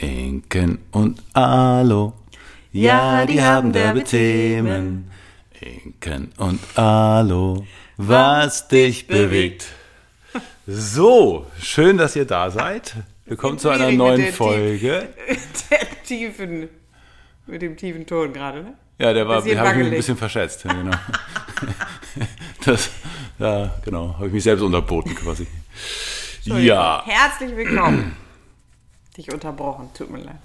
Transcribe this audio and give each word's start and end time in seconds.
Inken 0.00 0.78
und 0.92 1.22
Alo. 1.34 2.14
Ja, 2.72 3.26
die 3.26 3.42
haben 3.42 3.70
derbe 3.70 4.02
Themen. 4.02 5.10
Inken 5.60 6.32
und 6.38 6.58
Alo. 6.74 7.66
Was 7.98 8.66
dich 8.68 9.06
bewegt. 9.06 9.66
So, 10.66 11.44
schön, 11.60 11.98
dass 11.98 12.16
ihr 12.16 12.24
da 12.24 12.50
seid. 12.50 12.94
Willkommen 13.26 13.58
zu 13.58 13.68
einer 13.68 13.92
neuen 13.92 14.32
Folge. 14.32 15.10
Der 15.70 16.02
tiefen, 16.06 16.68
mit 17.46 17.60
dem 17.60 17.76
tiefen 17.76 18.06
Ton 18.06 18.32
gerade, 18.32 18.62
ne? 18.62 18.74
Ja, 18.98 19.12
der 19.12 19.28
war, 19.28 19.42
Bisschen 19.42 19.58
habe 19.58 19.70
ich 19.70 19.76
mich 19.76 19.86
ein 19.86 19.96
bisschen 19.96 20.16
verschätzt. 20.16 20.64
Ja, 20.64 20.72
genau. 20.72 20.96
Das, 22.64 22.90
ja, 23.38 23.74
genau, 23.84 24.14
habe 24.14 24.26
ich 24.26 24.32
mich 24.32 24.42
selbst 24.42 24.62
unterboten 24.62 25.14
quasi. 25.14 25.46
Ja, 26.44 27.02
Herzlich 27.06 27.56
willkommen. 27.56 28.16
Dich 29.16 29.32
unterbrochen, 29.32 29.90
tut 29.94 30.10
mir 30.10 30.20
leid. 30.20 30.40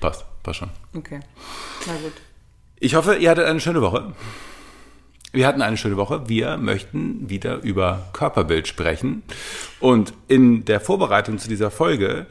passt, 0.00 0.24
passt 0.42 0.60
schon. 0.60 0.70
Okay, 0.94 1.20
na 1.86 1.94
gut. 1.94 2.12
Ich 2.78 2.94
hoffe, 2.94 3.16
ihr 3.16 3.30
hattet 3.30 3.46
eine 3.46 3.60
schöne 3.60 3.82
Woche. 3.82 4.12
Wir 5.32 5.48
hatten 5.48 5.62
eine 5.62 5.76
schöne 5.76 5.96
Woche. 5.96 6.28
Wir 6.28 6.56
möchten 6.58 7.28
wieder 7.28 7.62
über 7.62 8.08
Körperbild 8.12 8.68
sprechen. 8.68 9.24
Und 9.80 10.12
in 10.28 10.64
der 10.64 10.80
Vorbereitung 10.80 11.38
zu 11.38 11.48
dieser 11.48 11.72
Folge 11.72 12.26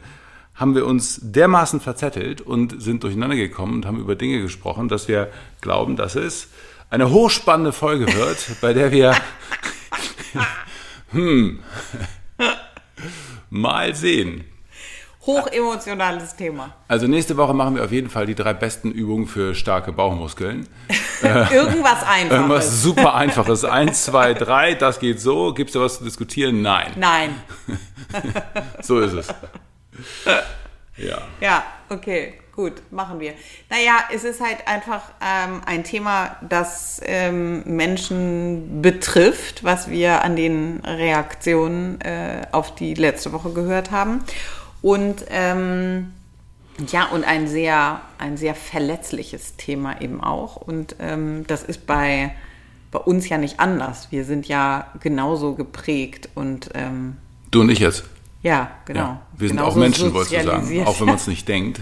haben 0.56 0.76
wir 0.76 0.86
uns 0.86 1.20
dermaßen 1.22 1.82
verzettelt 1.82 2.40
und 2.40 2.82
sind 2.82 3.04
durcheinander 3.04 3.36
gekommen 3.36 3.74
und 3.74 3.86
haben 3.86 4.00
über 4.00 4.16
Dinge 4.16 4.42
gesprochen, 4.42 4.88
dass 4.88 5.08
wir 5.08 5.32
glauben, 5.60 5.96
dass 5.96 6.16
es 6.16 6.48
eine 6.90 7.10
hochspannende 7.10 7.74
Folge 7.74 8.06
wird, 8.14 8.56
bei 8.62 8.72
der 8.74 8.92
wir 8.92 9.16
hm, 11.10 11.60
mal 13.50 13.96
sehen. 13.96 14.46
Hochemotionales 15.26 16.36
Thema. 16.36 16.74
Also 16.90 17.08
nächste 17.08 17.38
Woche 17.38 17.54
machen 17.54 17.76
wir 17.76 17.84
auf 17.86 17.92
jeden 17.92 18.10
Fall 18.10 18.26
die 18.26 18.36
drei 18.36 18.54
besten 18.54 18.92
Übungen 18.92 19.26
für 19.26 19.56
starke 19.56 19.94
Bauchmuskeln. 19.94 20.68
Irgendwas 21.22 22.04
Einfaches. 22.04 22.32
Irgendwas 22.32 22.82
super 22.82 23.16
einfaches. 23.16 23.64
Eins, 23.64 24.04
zwei, 24.04 24.34
drei, 24.34 24.74
das 24.74 25.00
geht 25.00 25.22
so. 25.22 25.54
Gibt 25.54 25.70
es 25.70 25.74
da 25.76 25.80
was 25.80 26.00
zu 26.00 26.04
diskutieren? 26.04 26.62
Nein. 26.62 26.92
Nein. 26.96 27.36
So 28.82 29.00
ist 29.00 29.14
es. 29.14 29.28
Ja. 30.96 31.18
Ja, 31.42 31.64
okay, 31.90 32.36
gut, 32.56 32.74
machen 32.92 33.20
wir. 33.20 33.34
Naja, 33.70 33.96
es 34.14 34.24
ist 34.24 34.42
halt 34.42 34.68
einfach 34.68 35.02
ähm, 35.22 35.62
ein 35.66 35.84
Thema, 35.84 36.36
das 36.48 37.02
ähm, 37.04 37.64
Menschen 37.66 38.84
betrifft, 38.84 39.64
was 39.64 39.90
wir 39.90 40.24
an 40.24 40.36
den 40.36 40.82
Reaktionen 40.86 42.00
äh, 42.02 42.46
auf 42.52 42.76
die 42.76 42.94
letzte 42.94 43.32
Woche 43.32 43.54
gehört 43.54 43.90
haben. 43.90 44.24
Und 44.84 45.26
ähm, 45.30 46.12
ja, 46.92 47.06
und 47.06 47.24
ein 47.24 47.48
sehr, 47.48 48.02
ein 48.18 48.36
sehr 48.36 48.54
verletzliches 48.54 49.56
Thema 49.56 50.02
eben 50.02 50.22
auch. 50.22 50.58
Und 50.58 50.98
ähm, 51.00 51.46
das 51.48 51.64
ist 51.64 51.88
bei, 51.88 52.36
bei 52.92 53.00
uns 53.00 53.30
ja 53.30 53.38
nicht 53.38 53.62
anders. 53.62 54.10
Wir 54.12 54.26
sind 54.26 54.46
ja 54.48 54.92
genauso 55.00 55.56
geprägt 55.56 56.30
und 56.36 56.70
ähm, 56.74 57.16
Du 57.50 57.62
und 57.62 57.70
ich 57.70 57.80
jetzt. 57.80 58.04
ja, 58.42 58.72
genau. 58.86 59.00
Ja. 59.00 59.22
Wir 59.38 59.48
sind 59.48 59.58
genauso 59.58 59.72
auch 59.72 59.80
Menschen, 59.80 60.14
wolltest 60.14 60.36
du 60.36 60.44
sagen. 60.44 60.86
Auch 60.86 61.00
wenn 61.00 61.08
man 61.08 61.16
es 61.16 61.28
nicht 61.28 61.48
denkt. 61.48 61.80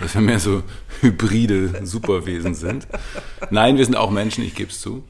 Dass 0.00 0.14
wir 0.14 0.22
mehr 0.22 0.38
so 0.38 0.62
hybride 1.00 1.84
Superwesen 1.84 2.54
sind. 2.54 2.86
Nein, 3.50 3.76
wir 3.76 3.84
sind 3.84 3.96
auch 3.96 4.10
Menschen, 4.10 4.44
ich 4.44 4.54
gebe 4.54 4.70
es 4.70 4.80
zu. 4.80 5.04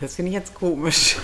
Das 0.00 0.16
finde 0.16 0.30
ich 0.30 0.34
jetzt 0.34 0.54
komisch. 0.54 1.16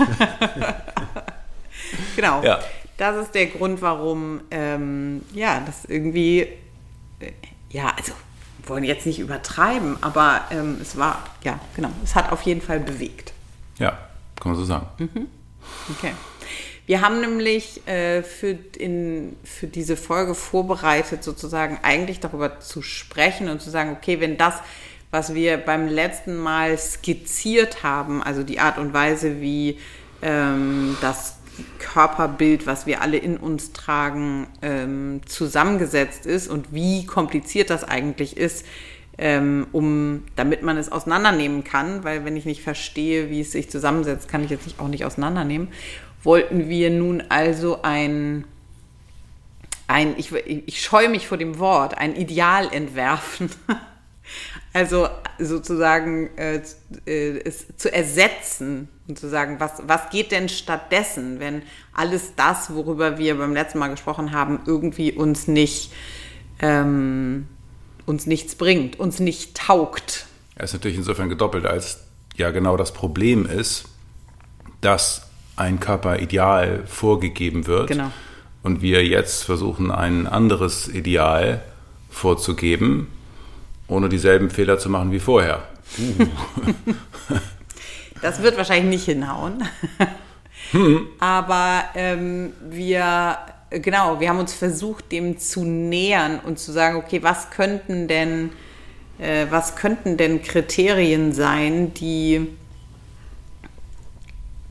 genau. 2.16 2.42
Ja. 2.42 2.60
Das 3.00 3.16
ist 3.16 3.34
der 3.34 3.46
Grund, 3.46 3.80
warum, 3.80 4.42
ähm, 4.50 5.22
ja, 5.32 5.62
das 5.64 5.86
irgendwie, 5.86 6.40
äh, 6.40 7.32
ja, 7.70 7.94
also, 7.96 8.12
wir 8.58 8.68
wollen 8.68 8.84
jetzt 8.84 9.06
nicht 9.06 9.18
übertreiben, 9.20 9.96
aber 10.02 10.42
ähm, 10.50 10.76
es 10.82 10.98
war, 10.98 11.24
ja, 11.42 11.58
genau, 11.74 11.88
es 12.04 12.14
hat 12.14 12.30
auf 12.30 12.42
jeden 12.42 12.60
Fall 12.60 12.78
bewegt. 12.78 13.32
Ja, 13.78 13.92
kann 14.38 14.52
man 14.52 14.56
so 14.56 14.66
sagen. 14.66 14.86
Okay. 15.96 16.12
Wir 16.84 17.00
haben 17.00 17.22
nämlich 17.22 17.86
äh, 17.88 18.22
für, 18.22 18.58
in, 18.76 19.34
für 19.44 19.66
diese 19.66 19.96
Folge 19.96 20.34
vorbereitet, 20.34 21.24
sozusagen 21.24 21.78
eigentlich 21.82 22.20
darüber 22.20 22.60
zu 22.60 22.82
sprechen 22.82 23.48
und 23.48 23.62
zu 23.62 23.70
sagen, 23.70 23.96
okay, 23.98 24.20
wenn 24.20 24.36
das, 24.36 24.56
was 25.10 25.32
wir 25.32 25.56
beim 25.56 25.88
letzten 25.88 26.36
Mal 26.36 26.76
skizziert 26.76 27.82
haben, 27.82 28.22
also 28.22 28.42
die 28.42 28.60
Art 28.60 28.76
und 28.76 28.92
Weise, 28.92 29.40
wie 29.40 29.78
ähm, 30.20 30.98
das 31.00 31.39
Körperbild, 31.78 32.66
was 32.66 32.86
wir 32.86 33.02
alle 33.02 33.16
in 33.16 33.36
uns 33.36 33.72
tragen, 33.72 34.46
ähm, 34.62 35.20
zusammengesetzt 35.26 36.26
ist 36.26 36.48
und 36.48 36.72
wie 36.72 37.06
kompliziert 37.06 37.70
das 37.70 37.84
eigentlich 37.84 38.36
ist, 38.36 38.66
ähm, 39.18 39.66
um, 39.72 40.24
damit 40.36 40.62
man 40.62 40.76
es 40.76 40.90
auseinandernehmen 40.90 41.62
kann, 41.62 42.04
weil 42.04 42.24
wenn 42.24 42.36
ich 42.36 42.46
nicht 42.46 42.62
verstehe, 42.62 43.28
wie 43.28 43.40
es 43.40 43.52
sich 43.52 43.70
zusammensetzt, 43.70 44.28
kann 44.28 44.44
ich 44.44 44.50
jetzt 44.50 44.66
auch 44.78 44.88
nicht 44.88 45.04
auseinandernehmen, 45.04 45.68
wollten 46.22 46.68
wir 46.68 46.90
nun 46.90 47.22
also 47.28 47.82
ein, 47.82 48.44
ein 49.88 50.14
ich, 50.16 50.32
ich 50.32 50.80
scheue 50.80 51.08
mich 51.08 51.28
vor 51.28 51.38
dem 51.38 51.58
Wort, 51.58 51.98
ein 51.98 52.16
Ideal 52.16 52.68
entwerfen. 52.72 53.50
Also 54.72 55.08
sozusagen 55.40 56.30
äh, 56.36 56.62
äh, 57.04 57.40
es 57.44 57.66
zu 57.76 57.92
ersetzen 57.92 58.88
und 59.10 59.18
zu 59.18 59.28
sagen, 59.28 59.56
was, 59.58 59.82
was 59.86 60.10
geht 60.10 60.32
denn 60.32 60.48
stattdessen, 60.48 61.40
wenn 61.40 61.62
alles 61.92 62.32
das, 62.36 62.74
worüber 62.74 63.18
wir 63.18 63.36
beim 63.36 63.52
letzten 63.52 63.78
Mal 63.78 63.88
gesprochen 63.88 64.32
haben, 64.32 64.60
irgendwie 64.66 65.12
uns 65.12 65.46
nicht 65.48 65.92
ähm, 66.60 67.46
uns 68.06 68.26
nichts 68.26 68.54
bringt, 68.54 68.98
uns 68.98 69.20
nicht 69.20 69.56
taugt. 69.56 70.26
Er 70.56 70.64
ist 70.64 70.72
natürlich 70.72 70.98
insofern 70.98 71.28
gedoppelt, 71.28 71.64
als 71.66 72.00
ja 72.36 72.50
genau 72.50 72.76
das 72.76 72.92
Problem 72.92 73.46
ist, 73.46 73.84
dass 74.80 75.22
ein 75.56 75.80
Körperideal 75.80 76.84
vorgegeben 76.86 77.66
wird 77.66 77.88
Genau. 77.88 78.10
und 78.62 78.82
wir 78.82 79.06
jetzt 79.06 79.44
versuchen, 79.44 79.90
ein 79.90 80.26
anderes 80.26 80.88
Ideal 80.88 81.62
vorzugeben, 82.10 83.08
ohne 83.88 84.08
dieselben 84.08 84.50
Fehler 84.50 84.78
zu 84.78 84.88
machen 84.88 85.12
wie 85.12 85.20
vorher. 85.20 85.62
Das 88.22 88.42
wird 88.42 88.56
wahrscheinlich 88.56 88.90
nicht 88.90 89.04
hinhauen. 89.06 89.64
Aber 91.20 91.84
ähm, 91.94 92.52
wir, 92.68 93.38
genau, 93.70 94.20
wir 94.20 94.28
haben 94.28 94.38
uns 94.38 94.54
versucht, 94.54 95.10
dem 95.12 95.38
zu 95.38 95.64
nähern 95.64 96.38
und 96.40 96.58
zu 96.58 96.72
sagen, 96.72 96.96
okay, 96.96 97.22
was 97.22 97.50
könnten 97.50 98.08
denn, 98.08 98.50
äh, 99.18 99.46
was 99.50 99.76
könnten 99.76 100.16
denn 100.16 100.42
Kriterien 100.42 101.32
sein, 101.32 101.94
die, 101.94 102.46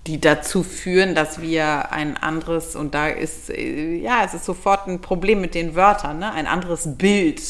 die 0.08 0.22
dazu 0.22 0.64
führen, 0.64 1.16
dass 1.16 1.42
wir 1.42 1.92
ein 1.92 2.18
anderes, 2.18 2.76
und 2.76 2.94
da 2.94 3.08
ist, 3.08 3.50
äh, 3.50 3.96
ja, 3.98 4.24
es 4.24 4.34
ist 4.34 4.46
sofort 4.46 4.88
ein 4.88 5.02
Problem 5.02 5.42
mit 5.42 5.56
den 5.56 5.76
Wörtern, 5.76 6.20
ne? 6.20 6.32
ein 6.32 6.48
anderes 6.48 6.98
Bild 6.98 7.42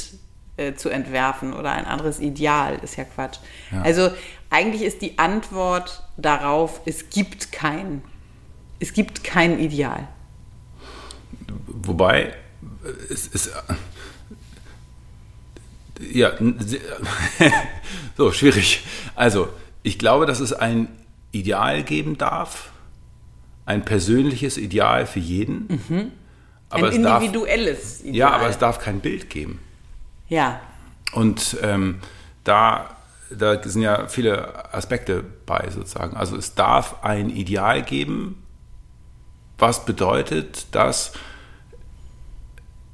äh, 0.58 0.74
zu 0.74 0.90
entwerfen 0.90 1.54
oder 1.54 1.72
ein 1.72 1.86
anderes 1.86 2.20
Ideal, 2.20 2.80
ist 2.84 2.96
ja 2.96 3.04
Quatsch. 3.04 3.38
Also 3.84 4.10
eigentlich 4.50 4.82
ist 4.84 5.02
die 5.02 5.18
Antwort 5.20 6.04
darauf, 6.18 6.82
es 6.86 7.10
gibt 7.10 7.52
kein, 7.52 8.02
es 8.80 8.94
gibt 8.94 9.24
kein 9.24 9.60
Ideal. 9.60 10.08
Wobei, 11.68 12.34
es 13.10 13.28
ist. 13.28 13.52
Ja, 16.12 16.32
so, 18.18 18.32
schwierig. 18.32 18.84
Also, 19.16 19.50
ich 19.84 20.00
glaube, 20.00 20.26
dass 20.26 20.40
es 20.40 20.54
ein 20.54 20.88
Ideal 21.32 21.84
geben 21.84 22.18
darf, 22.18 22.72
ein 23.66 23.84
persönliches 23.84 24.58
Ideal 24.58 25.06
für 25.06 25.20
jeden. 25.20 26.14
Aber 26.70 26.88
ein 26.88 26.96
es 26.96 27.02
darf, 27.02 27.22
individuelles 27.22 28.02
Ideal. 28.02 28.16
ja, 28.16 28.30
aber 28.32 28.50
es 28.50 28.58
darf 28.58 28.80
kein 28.80 29.00
Bild 29.00 29.30
geben. 29.30 29.60
Ja, 30.30 30.62
Und 31.12 31.58
ähm, 31.64 32.00
da, 32.44 32.96
da 33.32 33.62
sind 33.64 33.82
ja 33.82 34.08
viele 34.08 34.74
Aspekte 34.74 35.24
bei 35.46 35.70
sozusagen. 35.70 36.18
Also 36.18 36.36
es 36.36 36.56
darf 36.56 37.04
ein 37.04 37.30
Ideal 37.30 37.84
geben, 37.84 38.44
was 39.58 39.86
bedeutet, 39.86 40.68
dass 40.72 41.12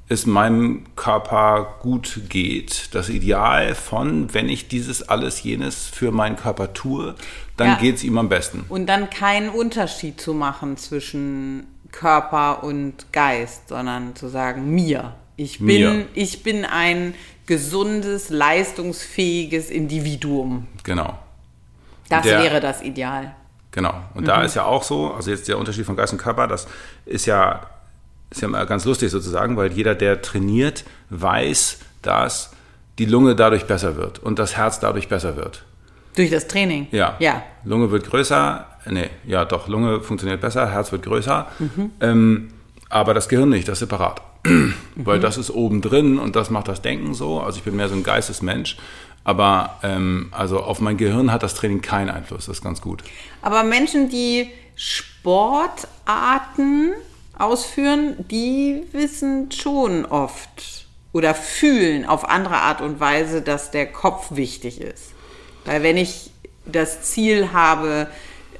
es 0.08 0.24
meinem 0.26 0.84
Körper 0.94 1.78
gut 1.80 2.20
geht. 2.28 2.94
Das 2.94 3.08
Ideal 3.08 3.74
von, 3.74 4.32
wenn 4.34 4.48
ich 4.48 4.68
dieses 4.68 5.08
alles 5.08 5.42
jenes 5.42 5.86
für 5.86 6.12
meinen 6.12 6.36
Körper 6.36 6.72
tue, 6.72 7.16
dann 7.56 7.68
Ja. 7.68 7.74
geht 7.76 7.96
es 7.96 8.04
ihm 8.04 8.16
am 8.18 8.28
besten. 8.28 8.64
Und 8.68 8.86
dann 8.86 9.10
keinen 9.10 9.48
Unterschied 9.48 10.20
zu 10.20 10.32
machen 10.32 10.76
zwischen 10.76 11.66
Körper 11.90 12.62
und 12.62 13.12
Geist, 13.12 13.68
sondern 13.68 14.14
zu 14.14 14.28
sagen, 14.28 14.70
mir. 14.72 15.14
Ich 15.38 15.58
bin, 15.58 15.66
Mir. 15.66 16.06
ich 16.14 16.42
bin 16.42 16.64
ein 16.64 17.14
gesundes, 17.46 18.28
leistungsfähiges 18.30 19.70
Individuum. 19.70 20.66
Genau. 20.82 21.18
Das 22.08 22.22
Der- 22.24 22.42
wäre 22.42 22.60
das 22.60 22.82
Ideal. 22.82 23.34
Genau. 23.72 23.94
Und 24.14 24.26
da 24.26 24.42
ist 24.42 24.54
ja 24.54 24.64
auch 24.64 24.82
so, 24.82 25.12
also 25.12 25.30
jetzt 25.30 25.48
der 25.48 25.58
Unterschied 25.58 25.84
von 25.84 25.96
Geist 25.96 26.12
und 26.12 26.18
Körper, 26.18 26.46
das 26.46 26.66
ist 27.04 27.26
ja 27.26 27.60
ist 28.30 28.40
ja 28.42 28.48
mal 28.48 28.66
ganz 28.66 28.84
lustig 28.84 29.10
sozusagen, 29.10 29.56
weil 29.56 29.72
jeder, 29.72 29.94
der 29.94 30.20
trainiert, 30.22 30.84
weiß, 31.10 31.78
dass 32.02 32.50
die 32.98 33.04
Lunge 33.04 33.36
dadurch 33.36 33.66
besser 33.66 33.96
wird 33.96 34.18
und 34.18 34.38
das 34.38 34.56
Herz 34.56 34.80
dadurch 34.80 35.08
besser 35.08 35.36
wird. 35.36 35.62
Durch 36.16 36.30
das 36.30 36.48
Training? 36.48 36.88
Ja. 36.90 37.14
Ja. 37.18 37.42
Lunge 37.64 37.90
wird 37.90 38.08
größer, 38.10 38.66
nee, 38.86 39.10
ja 39.26 39.44
doch, 39.44 39.68
Lunge 39.68 40.00
funktioniert 40.00 40.40
besser, 40.40 40.70
Herz 40.70 40.90
wird 40.90 41.02
größer, 41.04 41.46
ähm, 42.00 42.48
aber 42.88 43.14
das 43.14 43.28
Gehirn 43.28 43.50
nicht, 43.50 43.68
das 43.68 43.74
ist 43.74 43.80
separat. 43.80 44.20
Weil 44.96 45.20
das 45.20 45.36
ist 45.38 45.50
oben 45.50 45.80
drin 45.82 46.18
und 46.18 46.36
das 46.36 46.50
macht 46.50 46.68
das 46.68 46.82
Denken 46.82 47.14
so. 47.14 47.40
Also 47.40 47.58
ich 47.58 47.64
bin 47.64 47.76
mehr 47.76 47.88
so 47.88 47.94
ein 47.94 48.02
Geistesmensch. 48.02 48.76
Aber 49.24 49.78
ähm, 49.82 50.28
also 50.30 50.60
auf 50.60 50.80
mein 50.80 50.96
Gehirn 50.96 51.32
hat 51.32 51.42
das 51.42 51.54
Training 51.54 51.82
keinen 51.82 52.10
Einfluss, 52.10 52.46
das 52.46 52.58
ist 52.58 52.62
ganz 52.62 52.80
gut. 52.80 53.02
Aber 53.42 53.64
Menschen, 53.64 54.08
die 54.08 54.50
Sportarten 54.76 55.72
ausführen, 57.36 58.14
die 58.30 58.84
wissen 58.92 59.50
schon 59.50 60.06
oft 60.06 60.86
oder 61.12 61.34
fühlen 61.34 62.04
auf 62.04 62.28
andere 62.28 62.58
Art 62.58 62.80
und 62.80 63.00
Weise, 63.00 63.42
dass 63.42 63.72
der 63.72 63.86
Kopf 63.86 64.36
wichtig 64.36 64.80
ist. 64.80 65.12
Weil 65.64 65.82
wenn 65.82 65.96
ich 65.96 66.30
das 66.64 67.02
Ziel 67.02 67.52
habe, 67.52 68.06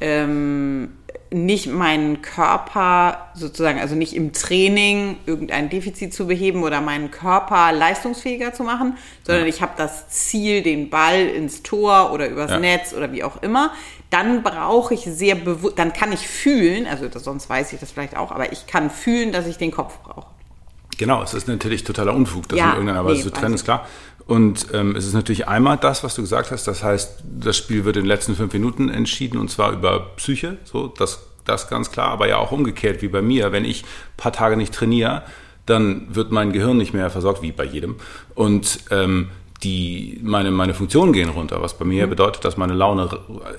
ähm, 0.01 0.97
nicht 1.31 1.67
meinen 1.67 2.23
Körper 2.23 3.29
sozusagen, 3.35 3.81
also 3.81 3.95
nicht 3.95 4.15
im 4.15 4.33
Training 4.33 5.17
irgendein 5.27 5.69
Defizit 5.69 6.15
zu 6.15 6.27
beheben 6.27 6.63
oder 6.63 6.81
meinen 6.81 7.11
Körper 7.11 7.73
leistungsfähiger 7.73 8.53
zu 8.53 8.63
machen, 8.63 8.97
sondern 9.25 9.45
Ja. 9.45 9.49
ich 9.49 9.63
habe 9.63 9.73
das 9.77 10.09
Ziel, 10.09 10.63
den 10.63 10.91
Ball 10.91 11.27
ins 11.27 11.63
Tor 11.63 12.13
oder 12.13 12.29
übers 12.29 12.51
Ja. 12.53 12.59
Netz 12.59 12.93
oder 12.93 13.13
wie 13.13 13.25
auch 13.25 13.43
immer, 13.43 13.73
dann 14.11 14.43
brauche 14.43 14.95
ich 14.95 15.01
sehr 15.01 15.35
bewusst, 15.35 15.79
dann 15.79 15.93
kann 15.93 16.13
ich 16.13 16.27
fühlen, 16.27 16.87
also 16.87 17.09
das, 17.09 17.25
sonst 17.25 17.51
weiß 17.51 17.73
ich 17.73 17.81
das 17.81 17.91
vielleicht 17.91 18.17
auch, 18.17 18.31
aber 18.31 18.53
ich 18.53 18.67
kann 18.67 18.91
fühlen, 18.91 19.33
dass 19.33 19.47
ich 19.47 19.59
den 19.59 19.73
Kopf 19.73 19.99
brauche. 20.05 20.27
Genau, 20.99 21.23
es 21.23 21.35
ist 21.35 21.47
natürlich 21.47 21.85
totaler 21.85 22.15
Unfug, 22.15 22.49
das 22.49 22.59
Ja, 22.59 22.67
in 22.71 22.73
irgendeiner 22.73 23.05
Weise 23.05 23.17
nee, 23.17 23.23
zu 23.25 23.31
trennen, 23.31 23.55
ist 23.55 23.65
klar. 23.65 23.87
Und 24.27 24.67
ähm, 24.73 24.97
es 24.97 25.07
ist 25.07 25.15
natürlich 25.15 25.47
einmal 25.47 25.77
das, 25.77 26.03
was 26.03 26.17
du 26.17 26.23
gesagt 26.23 26.51
hast, 26.51 26.67
das 26.67 26.83
heißt, 26.83 27.23
das 27.41 27.57
Spiel 27.57 27.85
wird 27.85 27.97
in 27.97 28.03
den 28.03 28.09
letzten 28.09 28.35
fünf 28.35 28.53
Minuten 28.53 28.89
entschieden 28.89 29.39
und 29.39 29.51
zwar 29.51 29.73
über 29.73 30.01
Psyche, 30.17 30.59
so, 30.65 30.89
das, 30.89 31.27
das 31.45 31.69
ganz 31.69 31.93
klar, 31.93 32.09
aber 32.09 32.27
ja 32.29 32.39
auch 32.39 32.51
umgekehrt 32.51 33.03
wie 33.03 33.09
bei 33.09 33.23
mir. 33.23 33.53
Wenn 33.53 33.65
ich 33.65 33.85
ein 33.85 34.17
paar 34.17 34.33
Tage 34.33 34.57
nicht 34.57 34.75
trainiere, 34.75 35.23
dann 35.65 36.15
wird 36.15 36.33
mein 36.33 36.53
Gehirn 36.53 36.77
nicht 36.77 36.93
mehr 36.93 37.09
versorgt, 37.11 37.43
wie 37.43 37.53
bei 37.53 37.65
jedem. 37.65 37.97
Und 38.35 38.81
ähm, 38.91 39.29
die, 39.63 40.21
meine, 40.23 40.51
meine 40.51 40.75
Funktionen 40.75 41.13
gehen 41.13 41.29
runter, 41.29 41.63
was 41.63 41.79
bei 41.79 41.85
mir 41.85 42.07
bedeutet, 42.07 42.45
dass 42.45 42.57
meine 42.57 42.75
Laune 42.75 43.09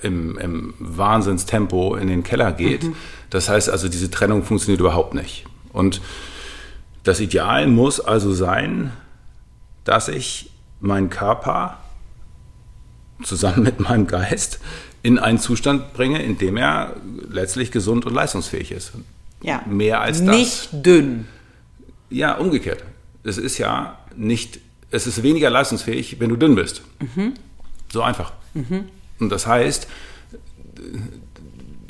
im, 0.02 0.38
im 0.38 0.74
Wahnsinnstempo 0.78 1.96
in 1.96 2.08
den 2.08 2.22
Keller 2.22 2.52
geht. 2.52 2.86
Das 3.30 3.48
heißt 3.48 3.68
also, 3.68 3.88
diese 3.88 4.10
Trennung 4.10 4.44
funktioniert 4.44 4.80
überhaupt 4.80 5.14
nicht. 5.14 5.44
Und 5.72 6.00
das 7.04 7.20
Ideal 7.20 7.66
muss 7.66 8.00
also 8.00 8.32
sein, 8.32 8.92
dass 9.84 10.08
ich 10.08 10.50
meinen 10.80 11.10
Körper 11.10 11.78
zusammen 13.22 13.62
mit 13.64 13.80
meinem 13.80 14.06
Geist 14.06 14.60
in 15.02 15.18
einen 15.18 15.38
Zustand 15.38 15.92
bringe, 15.92 16.22
in 16.22 16.38
dem 16.38 16.56
er 16.56 16.96
letztlich 17.28 17.70
gesund 17.70 18.04
und 18.04 18.14
leistungsfähig 18.14 18.72
ist. 18.72 18.92
Ja. 19.42 19.62
Mehr 19.66 20.00
als 20.00 20.24
das. 20.24 20.34
Nicht 20.34 20.68
dünn. 20.72 21.26
Ja, 22.10 22.34
umgekehrt. 22.36 22.82
Es 23.22 23.38
ist 23.38 23.58
ja 23.58 23.98
nicht, 24.16 24.58
es 24.90 25.06
ist 25.06 25.22
weniger 25.22 25.50
leistungsfähig, 25.50 26.18
wenn 26.18 26.30
du 26.30 26.36
dünn 26.36 26.54
bist. 26.54 26.82
So 27.92 28.02
einfach. 28.02 28.32
Und 29.20 29.28
das 29.30 29.46
heißt, 29.46 29.86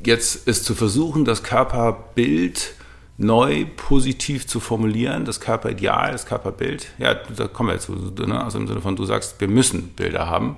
jetzt 0.05 0.47
ist 0.47 0.65
zu 0.65 0.75
versuchen, 0.75 1.25
das 1.25 1.43
Körperbild 1.43 2.75
neu 3.19 3.67
positiv 3.77 4.47
zu 4.47 4.61
formulieren, 4.61 5.25
das 5.25 5.41
Körperideal, 5.41 6.13
das 6.13 6.25
Körperbild, 6.25 6.87
ja, 6.99 7.15
da 7.15 7.49
kommen 7.49 7.69
wir 7.71 7.75
jetzt 7.75 7.87
zu, 7.87 7.95
ne? 7.95 8.43
also 8.43 8.59
im 8.59 8.67
Sinne 8.69 8.81
von, 8.81 8.95
du 8.97 9.05
sagst, 9.05 9.41
wir 9.41 9.49
müssen 9.49 9.89
Bilder 9.89 10.29
haben, 10.29 10.57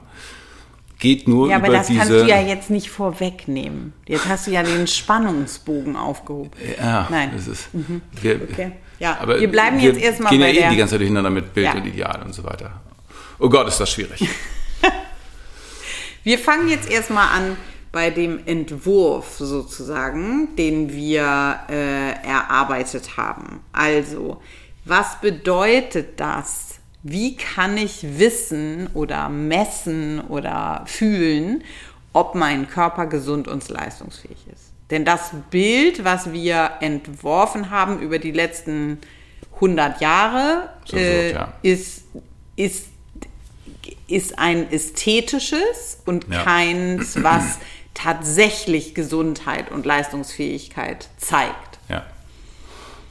geht 0.99 1.27
nur 1.27 1.49
Ja, 1.49 1.57
aber 1.57 1.69
über 1.69 1.77
das 1.79 1.87
diese... 1.87 1.99
kannst 2.01 2.13
du 2.15 2.27
ja 2.27 2.39
jetzt 2.41 2.69
nicht 2.69 2.91
vorwegnehmen. 2.91 3.95
Jetzt 4.07 4.29
hast 4.29 4.47
du 4.47 4.51
ja 4.51 4.63
den 4.63 4.87
Spannungsbogen 4.87 5.97
aufgehoben. 5.97 6.51
Ja, 6.79 7.09
Nein. 7.11 7.31
das 7.35 7.47
ist. 7.47 7.69
Wir, 8.21 8.41
Okay. 8.53 8.73
Ja, 8.99 9.17
aber 9.19 9.41
wir 9.41 9.51
bleiben 9.51 9.81
jetzt 9.81 9.99
erstmal 9.99 10.29
gehen 10.31 10.41
bei 10.41 10.49
ja 10.51 10.53
eh 10.59 10.61
der- 10.61 10.71
die 10.73 10.77
ganze 10.77 10.93
Zeit 10.93 11.01
durcheinander 11.01 11.31
mit 11.31 11.55
Bild 11.55 11.69
Ja. 11.69 11.73
und 11.73 11.87
Ideal 11.87 12.21
und 12.23 12.35
so 12.35 12.45
weiter. 12.45 12.83
Oh 13.39 13.49
Gott, 13.49 13.67
ist 13.69 13.81
das 13.81 13.91
schwierig. 13.91 14.29
Wir 16.23 16.39
fangen 16.39 16.69
jetzt 16.69 16.91
erstmal 16.91 17.29
an 17.29 17.57
bei 17.93 18.11
dem 18.11 18.47
Entwurf 18.47 19.37
sozusagen, 19.39 20.55
den 20.57 20.93
wir 20.93 21.61
äh, 21.69 22.13
erarbeitet 22.27 23.17
haben. 23.17 23.61
Also, 23.73 24.41
was 24.85 25.21
bedeutet 25.21 26.21
das? 26.21 26.79
Wie 27.03 27.37
kann 27.37 27.77
ich 27.77 28.19
wissen 28.19 28.89
oder 28.95 29.29
messen 29.29 30.21
oder 30.21 30.85
fühlen, 30.87 31.65
ob 32.13 32.35
mein 32.35 32.69
Körper 32.69 33.07
gesund 33.07 33.49
und 33.49 33.69
leistungsfähig 33.69 34.47
ist? 34.53 34.73
Denn 34.91 35.05
das 35.05 35.31
Bild, 35.51 36.05
was 36.05 36.33
wir 36.33 36.73
entworfen 36.81 37.71
haben 37.71 38.01
über 38.01 38.19
die 38.19 38.33
letzten 38.33 38.99
100 39.55 40.01
Jahre, 40.01 40.71
So 40.85 40.97
äh, 40.97 41.33
ja. 41.33 41.53
ist, 41.63 42.05
ist 42.57 42.87
ist 44.09 44.39
ein 44.39 44.71
ästhetisches 44.73 45.99
und 46.05 46.27
Ja. 46.29 46.43
keins, 46.43 47.23
was 47.23 47.59
tatsächlich 48.03 48.95
Gesundheit 48.95 49.71
und 49.71 49.85
Leistungsfähigkeit 49.87 51.09
zeigt. 51.19 51.79
Ja. 51.89 52.05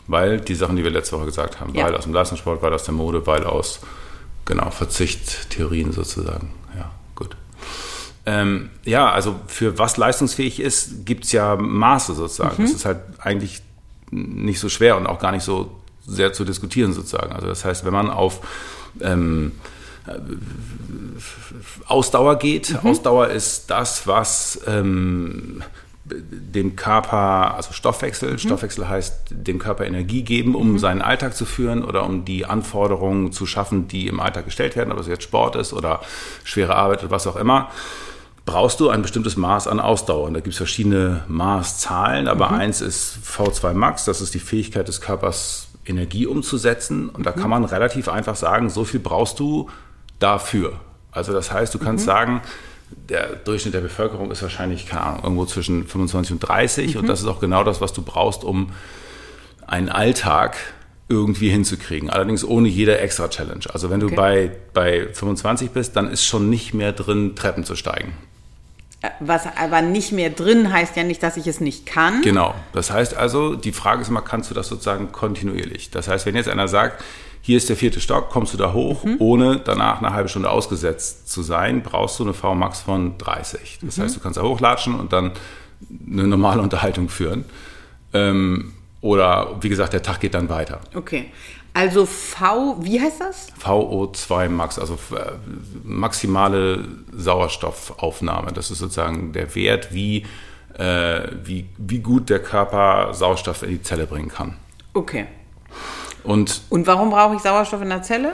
Weil 0.07 0.39
die 0.41 0.55
Sachen, 0.55 0.75
die 0.75 0.83
wir 0.83 0.91
letzte 0.91 1.15
Woche 1.17 1.25
gesagt 1.25 1.59
haben, 1.59 1.75
Ja. 1.75 1.85
weil 1.85 1.95
aus 1.95 2.03
dem 2.05 2.13
Leistungssport, 2.13 2.61
weil 2.61 2.73
aus 2.73 2.83
der 2.83 2.93
Mode, 2.93 3.25
weil 3.27 3.43
aus 3.43 3.81
genau 4.45 4.71
Verzichttheorien 4.71 5.91
sozusagen. 5.91 6.51
Ja, 6.75 6.91
gut. 7.15 7.35
Ähm, 8.25 8.69
ja, 8.83 9.11
also 9.11 9.35
für 9.47 9.77
was 9.77 9.97
leistungsfähig 9.97 10.59
ist, 10.59 11.05
gibt 11.05 11.25
es 11.25 11.31
ja 11.31 11.55
Maße 11.55 12.15
sozusagen. 12.15 12.63
Das 12.63 12.71
ist 12.71 12.85
halt 12.85 12.99
eigentlich 13.19 13.61
nicht 14.11 14.59
so 14.59 14.69
schwer 14.69 14.97
und 14.97 15.05
auch 15.05 15.19
gar 15.19 15.31
nicht 15.31 15.43
so 15.43 15.79
sehr 16.05 16.33
zu 16.33 16.43
diskutieren 16.43 16.93
sozusagen. 16.93 17.31
Also 17.31 17.45
das 17.47 17.63
heißt, 17.63 17.85
wenn 17.85 17.93
man 17.93 18.09
auf 18.09 18.41
ähm, 19.01 19.51
Ausdauer 21.87 22.37
geht. 22.37 22.77
Ausdauer 22.83 23.27
ist 23.27 23.69
das, 23.69 24.07
was 24.07 24.61
ähm, 24.67 25.63
dem 26.11 26.75
Körper, 26.75 27.55
also 27.55 27.73
Stoffwechsel, 27.73 28.39
Stoffwechsel 28.39 28.87
heißt 28.87 29.27
dem 29.31 29.59
Körper 29.59 29.85
Energie 29.85 30.23
geben, 30.23 30.55
um 30.55 30.79
seinen 30.79 31.01
Alltag 31.01 31.35
zu 31.35 31.45
führen 31.45 31.83
oder 31.83 32.05
um 32.05 32.25
die 32.25 32.45
Anforderungen 32.45 33.31
zu 33.31 33.45
schaffen, 33.45 33.87
die 33.87 34.07
im 34.07 34.19
Alltag 34.19 34.45
gestellt 34.45 34.75
werden, 34.75 34.91
ob 34.91 34.99
es 34.99 35.07
jetzt 35.07 35.23
Sport 35.23 35.55
ist 35.55 35.73
oder 35.73 36.01
schwere 36.43 36.75
Arbeit 36.75 37.03
oder 37.03 37.11
was 37.11 37.27
auch 37.27 37.35
immer. 37.35 37.69
Brauchst 38.45 38.79
du 38.79 38.89
ein 38.89 39.03
bestimmtes 39.03 39.37
Maß 39.37 39.67
an 39.67 39.79
Ausdauer. 39.79 40.25
Und 40.25 40.33
da 40.33 40.39
gibt 40.39 40.53
es 40.53 40.57
verschiedene 40.57 41.23
Maßzahlen, 41.27 42.27
aber 42.27 42.51
eins 42.51 42.81
ist 42.81 43.19
V2 43.23 43.73
Max, 43.73 44.05
das 44.05 44.21
ist 44.21 44.33
die 44.33 44.39
Fähigkeit 44.39 44.87
des 44.87 45.01
Körpers, 45.01 45.67
Energie 45.85 46.25
umzusetzen. 46.25 47.09
Und 47.09 47.25
da 47.25 47.31
kann 47.31 47.49
man 47.49 47.63
relativ 47.65 48.09
einfach 48.09 48.35
sagen, 48.35 48.69
so 48.69 48.85
viel 48.85 48.99
brauchst 48.99 49.39
du 49.39 49.69
dafür. 50.19 50.79
Also 51.11 51.33
das 51.33 51.51
heißt, 51.51 51.73
du 51.73 51.79
kannst 51.79 52.05
sagen, 52.05 52.41
der 53.09 53.35
Durchschnitt 53.35 53.73
der 53.73 53.81
Bevölkerung 53.81 54.31
ist 54.31 54.41
wahrscheinlich, 54.41 54.87
keine 54.87 55.01
Ahnung, 55.03 55.23
irgendwo 55.23 55.45
zwischen 55.45 55.87
25 55.87 56.33
und 56.33 56.39
30 56.39 56.97
und 56.97 57.07
das 57.07 57.19
ist 57.21 57.27
auch 57.27 57.39
genau 57.39 57.63
das, 57.63 57.81
was 57.81 57.93
du 57.93 58.01
brauchst, 58.01 58.43
um 58.43 58.71
einen 59.67 59.89
Alltag 59.89 60.57
irgendwie 61.07 61.49
hinzukriegen. 61.49 62.09
Allerdings 62.09 62.43
ohne 62.43 62.67
jede 62.67 62.99
extra 62.99 63.27
Challenge. 63.29 63.65
Also 63.73 63.89
wenn 63.89 63.99
du 63.99 64.07
Okay. 64.07 64.15
bei, 64.15 64.51
bei 64.73 65.07
25 65.13 65.71
bist, 65.71 65.95
dann 65.95 66.09
ist 66.11 66.23
schon 66.23 66.49
nicht 66.49 66.73
mehr 66.73 66.91
drin, 66.91 67.35
Treppen 67.35 67.63
zu 67.63 67.75
steigen. 67.75 68.13
Äh, 69.01 69.09
Was 69.19 69.43
aber 69.57 69.81
nicht 69.81 70.11
mehr 70.11 70.29
drin 70.29 70.71
heißt 70.71 70.95
ja 70.95 71.03
nicht, 71.03 71.23
dass 71.23 71.37
ich 71.37 71.47
es 71.47 71.61
nicht 71.61 71.85
kann. 71.87 72.21
Genau. 72.21 72.53
Das 72.73 72.91
heißt 72.91 73.15
also, 73.15 73.55
die 73.55 73.71
Frage 73.71 74.01
ist 74.01 74.09
immer, 74.09 74.21
kannst 74.21 74.51
du 74.51 74.53
das 74.55 74.67
sozusagen 74.67 75.11
kontinuierlich? 75.11 75.89
Das 75.89 76.07
heißt, 76.07 76.25
wenn 76.27 76.35
jetzt 76.35 76.49
einer 76.49 76.67
sagt, 76.67 77.03
hier 77.41 77.57
ist 77.57 77.69
der 77.69 77.75
vierte 77.75 78.01
Stock, 78.01 78.29
kommst 78.29 78.53
du 78.53 78.57
da 78.57 78.73
hoch, 78.73 79.05
ohne 79.19 79.59
danach 79.59 80.01
eine 80.01 80.13
halbe 80.13 80.29
Stunde 80.29 80.49
ausgesetzt 80.49 81.29
zu 81.29 81.41
sein, 81.41 81.81
brauchst 81.81 82.19
du 82.19 82.23
eine 82.23 82.33
VMAX 82.33 82.81
von 82.81 83.17
30. 83.17 83.79
Das 83.81 83.97
heißt, 83.97 84.15
du 84.15 84.19
kannst 84.19 84.37
da 84.37 84.43
hochlatschen 84.43 84.99
und 84.99 85.13
dann 85.13 85.31
eine 86.11 86.27
normale 86.27 86.61
Unterhaltung 86.61 87.09
führen. 87.09 87.45
Ähm, 88.13 88.73
oder 89.01 89.55
wie 89.61 89.69
gesagt, 89.69 89.93
der 89.93 90.03
Tag 90.03 90.19
geht 90.19 90.33
dann 90.33 90.49
weiter. 90.49 90.81
Okay. 90.93 91.31
Also 91.73 92.05
V, 92.05 92.77
wie 92.81 92.99
heißt 92.99 93.21
das? 93.21 93.47
VO2 93.63 94.49
Max, 94.49 94.79
also 94.79 94.95
äh, 95.15 95.31
maximale 95.83 96.85
Sauerstoffaufnahme. 97.13 98.51
Das 98.51 98.71
ist 98.71 98.79
sozusagen 98.79 99.31
der 99.33 99.53
Wert, 99.55 99.93
wie, 99.93 100.25
äh, 100.77 101.21
wie, 101.43 101.69
wie 101.77 101.99
gut 101.99 102.29
der 102.29 102.39
Körper 102.39 103.13
Sauerstoff 103.13 103.63
in 103.63 103.69
die 103.69 103.81
Zelle 103.81 104.07
bringen 104.07 104.29
kann. 104.29 104.55
Okay. 104.93 105.27
Und 106.29 106.61
Und 106.69 106.85
warum 106.87 107.09
brauche 107.09 107.35
ich 107.35 107.41
Sauerstoff 107.41 107.81
in 107.81 107.89
der 107.89 108.01
Zelle? 108.03 108.33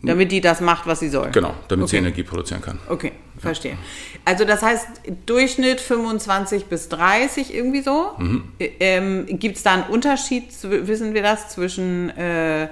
Damit 0.00 0.30
die 0.30 0.40
das 0.40 0.60
macht, 0.60 0.86
was 0.86 1.00
sie 1.00 1.08
soll. 1.08 1.30
Genau, 1.32 1.54
damit 1.66 1.88
sie 1.88 1.96
Okay. 1.96 2.06
Energie 2.06 2.22
produzieren 2.22 2.62
kann. 2.62 2.78
Okay, 2.88 3.12
verstehe. 3.38 3.76
Also 4.24 4.44
das 4.44 4.62
heißt, 4.62 4.86
Durchschnitt 5.26 5.80
25 5.80 6.66
bis 6.66 6.88
30 6.88 7.52
irgendwie 7.52 7.82
so. 7.82 8.12
Mhm. 8.16 8.44
Ähm, 8.60 9.26
Gibt 9.28 9.56
es 9.56 9.64
da 9.64 9.74
einen 9.74 9.82
Unterschied, 9.84 10.44
wissen 10.62 11.14
wir 11.14 11.22
das, 11.24 11.48
zwischen 11.48 12.10
äh, 12.16 12.68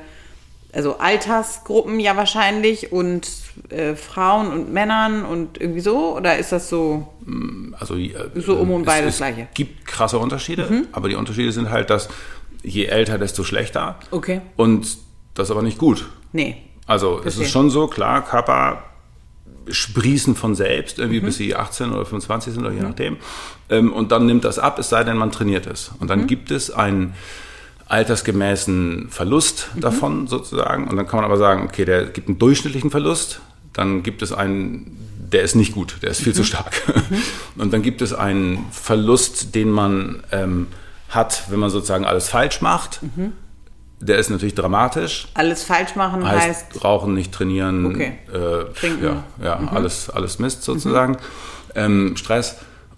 also 0.72 0.98
Altersgruppen 0.98 1.98
ja 1.98 2.16
wahrscheinlich 2.16 2.92
und 2.92 3.28
äh, 3.70 3.96
Frauen 3.96 4.48
und 4.52 4.72
Männern 4.72 5.24
und 5.24 5.60
irgendwie 5.60 5.80
so? 5.80 6.16
Oder 6.16 6.36
ist 6.38 6.52
das 6.52 6.68
so? 6.68 7.08
Also 7.80 7.96
äh, 7.96 8.12
So 8.36 8.54
um 8.56 8.70
und 8.70 8.82
es, 8.82 8.86
bei 8.86 9.00
das 9.00 9.14
es 9.14 9.16
Gleiche. 9.16 9.40
Mhm. 9.42 9.48
gibt 9.54 9.84
krasse 9.86 10.18
Unterschiede, 10.20 10.84
aber 10.92 11.08
die 11.08 11.16
Unterschiede 11.16 11.50
sind 11.50 11.70
halt, 11.70 11.90
dass 11.90 12.08
je 12.66 12.84
älter, 12.86 13.16
desto 13.18 13.44
schlechter. 13.44 13.96
Okay. 14.10 14.40
Und 14.56 14.86
das 15.34 15.46
ist 15.48 15.50
aber 15.52 15.62
nicht 15.62 15.78
gut. 15.78 16.04
Nee. 16.32 16.56
Also 16.86 17.16
es 17.18 17.22
Verstehe. 17.22 17.44
ist 17.44 17.50
schon 17.52 17.70
so, 17.70 17.86
klar, 17.86 18.24
Körper 18.24 18.82
sprießen 19.68 20.36
von 20.36 20.54
selbst, 20.54 20.98
irgendwie 20.98 21.20
Mhm. 21.20 21.24
bis 21.26 21.36
sie 21.38 21.54
18 21.56 21.92
oder 21.92 22.04
25 22.04 22.52
sind 22.54 22.64
oder 22.64 22.72
je 22.74 22.80
nachdem. 22.82 23.16
Ähm, 23.68 23.92
und 23.92 24.12
dann 24.12 24.26
nimmt 24.26 24.44
das 24.44 24.58
ab, 24.58 24.78
es 24.78 24.88
sei 24.88 25.02
denn, 25.04 25.16
man 25.16 25.32
trainiert 25.32 25.66
es. 25.66 25.88
Und 25.98 26.02
Mhm. 26.02 26.08
dann 26.08 26.26
gibt 26.26 26.50
es 26.50 26.70
einen 26.70 27.14
altersgemäßen 27.88 29.08
Verlust 29.10 29.70
Mhm. 29.74 29.80
davon 29.80 30.26
sozusagen. 30.26 30.88
Und 30.88 30.96
dann 30.96 31.06
kann 31.06 31.16
man 31.16 31.24
aber 31.24 31.36
sagen, 31.38 31.62
okay, 31.64 31.84
der 31.84 32.06
gibt 32.06 32.28
einen 32.28 32.38
durchschnittlichen 32.38 32.90
Verlust. 32.90 33.40
Dann 33.72 34.02
gibt 34.02 34.22
es 34.22 34.32
einen, 34.32 34.96
der 35.32 35.42
ist 35.42 35.54
nicht 35.54 35.72
gut, 35.72 35.96
der 36.02 36.10
ist 36.10 36.20
viel 36.22 36.34
zu 36.34 36.42
Mhm. 36.42 36.46
stark. 36.46 36.72
Und 37.56 37.72
dann 37.72 37.82
gibt 37.82 38.02
es 38.02 38.12
einen 38.12 38.66
Verlust, 38.70 39.54
den 39.54 39.70
man 39.70 40.22
ähm, 40.32 40.66
hat, 41.16 41.44
wenn 41.50 41.58
man 41.58 41.70
sozusagen 41.70 42.04
alles 42.04 42.28
falsch 42.28 42.60
macht. 42.60 43.00
Mhm. 43.02 43.32
Der 43.98 44.18
ist 44.18 44.28
natürlich 44.30 44.54
dramatisch. 44.54 45.26
Alles 45.34 45.64
falsch 45.64 45.96
machen 45.96 46.22
Heißt, 46.26 46.46
heißt, 46.48 46.84
rauchen, 46.84 47.14
nicht 47.14 47.32
trainieren, 47.32 47.86
Okay. 47.86 48.18
äh, 48.32 48.72
Trinken. 48.78 49.02
ja, 49.04 49.24
ja 49.42 49.60
alles, 49.72 50.10
alles 50.10 50.38
Mist 50.38 50.62
sozusagen, 50.62 51.16
ähm, 51.74 52.14
Stress. 52.16 52.56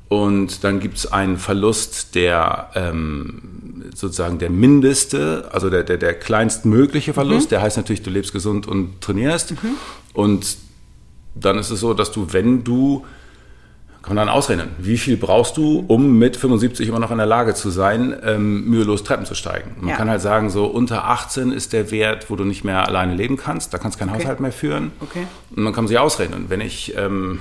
Und 0.08 0.64
dann 0.64 0.80
gibt 0.80 0.96
es 0.96 1.12
einen 1.12 1.36
Verlust, 1.36 2.14
der 2.14 2.70
ähm, 2.74 3.84
sozusagen 3.94 4.38
der 4.38 4.50
mindeste, 4.50 5.48
also 5.52 5.68
der, 5.70 5.84
der, 5.84 5.98
der 5.98 6.14
kleinstmögliche 6.14 7.12
Verlust, 7.12 7.50
der 7.52 7.60
heißt 7.60 7.76
natürlich, 7.76 8.02
du 8.02 8.10
lebst 8.10 8.32
gesund 8.32 8.66
und 8.66 9.00
trainierst. 9.00 9.54
Und 10.14 10.56
dann 11.34 11.58
ist 11.58 11.70
es 11.70 11.80
so, 11.80 11.94
dass 11.94 12.10
du, 12.10 12.32
wenn 12.32 12.64
du, 12.64 13.04
kann 14.08 14.16
man 14.16 14.26
dann 14.26 14.34
ausrechnen, 14.34 14.70
wie 14.78 14.98
viel 14.98 15.16
brauchst 15.16 15.56
du, 15.56 15.84
um 15.86 16.18
mit 16.18 16.36
75 16.36 16.88
immer 16.88 16.98
noch 16.98 17.10
in 17.10 17.18
der 17.18 17.26
Lage 17.26 17.54
zu 17.54 17.70
sein, 17.70 18.16
ähm, 18.24 18.64
mühelos 18.64 19.04
Treppen 19.04 19.26
zu 19.26 19.34
steigen. 19.34 19.76
Man 19.80 19.90
Ja. 19.90 19.96
kann 19.96 20.10
halt 20.10 20.20
sagen, 20.20 20.50
so 20.50 20.66
unter 20.66 21.04
18 21.04 21.52
ist 21.52 21.72
der 21.72 21.90
Wert, 21.90 22.30
wo 22.30 22.36
du 22.36 22.44
nicht 22.44 22.64
mehr 22.64 22.86
alleine 22.88 23.14
leben 23.14 23.36
kannst, 23.36 23.72
da 23.72 23.78
kannst 23.78 24.00
du 24.00 24.04
keinen 24.04 24.14
Haushalt 24.16 24.40
mehr 24.40 24.52
führen. 24.52 24.90
Okay. 25.00 25.26
Und 25.54 25.62
man 25.62 25.72
kann 25.72 25.86
sich 25.86 25.98
ausrechnen, 25.98 26.46
wenn 26.48 26.60
ich 26.60 26.96
ähm, 26.96 27.38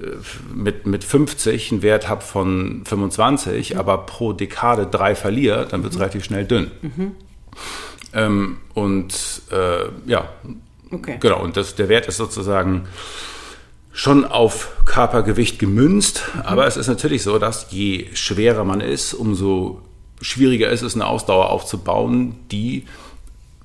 äh, 0.00 0.06
mit, 0.54 0.86
mit 0.86 1.04
50 1.04 1.70
einen 1.72 1.82
Wert 1.82 2.08
habe 2.08 2.22
von 2.22 2.82
25, 2.86 3.76
aber 3.78 3.98
pro 3.98 4.32
Dekade 4.32 4.86
drei 4.86 5.14
verliere, 5.14 5.66
dann 5.70 5.82
wird 5.82 5.92
es 5.92 5.98
relativ 6.00 6.24
schnell 6.24 6.44
dünn. 6.44 6.70
Ähm, 8.12 8.56
und 8.74 9.42
äh, 9.52 10.10
ja, 10.10 10.28
okay. 10.90 11.16
Genau, 11.20 11.40
und 11.42 11.56
das, 11.56 11.74
der 11.76 11.88
Wert 11.88 12.06
ist 12.06 12.16
sozusagen 12.16 12.82
schon 13.92 14.24
auf 14.24 14.70
Körpergewicht 14.84 15.58
gemünzt, 15.58 16.22
aber 16.44 16.66
es 16.66 16.76
ist 16.76 16.86
natürlich 16.86 17.22
so, 17.22 17.38
dass 17.38 17.66
je 17.70 18.06
schwerer 18.14 18.64
man 18.64 18.80
ist, 18.80 19.14
umso 19.14 19.80
schwieriger 20.20 20.70
ist 20.70 20.82
es, 20.82 20.94
eine 20.94 21.06
Ausdauer 21.06 21.50
aufzubauen, 21.50 22.36
die, 22.52 22.84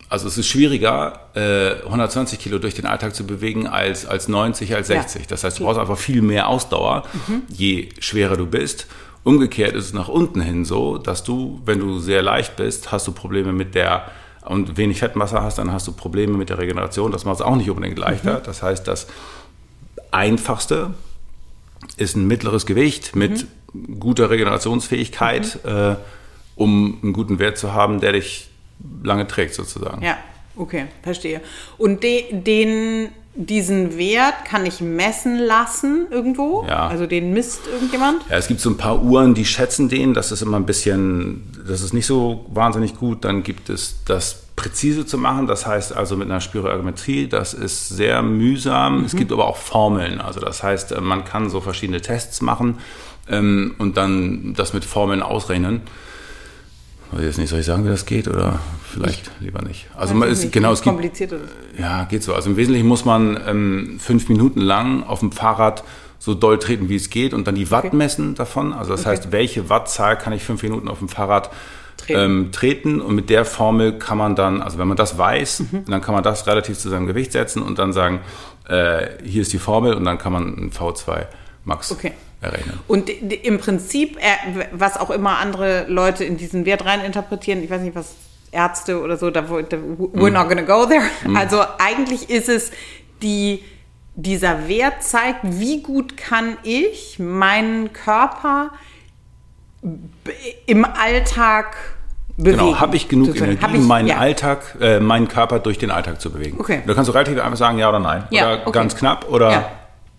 also 0.10 0.28
es 0.28 0.38
ist 0.38 0.48
schwieriger, 0.48 1.20
äh, 1.36 1.84
120 1.86 2.40
Kilo 2.40 2.58
durch 2.58 2.74
den 2.74 2.86
Alltag 2.86 3.14
zu 3.14 3.26
bewegen, 3.28 3.68
als, 3.68 4.06
als 4.06 4.28
90, 4.28 4.74
als 4.76 4.88
Ja. 4.88 5.02
60. 5.02 5.28
Das 5.28 5.44
heißt, 5.44 5.60
du 5.60 5.64
brauchst 5.66 5.80
einfach 5.80 5.98
viel 5.98 6.22
mehr 6.22 6.48
Ausdauer, 6.48 7.04
je 7.50 7.90
schwerer 8.00 8.38
du 8.38 8.48
bist. 8.48 8.88
Umgekehrt 9.24 9.74
ist 9.76 9.86
es 9.86 9.94
nach 9.94 10.08
unten 10.08 10.42
hin 10.42 10.66
so, 10.66 10.98
dass 10.98 11.24
du, 11.24 11.62
wenn 11.66 11.80
du 11.80 12.00
sehr 12.00 12.22
leicht 12.22 12.56
bist, 12.56 12.92
hast 12.92 13.08
du 13.08 13.12
Probleme 13.12 13.54
mit 13.54 13.74
der 13.76 14.06
und 14.46 14.78
wenig 14.78 15.00
Fettmasse 15.00 15.42
hast, 15.42 15.58
dann 15.58 15.72
hast 15.72 15.88
du 15.88 15.92
Probleme 15.92 16.38
mit 16.38 16.50
der 16.50 16.60
Regeneration. 16.60 17.12
Das 17.12 17.26
macht 17.26 17.38
es 17.38 17.42
auch 17.42 17.56
nicht 17.56 17.70
unbedingt 17.70 17.98
leichter. 17.98 18.36
Das 18.46 18.62
heißt, 18.62 18.88
das 18.88 19.08
Einfachste 20.16 20.94
ist 21.98 22.16
ein 22.16 22.26
mittleres 22.26 22.66
Gewicht 22.66 23.16
mit 23.16 23.48
guter 24.00 24.30
Regenerationsfähigkeit, 24.30 25.60
äh, 25.66 25.96
um 26.56 27.00
einen 27.04 27.14
guten 27.14 27.38
Wert 27.40 27.58
zu 27.58 27.74
haben, 27.74 28.00
der 28.00 28.14
dich 28.14 28.50
lange 29.04 29.28
trägt 29.28 29.54
sozusagen. 29.54 30.04
Ja, 30.04 30.18
okay, 30.56 30.86
verstehe. 31.04 31.42
Und 31.78 32.04
de, 32.04 32.32
den, 32.32 33.10
diesen 33.36 33.98
Wert 33.98 34.46
kann 34.46 34.66
ich 34.66 34.80
messen 34.80 35.38
lassen 35.38 36.08
irgendwo? 36.10 36.66
Ja. 36.66 36.88
Also 36.88 37.08
den 37.08 37.34
misst 37.34 37.68
irgendjemand? 37.68 38.22
Ja, 38.30 38.38
es 38.38 38.48
gibt 38.48 38.62
so 38.62 38.70
ein 38.70 38.78
paar 38.78 39.04
Uhren, 39.04 39.34
die 39.34 39.46
schätzen 39.46 39.90
den. 39.90 40.14
Das 40.14 40.32
ist 40.32 40.42
immer 40.42 40.58
ein 40.58 40.66
bisschen, 40.66 41.52
das 41.68 41.82
ist 41.82 41.94
nicht 41.94 42.06
so 42.06 42.46
wahnsinnig 42.54 42.96
gut. 42.96 43.26
Dann 43.26 43.44
gibt 43.44 43.70
es 43.70 43.98
das 44.06 44.45
präzise 44.56 45.06
zu 45.06 45.18
machen. 45.18 45.48
Das 45.48 45.66
heißt 45.66 45.94
also 45.96 46.16
mit 46.18 46.30
einer 46.30 46.42
Spiroergometrie. 46.42 47.28
Das 47.28 47.54
ist 47.54 47.90
sehr 47.90 48.22
mühsam. 48.22 49.04
Es 49.04 49.16
gibt 49.16 49.32
aber 49.32 49.46
auch 49.48 49.58
Formeln. 49.58 50.22
Also 50.22 50.40
das 50.40 50.64
heißt, 50.64 50.92
äh, 50.94 51.02
man 51.02 51.26
kann 51.26 51.50
so 51.50 51.62
verschiedene 51.62 52.02
Tests 52.02 52.42
machen 52.42 52.78
ähm, 53.28 53.76
und 53.78 53.98
dann 53.98 54.54
das 54.56 54.74
mit 54.74 54.86
Formeln 54.86 55.22
ausrechnen. 55.22 55.82
Weiß 57.12 57.20
ich 57.22 57.28
jetzt 57.28 57.38
nicht, 57.38 57.50
soll 57.50 57.60
ich 57.60 57.66
sagen, 57.66 57.86
wie 57.86 57.90
das 57.90 58.06
geht 58.06 58.28
oder 58.28 58.60
vielleicht 58.92 59.30
lieber 59.40 59.62
nicht? 59.62 59.88
Also 59.96 60.16
man 60.16 60.28
ich 60.28 60.34
ist, 60.34 60.42
nicht, 60.44 60.54
genau, 60.54 60.72
es 60.72 60.82
gibt 60.82 60.96
kompliziert 60.96 61.32
ist. 61.34 61.42
ja, 61.78 62.06
geht 62.06 62.24
so. 62.24 62.34
Also 62.34 62.50
im 62.50 62.58
Wesentlichen 62.58 62.88
muss 62.88 63.06
man 63.06 63.40
ähm, 63.48 63.98
fünf 64.00 64.28
Minuten 64.28 64.60
lang 64.60 65.04
auf 65.04 65.20
dem 65.20 65.32
Fahrrad 65.32 65.84
so 66.18 66.34
doll 66.34 66.58
treten, 66.58 66.90
wie 66.90 66.96
es 66.96 67.10
geht 67.12 67.34
und 67.36 67.46
dann 67.46 67.56
die 67.56 67.70
Watt 67.70 67.86
Okay. 67.86 67.96
messen 67.96 68.34
davon. 68.36 68.74
Also 68.74 68.92
das 68.92 69.02
Okay. 69.02 69.10
heißt, 69.12 69.32
welche 69.32 69.70
Wattzahl 69.70 70.18
kann 70.18 70.34
ich 70.34 70.44
fünf 70.44 70.64
Minuten 70.64 70.88
auf 70.88 70.98
dem 71.00 71.10
Fahrrad 71.10 71.52
Treten. 72.06 72.20
ähm, 72.20 72.52
treten 72.52 73.02
und 73.02 73.16
mit 73.16 73.30
der 73.30 73.46
Formel 73.46 73.98
kann 74.00 74.18
man 74.18 74.36
dann, 74.36 74.62
also 74.62 74.78
wenn 74.78 74.88
man 74.88 74.98
das 74.98 75.18
weiß, 75.18 75.60
Mhm. 75.72 75.86
dann 75.86 76.02
kann 76.02 76.14
man 76.14 76.24
das 76.24 76.48
relativ 76.48 76.78
zu 76.78 76.90
seinem 76.90 77.08
Gewicht 77.08 77.32
setzen 77.32 77.62
und 77.62 77.80
dann 77.80 77.94
sagen, 77.94 78.22
äh, 78.68 79.08
hier 79.24 79.42
ist 79.42 79.54
die 79.54 79.60
Formel 79.60 79.94
und 79.94 80.06
dann 80.06 80.18
kann 80.18 80.34
man 80.34 80.44
ein 80.48 80.72
V2 80.72 81.26
Max 81.64 81.92
Okay. 81.92 82.14
errechnen. 82.42 82.80
Und 82.88 83.10
im 83.10 83.58
Prinzip, 83.60 84.18
äh, 84.18 84.66
was 84.72 84.98
auch 84.98 85.10
immer 85.10 85.38
andere 85.40 85.86
Leute 85.88 86.24
in 86.24 86.38
diesen 86.38 86.66
Wert 86.66 86.86
rein 86.86 87.02
interpretieren, 87.04 87.64
ich 87.64 87.70
weiß 87.70 87.82
nicht, 87.82 87.96
was 87.96 88.16
Ärzte 88.52 89.02
oder 89.02 89.18
so, 89.18 89.32
da, 89.32 89.42
we're 89.42 90.30
not 90.32 90.48
gonna 90.48 90.62
go 90.62 90.86
there. 90.86 91.04
Also 91.36 91.62
eigentlich 91.80 92.30
ist 92.30 92.48
es 92.50 92.72
die, 93.22 93.64
dieser 94.16 94.68
Wert 94.70 95.04
zeigt, 95.04 95.40
wie 95.44 95.82
gut 95.82 96.16
kann 96.16 96.58
ich 96.64 97.20
meinen 97.20 97.92
Körper 97.92 98.72
im 100.66 100.86
Alltag 100.86 101.76
bewegen. 102.38 102.58
Genau, 102.58 102.80
habe 102.80 102.96
ich 102.96 103.08
genug. 103.08 103.36
Energie, 103.36 103.62
Hab 103.62 103.74
ich- 103.74 103.82
meinen 103.82 104.08
ja. 104.08 104.18
Alltag, 104.18 104.76
äh, 104.82 105.00
meinen 105.00 105.28
Körper 105.28 105.60
durch 105.60 105.78
den 105.78 105.92
Alltag 105.92 106.20
zu 106.22 106.32
bewegen. 106.32 106.58
Okay. 106.60 106.82
Da 106.86 106.94
kannst 106.94 107.08
du 107.10 107.14
relativ 107.14 107.40
einfach 107.42 107.58
sagen, 107.58 107.78
ja 107.78 107.90
oder 107.90 108.00
nein. 108.00 108.24
Ja, 108.30 108.46
oder 108.54 108.62
okay. 108.68 108.72
ganz 108.72 108.96
knapp 108.96 109.30
oder 109.30 109.52
Ja. 109.52 109.72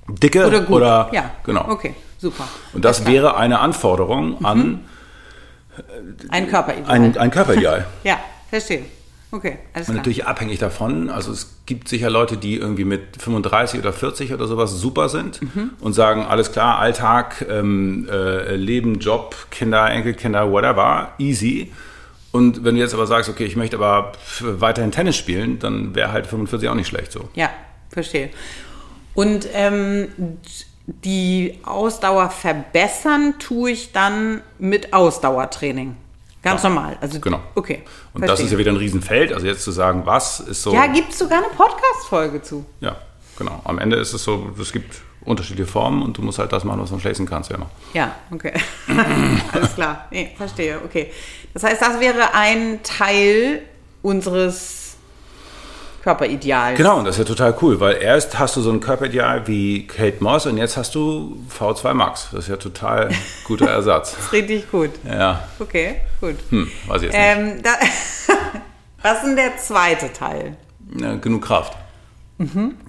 dicke 0.08 0.46
Oder 0.46 0.60
gut. 0.60 0.76
oder 0.76 1.08
ja, 1.12 1.30
genau. 1.44 1.66
Okay, 1.68 1.94
super. 2.18 2.44
Und 2.72 2.84
das 2.84 3.02
klar. 3.02 3.12
wäre 3.12 3.36
eine 3.36 3.58
Anforderung 3.60 4.44
an 4.44 4.80
ein 6.30 6.48
Körperideal. 6.48 6.88
ein, 6.90 7.18
ein 7.18 7.30
Körperideal. 7.30 7.86
ja, 8.04 8.18
verstehe. 8.48 8.82
Okay, 9.32 9.58
alles 9.74 9.88
Und 9.88 9.94
klar. 9.94 9.96
natürlich 9.98 10.24
abhängig 10.26 10.58
davon, 10.60 11.10
also 11.10 11.32
es 11.32 11.56
gibt 11.66 11.88
sicher 11.88 12.08
Leute, 12.08 12.36
die 12.36 12.56
irgendwie 12.56 12.84
mit 12.84 13.20
35 13.20 13.80
oder 13.80 13.92
40 13.92 14.32
oder 14.32 14.46
sowas 14.46 14.70
super 14.72 15.08
sind 15.08 15.42
Mhm. 15.42 15.72
und 15.80 15.92
sagen, 15.94 16.24
alles 16.24 16.52
klar, 16.52 16.78
Alltag, 16.78 17.44
ähm, 17.50 18.08
äh, 18.10 18.54
Leben, 18.54 19.00
Job, 19.00 19.34
Kinder, 19.50 19.90
Enkelkinder, 19.90 20.50
whatever, 20.50 21.08
easy. 21.18 21.72
Und 22.36 22.64
wenn 22.64 22.74
du 22.74 22.80
jetzt 22.80 22.92
aber 22.94 23.06
sagst, 23.06 23.30
okay, 23.30 23.44
ich 23.46 23.56
möchte 23.56 23.76
aber 23.76 24.12
weiterhin 24.40 24.92
Tennis 24.92 25.16
spielen, 25.16 25.58
dann 25.58 25.94
wäre 25.94 26.12
halt 26.12 26.26
45 26.26 26.68
auch 26.68 26.74
nicht 26.74 26.86
schlecht 26.88 27.10
so. 27.12 27.28
Ja, 27.34 27.50
verstehe. 27.88 28.30
Und 29.14 29.48
ähm, 29.54 30.08
die 30.86 31.58
Ausdauer 31.64 32.28
verbessern 32.30 33.34
tue 33.38 33.70
ich 33.70 33.92
dann 33.92 34.42
mit 34.58 34.92
Ausdauertraining. 34.92 35.96
Ganz 36.42 36.62
Ja. 36.62 36.68
normal. 36.68 36.98
Also, 37.00 37.18
Genau. 37.20 37.40
Okay. 37.54 37.82
Und 38.12 38.28
das 38.28 38.38
ist 38.40 38.52
ja 38.52 38.58
wieder 38.58 38.70
ein 38.70 38.76
Riesenfeld. 38.76 39.32
Also 39.32 39.46
jetzt 39.46 39.62
zu 39.64 39.72
sagen, 39.72 40.02
was 40.04 40.40
ist 40.40 40.62
so. 40.62 40.72
Ja, 40.74 40.86
gibt 40.86 41.12
es 41.12 41.18
sogar 41.18 41.38
eine 41.38 41.48
Podcast-Folge 41.56 42.42
zu. 42.42 42.64
Ja, 42.80 42.96
genau. 43.38 43.60
Am 43.64 43.78
Ende 43.78 43.96
ist 43.96 44.12
es 44.12 44.22
so, 44.22 44.50
es 44.60 44.70
gibt 44.72 45.00
unterschiedliche 45.26 45.70
Formen 45.70 46.02
und 46.02 46.16
du 46.16 46.22
musst 46.22 46.38
halt 46.38 46.52
das 46.52 46.64
machen, 46.64 46.80
was 46.80 46.88
du 46.88 46.94
am 46.94 47.00
schlechtesten 47.00 47.28
kannst, 47.28 47.50
ja. 47.50 47.58
Ja, 47.92 48.14
okay. 48.32 48.52
Alles 49.52 49.74
klar. 49.74 50.06
Nee, 50.10 50.30
verstehe. 50.36 50.78
Okay. 50.84 51.10
Das 51.52 51.62
heißt, 51.64 51.82
das 51.82 52.00
wäre 52.00 52.32
ein 52.34 52.80
Teil 52.82 53.62
unseres 54.02 54.96
Körperideals. 56.02 56.76
Genau, 56.76 56.98
und 56.98 57.04
das 57.04 57.16
ist 57.18 57.28
ja 57.28 57.34
total 57.34 57.56
cool, 57.62 57.80
weil 57.80 57.96
erst 58.00 58.38
hast 58.38 58.54
du 58.54 58.60
so 58.60 58.70
ein 58.70 58.78
Körperideal 58.78 59.46
wie 59.48 59.88
Kate 59.88 60.22
Moss 60.22 60.46
und 60.46 60.56
jetzt 60.56 60.76
hast 60.76 60.94
du 60.94 61.36
V2 61.58 61.94
Max. 61.94 62.28
Das 62.30 62.44
ist 62.44 62.48
ja 62.48 62.56
total 62.56 63.08
guter 63.44 63.66
Ersatz. 63.68 64.12
Das 64.16 64.26
ist 64.26 64.32
richtig 64.32 64.70
gut. 64.70 64.90
Ja, 65.04 65.42
Okay, 65.58 65.96
gut. 66.20 66.36
hm, 66.50 66.70
weiß 66.86 67.02
ich 67.02 67.12
jetzt 67.12 67.16
Ähm, 67.18 67.60
da, 67.62 67.70
was 69.02 69.18
ist 69.18 69.24
denn 69.26 69.36
der 69.36 69.56
zweite 69.56 70.12
Teil? 70.12 70.56
nicht. 70.88 71.00
Ja, 71.02 71.16
genug 71.16 71.42
Kraft. 71.44 71.72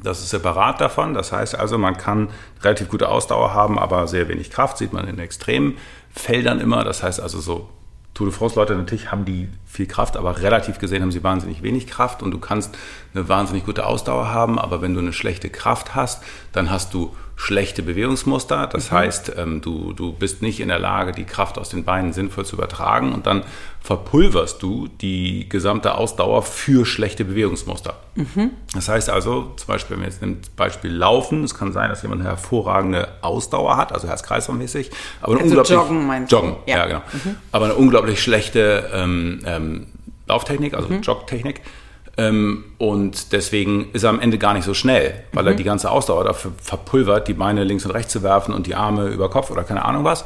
Das 0.03 0.19
ist 0.19 0.29
separat 0.29 0.81
davon. 0.81 1.13
Das 1.13 1.31
heißt 1.31 1.55
also, 1.55 1.77
man 1.77 1.97
kann 1.97 2.29
relativ 2.61 2.89
gute 2.89 3.09
Ausdauer 3.09 3.53
haben, 3.53 3.79
aber 3.79 4.07
sehr 4.07 4.27
wenig 4.27 4.51
Kraft, 4.51 4.77
sieht 4.77 4.93
man 4.93 5.07
in 5.07 5.19
extremen 5.19 5.77
Feldern 6.11 6.59
immer. 6.59 6.83
Das 6.83 7.03
heißt 7.03 7.21
also 7.21 7.39
so 7.39 7.69
Tour 8.17 8.27
de 8.27 8.35
France-Leute 8.35 8.75
natürlich 8.75 9.11
haben 9.11 9.25
die 9.25 9.47
viel 9.67 9.85
Kraft, 9.85 10.17
aber 10.17 10.41
relativ 10.41 10.79
gesehen 10.79 11.03
haben 11.03 11.11
sie 11.11 11.23
wahnsinnig 11.23 11.61
wenig 11.61 11.85
Kraft 11.85 12.23
und 12.23 12.31
du 12.31 12.39
kannst 12.39 12.75
eine 13.13 13.29
wahnsinnig 13.29 13.63
gute 13.63 13.85
Ausdauer 13.85 14.29
haben, 14.29 14.57
aber 14.57 14.81
wenn 14.81 14.95
du 14.95 14.99
eine 14.99 15.13
schlechte 15.13 15.51
Kraft 15.51 15.93
hast, 15.93 16.23
dann 16.51 16.71
hast 16.71 16.95
du 16.95 17.15
schlechte 17.39 17.83
Bewegungsmuster. 17.83 18.65
Das 18.65 18.91
mhm. 18.91 18.95
heißt, 18.95 19.33
ähm, 19.37 19.61
du, 19.61 19.93
du 19.93 20.11
bist 20.11 20.41
nicht 20.41 20.59
in 20.59 20.69
der 20.69 20.79
Lage, 20.79 21.11
die 21.11 21.23
Kraft 21.23 21.59
aus 21.59 21.69
den 21.69 21.85
Beinen 21.85 22.11
sinnvoll 22.11 22.45
zu 22.45 22.55
übertragen 22.55 23.13
und 23.13 23.27
dann 23.27 23.43
verpulverst 23.79 24.61
du 24.61 24.89
die 24.99 25.47
gesamte 25.47 25.95
Ausdauer 25.95 26.41
für 26.41 26.83
schlechte 26.85 27.23
Bewegungsmuster. 27.23 27.95
Mhm. 28.15 28.49
Das 28.73 28.89
heißt 28.89 29.11
also, 29.11 29.53
zum 29.55 29.67
Beispiel, 29.67 29.95
wenn 29.95 30.03
wir 30.03 30.09
jetzt 30.09 30.21
nimmt 30.21 30.55
Beispiel 30.55 30.91
Laufen, 30.91 31.43
es 31.43 31.53
kann 31.53 31.71
sein, 31.71 31.89
dass 31.89 32.01
jemand 32.01 32.21
eine 32.21 32.31
hervorragende 32.31 33.07
Ausdauer 33.21 33.77
hat, 33.77 33.93
also 33.93 34.07
Herz-Kreislauf-mäßig, 34.07 34.89
aber 35.21 35.33
eine 35.33 35.43
also 35.43 35.49
unglaublich 35.49 35.77
Joggen 35.77 36.07
meinst 36.07 36.31
Joggen, 36.31 36.55
du? 36.65 36.71
Ja, 36.71 36.77
ja 36.77 36.85
genau. 36.87 37.01
Mhm. 37.13 37.35
Aber 37.51 37.65
eine 37.65 37.75
unglaublich 37.75 38.21
schlechte 38.21 38.89
ähm, 38.91 39.41
ähm, 39.45 39.87
Lauftechnik, 40.25 40.73
also 40.73 40.89
mhm. 40.89 41.01
Jogtechnik. 41.01 41.61
Ähm, 42.19 42.65
und 42.79 43.31
deswegen 43.31 43.91
ist 43.93 44.03
er 44.03 44.09
am 44.09 44.19
Ende 44.19 44.39
gar 44.39 44.53
nicht 44.55 44.63
so 44.63 44.73
schnell, 44.73 45.23
weil 45.33 45.43
mhm. 45.43 45.49
er 45.49 45.55
die 45.55 45.63
ganze 45.63 45.91
Ausdauer 45.91 46.23
dafür 46.23 46.51
verpulvert, 46.61 47.27
die 47.27 47.33
Beine 47.33 47.63
links 47.63 47.85
und 47.85 47.91
rechts 47.91 48.11
zu 48.11 48.23
werfen 48.23 48.53
und 48.53 48.65
die 48.65 48.73
Arme 48.73 49.07
über 49.09 49.29
Kopf 49.29 49.51
oder 49.51 49.63
keine 49.63 49.85
Ahnung 49.85 50.03
was. 50.03 50.25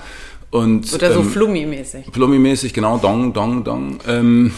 Und, 0.52 0.94
oder 0.94 1.14
so 1.14 1.20
ähm, 1.22 1.30
Flummi-mäßig. 1.30 2.12
Flummi-mäßig, 2.12 2.74
genau, 2.74 2.98
dong, 2.98 3.34
dong, 3.34 3.64
dong. 3.64 4.00
Ähm, 4.08 4.54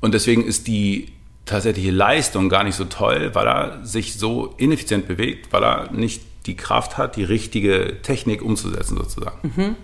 und 0.00 0.14
deswegen 0.14 0.44
ist 0.44 0.66
die 0.66 1.12
tatsächliche 1.44 1.90
Leistung 1.90 2.48
gar 2.48 2.64
nicht 2.64 2.76
so 2.76 2.84
toll, 2.84 3.30
weil 3.34 3.46
er 3.46 3.80
sich 3.84 4.18
so 4.18 4.54
ineffizient 4.56 5.08
bewegt, 5.08 5.52
weil 5.52 5.62
er 5.64 5.92
nicht 5.92 6.22
die 6.46 6.56
Kraft 6.56 6.96
hat, 6.98 7.16
die 7.16 7.24
richtige 7.24 7.98
Technik 8.02 8.42
umzusetzen 8.42 8.96
sozusagen. 8.96 9.52
Mhm. 9.54 9.76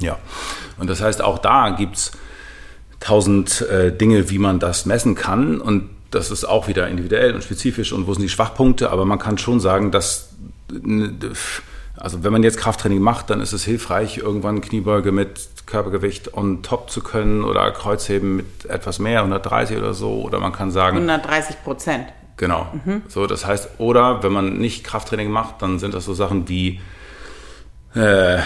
Ja, 0.00 0.18
und 0.78 0.88
das 0.88 1.00
heißt, 1.00 1.22
auch 1.22 1.38
da 1.38 1.70
gibt 1.70 1.96
es 1.96 2.12
tausend 3.00 3.62
äh, 3.62 3.96
Dinge, 3.96 4.30
wie 4.30 4.38
man 4.38 4.58
das 4.58 4.86
messen 4.86 5.14
kann. 5.14 5.60
Und 5.60 5.90
das 6.10 6.30
ist 6.30 6.44
auch 6.44 6.68
wieder 6.68 6.88
individuell 6.88 7.34
und 7.34 7.42
spezifisch 7.42 7.92
und 7.92 8.06
wo 8.06 8.14
sind 8.14 8.22
die 8.22 8.28
Schwachpunkte, 8.28 8.90
aber 8.90 9.04
man 9.04 9.18
kann 9.18 9.38
schon 9.38 9.60
sagen, 9.60 9.90
dass, 9.90 10.30
also 11.96 12.24
wenn 12.24 12.32
man 12.32 12.42
jetzt 12.42 12.58
Krafttraining 12.58 13.00
macht, 13.00 13.30
dann 13.30 13.40
ist 13.40 13.52
es 13.52 13.64
hilfreich, 13.64 14.18
irgendwann 14.18 14.60
Kniebeuge 14.60 15.12
mit 15.12 15.48
Körpergewicht 15.66 16.34
on 16.34 16.62
top 16.62 16.90
zu 16.90 17.02
können 17.02 17.44
oder 17.44 17.70
Kreuzheben 17.70 18.36
mit 18.36 18.66
etwas 18.66 18.98
mehr, 18.98 19.20
130 19.20 19.76
oder 19.78 19.94
so, 19.94 20.22
oder 20.22 20.40
man 20.40 20.52
kann 20.52 20.70
sagen. 20.70 20.96
130 20.96 21.62
Prozent. 21.62 22.06
Genau. 22.36 22.66
Mhm. 22.84 23.02
So, 23.08 23.26
das 23.26 23.46
heißt, 23.46 23.78
oder 23.78 24.22
wenn 24.22 24.32
man 24.32 24.58
nicht 24.58 24.82
Krafttraining 24.82 25.30
macht, 25.30 25.62
dann 25.62 25.78
sind 25.78 25.94
das 25.94 26.06
so 26.06 26.14
Sachen 26.14 26.48
wie, 26.48 26.80
äh, 27.94 28.38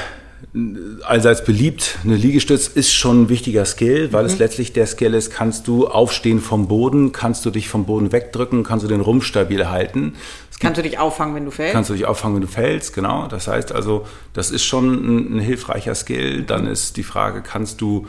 allseits 1.03 1.45
beliebt. 1.45 1.99
Eine 2.05 2.17
Liegestütz 2.17 2.69
ist 2.69 2.93
schon 2.93 3.23
ein 3.23 3.29
wichtiger 3.29 3.65
Skill, 3.65 4.13
weil 4.13 4.25
mhm. 4.25 4.31
es 4.31 4.39
letztlich 4.39 4.73
der 4.73 4.87
Skill 4.87 5.15
ist, 5.15 5.33
kannst 5.33 5.67
du 5.67 5.89
aufstehen 5.89 6.41
vom 6.41 6.69
Boden, 6.69 7.13
kannst 7.13 7.45
du 7.45 7.51
dich 7.51 7.69
vom 7.69 7.87
Boden 7.87 8.13
wegdrücken, 8.13 8.63
kannst 8.63 8.85
du 8.85 8.89
den 8.89 9.01
Rumpf 9.01 9.25
stabil 9.25 9.69
halten. 9.69 10.15
kannst 10.61 10.79
du 10.79 10.83
dich 10.83 10.99
auffangen, 10.99 11.35
wenn 11.35 11.45
du 11.45 11.51
fällst? 11.51 11.73
Kannst 11.73 11.91
du 11.91 11.95
dich 11.95 12.07
auffangen, 12.07 12.37
wenn 12.37 12.43
du 12.43 12.49
fällst, 12.49 12.95
genau. 12.95 13.27
Das 13.27 13.49
heißt 13.49 13.73
also, 13.73 14.07
das 14.33 14.51
ist 14.51 14.65
schon 14.65 14.93
ein, 14.93 15.37
ein 15.37 15.41
hilfreicher 15.41 15.95
Skill. 15.95 16.43
Dann 16.43 16.67
ist 16.67 16.97
die 16.97 17.03
Frage, 17.03 17.43
kannst 17.43 17.81
du 17.81 18.07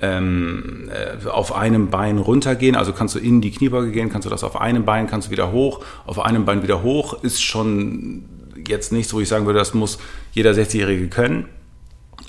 ähm, 0.00 0.90
äh, 0.90 1.28
auf 1.28 1.54
einem 1.54 1.90
Bein 1.90 2.18
runtergehen, 2.18 2.74
also 2.74 2.92
kannst 2.92 3.14
du 3.14 3.18
in 3.18 3.40
die 3.40 3.50
Kniebeuge 3.50 3.92
gehen, 3.92 4.08
kannst 4.08 4.24
du 4.26 4.30
das 4.30 4.44
auf 4.44 4.60
einem 4.60 4.84
Bein, 4.84 5.06
kannst 5.06 5.28
du 5.28 5.30
wieder 5.30 5.52
hoch, 5.52 5.84
auf 6.06 6.18
einem 6.18 6.44
Bein 6.44 6.62
wieder 6.62 6.82
hoch, 6.82 7.22
ist 7.22 7.42
schon 7.42 8.24
jetzt 8.66 8.92
nichts, 8.92 9.12
wo 9.12 9.20
ich 9.20 9.28
sagen 9.28 9.46
würde, 9.46 9.58
das 9.58 9.74
muss 9.74 9.98
jeder 10.32 10.52
60-Jährige 10.52 11.08
können 11.08 11.48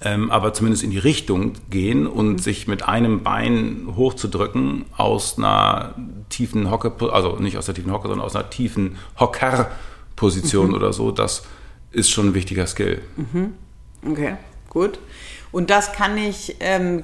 ähm, 0.03 0.29
aber 0.31 0.53
zumindest 0.53 0.83
in 0.83 0.91
die 0.91 0.97
Richtung 0.97 1.53
gehen 1.69 2.05
und 2.07 2.33
mhm. 2.33 2.37
sich 2.37 2.67
mit 2.67 2.87
einem 2.87 3.23
Bein 3.23 3.87
hochzudrücken 3.95 4.85
aus 4.97 5.37
einer 5.37 5.95
tiefen 6.29 6.69
Hocke, 6.69 6.91
also 7.11 7.37
nicht 7.37 7.57
aus 7.57 7.65
der 7.65 7.75
tiefen 7.75 7.91
Hocke, 7.91 8.09
sondern 8.09 8.25
aus 8.25 8.35
einer 8.35 8.49
tiefen 8.49 8.97
Hockerposition 9.19 10.69
mhm. 10.69 10.73
oder 10.75 10.93
so, 10.93 11.11
das 11.11 11.43
ist 11.91 12.09
schon 12.11 12.27
ein 12.27 12.33
wichtiger 12.33 12.67
Skill. 12.67 13.01
Mhm. 13.15 13.53
Okay, 14.09 14.35
gut. 14.69 14.99
Und 15.51 15.69
das 15.69 15.93
kann 15.93 16.17
ich, 16.17 16.57
ähm, 16.59 17.03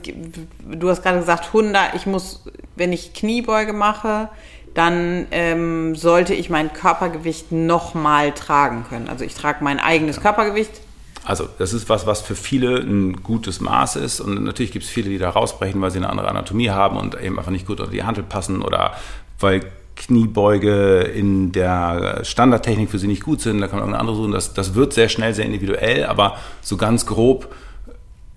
du 0.67 0.89
hast 0.89 1.04
gerade 1.04 1.19
gesagt, 1.19 1.47
100, 1.47 1.93
ich 1.93 2.06
muss, 2.06 2.43
wenn 2.76 2.91
ich 2.91 3.13
Kniebeuge 3.13 3.73
mache, 3.73 4.30
dann 4.73 5.28
ähm, 5.32 5.95
sollte 5.95 6.34
ich 6.34 6.50
mein 6.50 6.73
Körpergewicht 6.73 7.52
nochmal 7.52 8.34
tragen 8.34 8.86
können. 8.89 9.08
Also 9.08 9.23
ich 9.23 9.36
trage 9.36 9.63
mein 9.63 9.80
eigenes. 9.80 10.19
Körpergewicht 10.19 10.82
also 11.25 11.47
das 11.58 11.73
ist 11.73 11.89
was, 11.89 12.08
was 12.08 12.21
für 12.21 12.36
viele 12.36 12.77
ein 12.77 13.23
gutes 13.23 13.60
Maß 13.60 13.97
ist. 13.97 14.19
Und 14.19 14.43
natürlich 14.43 14.71
gibt 14.71 14.86
es 14.86 14.91
viele, 14.91 15.10
die 15.10 15.17
da 15.17 15.29
rausbrechen, 15.29 15.82
weil 15.82 15.91
sie 15.91 15.97
eine 15.97 16.10
andere 16.10 16.27
Anatomie 16.27 16.69
haben 16.69 16.97
und 16.97 17.19
eben 17.19 17.38
einfach 17.38 17.51
nicht 17.51 17.67
gut 17.67 17.79
unter 17.79 17.91
die 17.91 18.03
Handel 18.03 18.23
passen 18.23 18.62
oder 18.62 18.93
weil 19.39 19.62
Kniebeuge 19.95 21.01
in 21.01 21.51
der 21.51 22.23
Standardtechnik 22.23 22.89
für 22.89 22.99
sie 22.99 23.08
nicht 23.08 23.23
gut 23.23 23.41
sind. 23.41 23.60
Da 23.60 23.67
kann 23.67 23.79
man 23.79 23.89
irgendeine 23.89 23.99
andere 23.99 24.15
suchen. 24.15 24.32
Das, 24.32 24.53
das 24.53 24.73
wird 24.73 24.93
sehr 24.93 25.10
schnell, 25.10 25.34
sehr 25.34 25.45
individuell, 25.45 26.05
aber 26.05 26.38
so 26.62 26.77
ganz 26.77 27.05
grob 27.05 27.53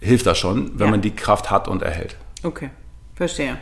hilft 0.00 0.26
das 0.26 0.38
schon, 0.38 0.72
wenn 0.78 0.86
ja. 0.86 0.90
man 0.90 1.00
die 1.00 1.12
Kraft 1.12 1.50
hat 1.50 1.68
und 1.68 1.82
erhält. 1.82 2.16
Okay, 2.42 2.70
verstehe. 3.14 3.58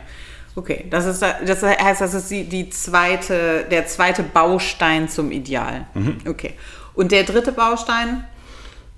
Okay, 0.55 0.85
das, 0.89 1.05
ist, 1.05 1.21
das 1.21 1.63
heißt, 1.63 2.01
das 2.01 2.13
ist 2.13 2.29
die, 2.29 2.43
die 2.43 2.69
zweite, 2.69 3.65
der 3.71 3.85
zweite 3.85 4.23
Baustein 4.23 5.07
zum 5.07 5.31
Ideal. 5.31 5.85
Mhm. 5.93 6.17
Okay. 6.27 6.55
Und 6.93 7.11
der 7.11 7.23
dritte 7.23 7.53
Baustein? 7.53 8.25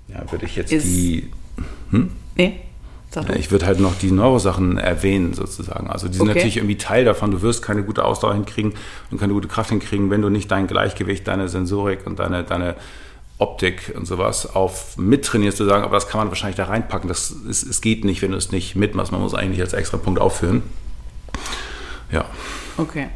Ja, 0.08 0.30
würde 0.30 0.46
ich 0.46 0.56
jetzt 0.56 0.72
ist, 0.72 0.84
die. 0.84 1.30
Hm? 1.90 2.10
Nee. 2.36 2.60
Ja, 3.14 3.36
ich 3.36 3.52
würde 3.52 3.66
halt 3.66 3.78
noch 3.78 3.94
die 3.96 4.10
Neurosachen 4.10 4.76
erwähnen, 4.76 5.34
sozusagen. 5.34 5.88
Also 5.88 6.08
die 6.08 6.14
sind 6.14 6.22
okay. 6.22 6.34
natürlich 6.34 6.56
irgendwie 6.56 6.78
Teil 6.78 7.04
davon. 7.04 7.30
Du 7.30 7.42
wirst 7.42 7.62
keine 7.62 7.84
gute 7.84 8.04
Ausdauer 8.04 8.34
hinkriegen 8.34 8.74
und 9.12 9.20
keine 9.20 9.32
gute 9.32 9.46
Kraft 9.46 9.70
hinkriegen, 9.70 10.10
wenn 10.10 10.20
du 10.20 10.30
nicht 10.30 10.50
dein 10.50 10.66
Gleichgewicht, 10.66 11.28
deine 11.28 11.48
Sensorik 11.48 12.06
und 12.06 12.18
deine, 12.18 12.42
deine 12.42 12.74
Optik 13.38 13.92
und 13.96 14.06
sowas 14.06 14.54
auf 14.54 14.96
mittrainierst, 14.96 15.58
zu 15.58 15.64
sagen, 15.64 15.84
aber 15.84 15.94
das 15.94 16.08
kann 16.08 16.18
man 16.18 16.28
wahrscheinlich 16.28 16.56
da 16.56 16.64
reinpacken. 16.64 17.08
Das 17.08 17.30
ist, 17.30 17.62
es 17.62 17.80
geht 17.80 18.04
nicht, 18.04 18.22
wenn 18.22 18.32
du 18.32 18.36
es 18.36 18.50
nicht 18.50 18.74
mitmachst. 18.74 19.12
Man 19.12 19.20
muss 19.20 19.34
eigentlich 19.34 19.60
als 19.60 19.74
extra 19.74 19.96
Punkt 19.96 20.20
aufführen. 20.20 20.62
Ja. 22.10 22.24
Okay. 22.76 23.08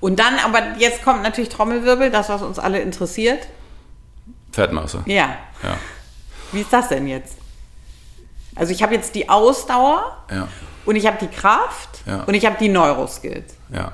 Und 0.00 0.18
dann, 0.18 0.34
aber 0.44 0.60
jetzt 0.78 1.02
kommt 1.02 1.22
natürlich 1.22 1.48
Trommelwirbel, 1.48 2.10
das, 2.10 2.28
was 2.28 2.42
uns 2.42 2.58
alle 2.58 2.80
interessiert. 2.80 3.46
Fettmasse. 4.52 5.02
Ja. 5.06 5.36
Ja. 5.62 5.76
Wie 6.52 6.60
ist 6.60 6.72
das 6.72 6.88
denn 6.88 7.06
jetzt? 7.06 7.36
Also 8.54 8.72
ich 8.72 8.82
habe 8.82 8.94
jetzt 8.94 9.14
die 9.14 9.28
Ausdauer 9.28 10.16
ja. 10.30 10.48
und 10.84 10.96
ich 10.96 11.06
habe 11.06 11.18
die 11.20 11.28
Kraft 11.28 12.00
ja. 12.06 12.24
und 12.24 12.34
ich 12.34 12.44
habe 12.44 12.56
die 12.58 12.68
Neuroskills. 12.68 13.54
Ja. 13.72 13.92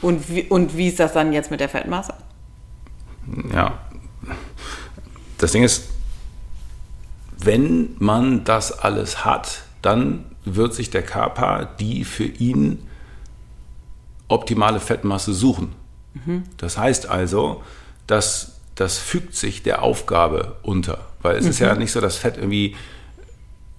Und 0.00 0.28
wie, 0.30 0.44
und 0.44 0.76
wie 0.76 0.88
ist 0.88 1.00
das 1.00 1.12
dann 1.12 1.32
jetzt 1.32 1.50
mit 1.50 1.60
der 1.60 1.68
Fettmasse? 1.68 2.14
Ja. 3.52 3.78
Das 5.36 5.52
Ding 5.52 5.64
ist, 5.64 5.88
wenn 7.36 7.94
man 7.98 8.44
das 8.44 8.72
alles 8.72 9.24
hat, 9.24 9.62
dann 9.82 10.24
wird 10.44 10.74
sich 10.74 10.90
der 10.90 11.02
Körper 11.02 11.68
die 11.78 12.04
für 12.04 12.24
ihn 12.24 12.88
optimale 14.28 14.80
Fettmasse 14.80 15.32
suchen. 15.32 15.74
Mhm. 16.14 16.44
Das 16.56 16.78
heißt 16.78 17.06
also, 17.06 17.62
dass 18.06 18.60
das 18.74 18.98
fügt 18.98 19.34
sich 19.34 19.62
der 19.62 19.82
Aufgabe 19.82 20.56
unter. 20.62 21.07
Weil 21.22 21.36
es 21.36 21.44
mhm. 21.44 21.50
ist 21.50 21.58
ja 21.58 21.72
mhm. 21.72 21.80
nicht 21.80 21.92
so, 21.92 22.00
dass 22.00 22.16
Fett 22.16 22.36
irgendwie 22.36 22.76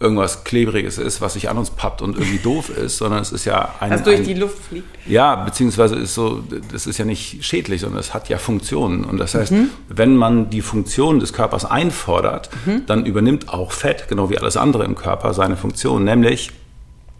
irgendwas 0.01 0.45
Klebriges 0.45 0.97
ist, 0.97 1.19
was 1.19 1.33
sich 1.33 1.49
an 1.49 1.57
uns 1.57 1.71
pappt 1.71 2.01
und 2.01 2.17
irgendwie 2.17 2.37
doof 2.37 2.69
ist, 2.69 2.97
sondern 2.97 3.21
es 3.21 3.33
ist 3.33 3.43
ja 3.43 3.75
ein... 3.81 3.91
Was 3.91 4.03
durch 4.03 4.19
ein, 4.19 4.23
die 4.23 4.33
Luft 4.33 4.57
fliegt. 4.57 4.87
Ja, 5.05 5.35
beziehungsweise 5.35 5.95
ist 5.95 6.13
so, 6.13 6.41
das 6.71 6.87
ist 6.87 6.97
ja 6.97 7.03
nicht 7.03 7.43
schädlich, 7.43 7.81
sondern 7.81 7.99
es 7.99 8.13
hat 8.13 8.29
ja 8.29 8.37
Funktionen. 8.37 9.03
Und 9.03 9.17
das 9.17 9.35
heißt, 9.35 9.51
mhm. 9.51 9.69
wenn 9.89 10.15
man 10.15 10.49
die 10.49 10.61
Funktion 10.61 11.19
des 11.19 11.33
Körpers 11.33 11.65
einfordert, 11.65 12.49
mhm. 12.65 12.85
dann 12.85 13.05
übernimmt 13.05 13.49
auch 13.49 13.73
Fett, 13.73 14.07
genau 14.07 14.29
wie 14.29 14.37
alles 14.37 14.55
andere 14.55 14.85
im 14.85 14.95
Körper, 14.95 15.33
seine 15.33 15.57
Funktion, 15.57 16.05
nämlich 16.05 16.51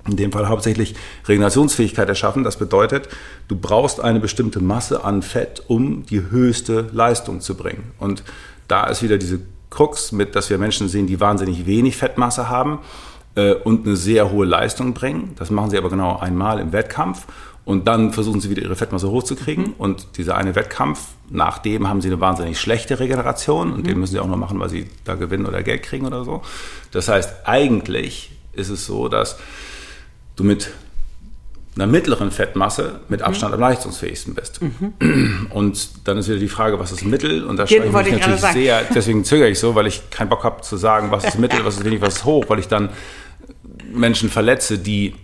in 0.08 0.16
dem 0.16 0.32
Fall 0.32 0.48
hauptsächlich 0.48 0.96
Regenerationsfähigkeit 1.28 2.08
erschaffen. 2.08 2.46
Das 2.46 2.58
bedeutet, 2.58 3.10
du 3.50 3.58
brauchst 3.58 4.00
eine 4.00 4.22
bestimmte 4.22 4.62
Masse 4.62 5.04
an 5.04 5.22
Fett, 5.22 5.64
um 5.68 6.06
die 6.06 6.22
höchste 6.32 6.90
Leistung 6.94 7.42
zu 7.42 7.56
bringen. 7.56 7.92
Und 8.00 8.24
da 8.70 8.86
ist 8.86 9.04
wieder 9.04 9.18
diese 9.18 9.42
Krux 9.70 10.12
mit, 10.12 10.36
dass 10.36 10.50
wir 10.50 10.58
Menschen 10.58 10.90
sehen, 10.90 11.08
die 11.08 11.20
wahnsinnig 11.20 11.66
wenig 11.66 11.98
Fettmasse 11.98 12.50
haben 12.50 12.80
äh, 13.36 13.54
und 13.54 13.86
eine 13.86 13.96
sehr 13.96 14.32
hohe 14.32 14.46
Leistung 14.46 14.94
bringen. 14.94 15.34
Das 15.38 15.50
machen 15.52 15.70
sie 15.70 15.78
aber 15.78 15.90
genau 15.90 16.18
einmal 16.18 16.60
im 16.60 16.72
Wettkampf. 16.72 17.26
Und 17.66 17.88
dann 17.88 18.14
versuchen 18.14 18.42
sie 18.42 18.50
wieder 18.50 18.64
ihre 18.64 18.76
Fettmasse 18.76 19.12
hochzukriegen. 19.12 19.66
Mhm. 19.66 19.74
Und 19.78 20.18
dieser 20.18 20.36
eine 20.36 20.56
Wettkampf, 20.56 21.10
nachdem 21.30 21.88
haben 21.88 22.02
sie 22.02 22.08
eine 22.08 22.20
wahnsinnig 22.20 22.60
schlechte 22.60 23.00
Regeneration. 23.00 23.74
Und 23.74 23.82
mhm. 23.82 23.84
den 23.84 24.00
müssen 24.00 24.14
sie 24.14 24.20
auch 24.20 24.28
nur 24.28 24.38
machen, 24.38 24.60
weil 24.60 24.70
sie 24.70 24.88
da 25.04 25.16
gewinnen 25.16 25.46
oder 25.46 25.62
Geld 25.62 25.84
kriegen 25.84 26.08
oder 26.08 26.24
so. 26.24 26.42
Das 26.92 27.08
heißt, 27.08 27.46
eigentlich 27.46 28.32
ist 28.54 28.70
es 28.70 28.86
so, 28.86 29.08
dass 29.08 29.38
du 30.36 30.44
mit 30.44 30.72
einer 31.80 31.92
mittleren 31.92 32.32
Fettmasse 32.32 33.00
mit 33.08 33.22
Abstand 33.22 33.54
am 33.54 33.60
leistungsfähigsten 33.60 34.34
bist. 34.34 34.60
Und 35.50 36.08
dann 36.08 36.18
ist 36.18 36.28
wieder 36.28 36.40
die 36.40 36.50
Frage, 36.50 36.80
was 36.80 36.92
ist 36.92 37.06
Mittel? 37.06 37.46
Und 37.46 37.58
da 37.58 37.68
schreibe 37.68 37.86
ich 37.86 37.92
mich 37.94 38.08
ich 38.08 38.14
natürlich 38.14 38.42
sehr, 38.42 38.84
deswegen 38.94 39.24
zögere 39.24 39.50
ich 39.50 39.60
so, 39.60 39.76
weil 39.76 39.88
ich 39.88 40.10
keinen 40.10 40.30
Bock 40.30 40.44
habe 40.44 40.62
zu 40.62 40.78
sagen, 40.78 41.12
was 41.12 41.24
ist 41.24 41.40
Mittel, 41.40 41.64
was 41.64 41.78
ist 41.78 41.86
wenig, 41.86 42.02
was 42.02 42.18
ist 42.18 42.26
hoch, 42.26 42.46
weil 42.50 42.60
ich 42.60 42.68
dann 42.68 42.90
Menschen 43.92 44.30
verletze, 44.30 44.78
die 44.78 45.16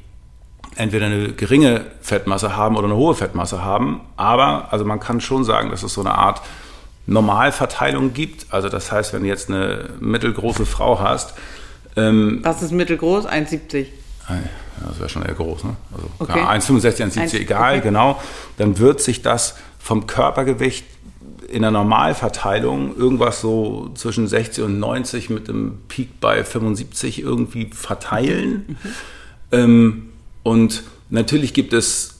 entweder 0.75 1.07
eine 1.07 1.33
geringe 1.33 1.85
Fettmasse 2.01 2.55
haben 2.55 2.75
oder 2.77 2.85
eine 2.85 2.95
hohe 2.95 3.15
Fettmasse 3.15 3.63
haben. 3.63 4.01
Aber 4.15 4.71
also 4.71 4.85
man 4.85 4.99
kann 4.99 5.21
schon 5.21 5.43
sagen, 5.43 5.71
dass 5.71 5.83
es 5.83 5.93
so 5.93 6.01
eine 6.01 6.15
Art 6.15 6.41
Normalverteilung 7.05 8.13
gibt. 8.13 8.47
Also 8.49 8.69
das 8.69 8.91
heißt, 8.91 9.13
wenn 9.13 9.23
du 9.23 9.27
jetzt 9.27 9.49
eine 9.49 9.89
mittelgroße 9.99 10.65
Frau 10.65 10.99
hast, 10.99 11.33
ähm, 11.97 12.39
Was 12.43 12.61
ist 12.61 12.71
mittelgroß? 12.71 13.25
1,70. 13.25 13.87
Ja, 14.81 14.87
das 14.89 14.99
wäre 14.99 15.09
schon 15.09 15.23
eher 15.23 15.33
groß, 15.33 15.63
ne? 15.63 15.75
Also 15.93 16.07
Okay. 16.19 16.39
1,65, 16.39 17.01
1,70, 17.03 17.19
Eins- 17.21 17.33
egal, 17.33 17.73
okay. 17.73 17.81
genau. 17.83 18.19
Dann 18.57 18.77
wird 18.79 19.01
sich 19.01 19.21
das 19.21 19.55
vom 19.79 20.07
Körpergewicht 20.07 20.85
in 21.47 21.61
der 21.61 21.71
Normalverteilung 21.71 22.97
irgendwas 22.97 23.39
so 23.39 23.91
zwischen 23.95 24.27
60 24.27 24.63
und 24.63 24.79
90 24.79 25.29
mit 25.29 25.47
einem 25.49 25.77
Peak 25.87 26.19
bei 26.19 26.43
75 26.43 27.21
irgendwie 27.21 27.69
verteilen. 27.73 28.77
Ähm, 29.51 30.09
und 30.43 30.83
natürlich 31.09 31.53
gibt 31.53 31.73
es, 31.73 32.15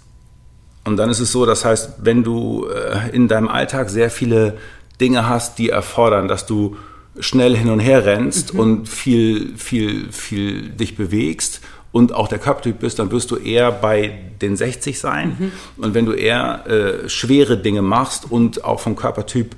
und 0.84 0.98
dann 0.98 1.10
ist 1.10 1.20
es 1.20 1.32
so, 1.32 1.46
das 1.46 1.66
heißt, 1.66 1.94
wenn 2.04 2.24
du 2.24 2.68
äh, 2.68 3.10
in 3.16 3.28
deinem 3.28 3.48
Alltag 3.48 3.90
sehr 3.90 4.12
viele 4.12 4.58
Dinge 5.02 5.28
hast, 5.28 5.58
die 5.58 5.70
erfordern, 5.70 6.28
dass 6.28 6.46
du 6.46 6.78
schnell 7.20 7.56
hin 7.58 7.70
und 7.70 7.80
her 7.80 8.06
rennst 8.06 8.52
und 8.52 8.88
viel, 8.90 9.58
viel, 9.58 10.12
viel 10.12 10.70
dich 10.70 10.96
bewegst 10.98 11.62
und 11.96 12.14
auch 12.14 12.28
der 12.28 12.40
Körpertyp 12.40 12.80
bist, 12.80 13.00
dann 13.00 13.10
wirst 13.12 13.32
du 13.32 13.38
eher 13.38 13.72
bei 13.72 14.20
den 14.42 14.58
60 14.58 15.00
sein. 15.00 15.54
Und 15.78 15.94
wenn 15.94 16.06
du 16.06 16.12
eher 16.12 16.68
äh, 16.68 17.08
schwere 17.08 17.56
Dinge 17.56 17.82
machst 17.82 18.30
und 18.30 18.66
auch 18.66 18.82
vom 18.82 18.98
Körpertyp 18.98 19.56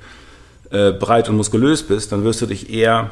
äh, 0.69 0.91
breit 0.91 1.29
und 1.29 1.35
muskulös 1.35 1.81
bist, 1.81 2.11
dann 2.11 2.23
wirst 2.23 2.39
du 2.39 2.45
dich 2.45 2.71
eher 2.71 3.09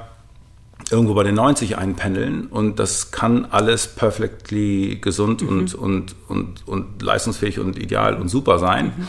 irgendwo 0.91 1.15
bei 1.15 1.23
den 1.23 1.33
90 1.33 1.75
einpendeln 1.75 2.45
und 2.45 2.77
das 2.77 3.09
kann 3.09 3.45
alles 3.45 3.87
perfectly 3.87 4.99
gesund 5.01 5.41
und, 5.41 5.73
und, 5.73 6.15
und, 6.27 6.67
und 6.67 7.01
leistungsfähig 7.01 7.57
und 7.57 7.79
ideal 7.79 8.17
und 8.17 8.29
super 8.29 8.59
sein. 8.59 9.07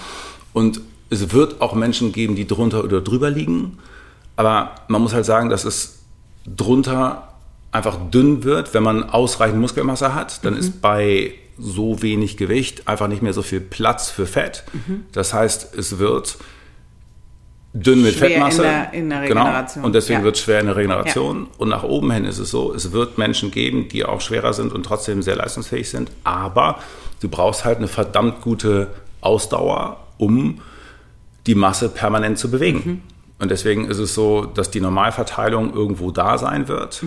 Und 0.54 0.80
es 1.10 1.30
wird 1.34 1.60
auch 1.60 1.74
Menschen 1.74 2.12
geben, 2.12 2.36
die 2.36 2.46
drunter 2.46 2.82
oder 2.84 3.02
drüber 3.02 3.28
liegen, 3.28 3.76
aber 4.36 4.76
man 4.88 5.02
muss 5.02 5.12
halt 5.12 5.26
sagen, 5.26 5.50
dass 5.50 5.66
es 5.66 5.98
drunter 6.46 7.35
einfach 7.72 7.96
dünn 8.10 8.44
wird, 8.44 8.72
wenn 8.74 8.82
man 8.82 9.04
ausreichend 9.10 9.60
Muskelmasse 9.60 10.14
hat, 10.14 10.44
dann 10.44 10.56
ist 10.56 10.80
bei 10.80 11.34
so 11.58 12.02
wenig 12.02 12.36
Gewicht 12.36 12.86
einfach 12.88 13.08
nicht 13.08 13.22
mehr 13.22 13.32
so 13.32 13.42
viel 13.42 13.60
Platz 13.60 14.10
für 14.10 14.26
Fett. 14.26 14.64
Das 15.12 15.32
heißt, 15.34 15.74
es 15.74 15.98
wird 15.98 16.36
dünn 17.72 18.02
mit 18.02 18.14
Schwer 18.14 18.28
in 18.28 18.32
Fettmasse. 18.34 18.62
der- 18.62 18.92
in 18.94 19.10
der 19.10 19.22
Regeneration. 19.22 19.74
Genau. 19.74 19.86
Und 19.86 19.94
deswegen 19.94 20.20
Ja. 20.20 20.24
wird 20.24 20.36
es 20.36 20.42
schwer 20.42 20.60
in 20.60 20.66
der 20.66 20.76
Regeneration. 20.76 21.48
Und 21.58 21.68
nach 21.68 21.82
oben 21.82 22.10
hin 22.10 22.24
ist 22.24 22.38
es 22.38 22.50
so, 22.50 22.72
es 22.74 22.92
wird 22.92 23.18
Menschen 23.18 23.50
geben, 23.50 23.88
die 23.88 24.04
auch 24.04 24.20
schwerer 24.22 24.52
sind 24.54 24.72
und 24.72 24.84
trotzdem 24.84 25.20
sehr 25.22 25.36
leistungsfähig 25.36 25.88
sind. 25.90 26.10
Aber 26.24 26.78
du 27.20 27.28
brauchst 27.28 27.64
halt 27.64 27.78
eine 27.78 27.88
verdammt 27.88 28.40
gute 28.40 28.88
Ausdauer, 29.20 29.98
um 30.18 30.60
die 31.46 31.54
Masse 31.54 31.88
permanent 31.90 32.38
zu 32.38 32.50
bewegen. 32.50 33.02
Und 33.38 33.50
deswegen 33.50 33.86
ist 33.86 33.98
es 33.98 34.14
so, 34.14 34.46
dass 34.46 34.70
die 34.70 34.80
Normalverteilung 34.80 35.74
irgendwo 35.74 36.10
da 36.10 36.38
sein 36.38 36.68
wird 36.68 37.04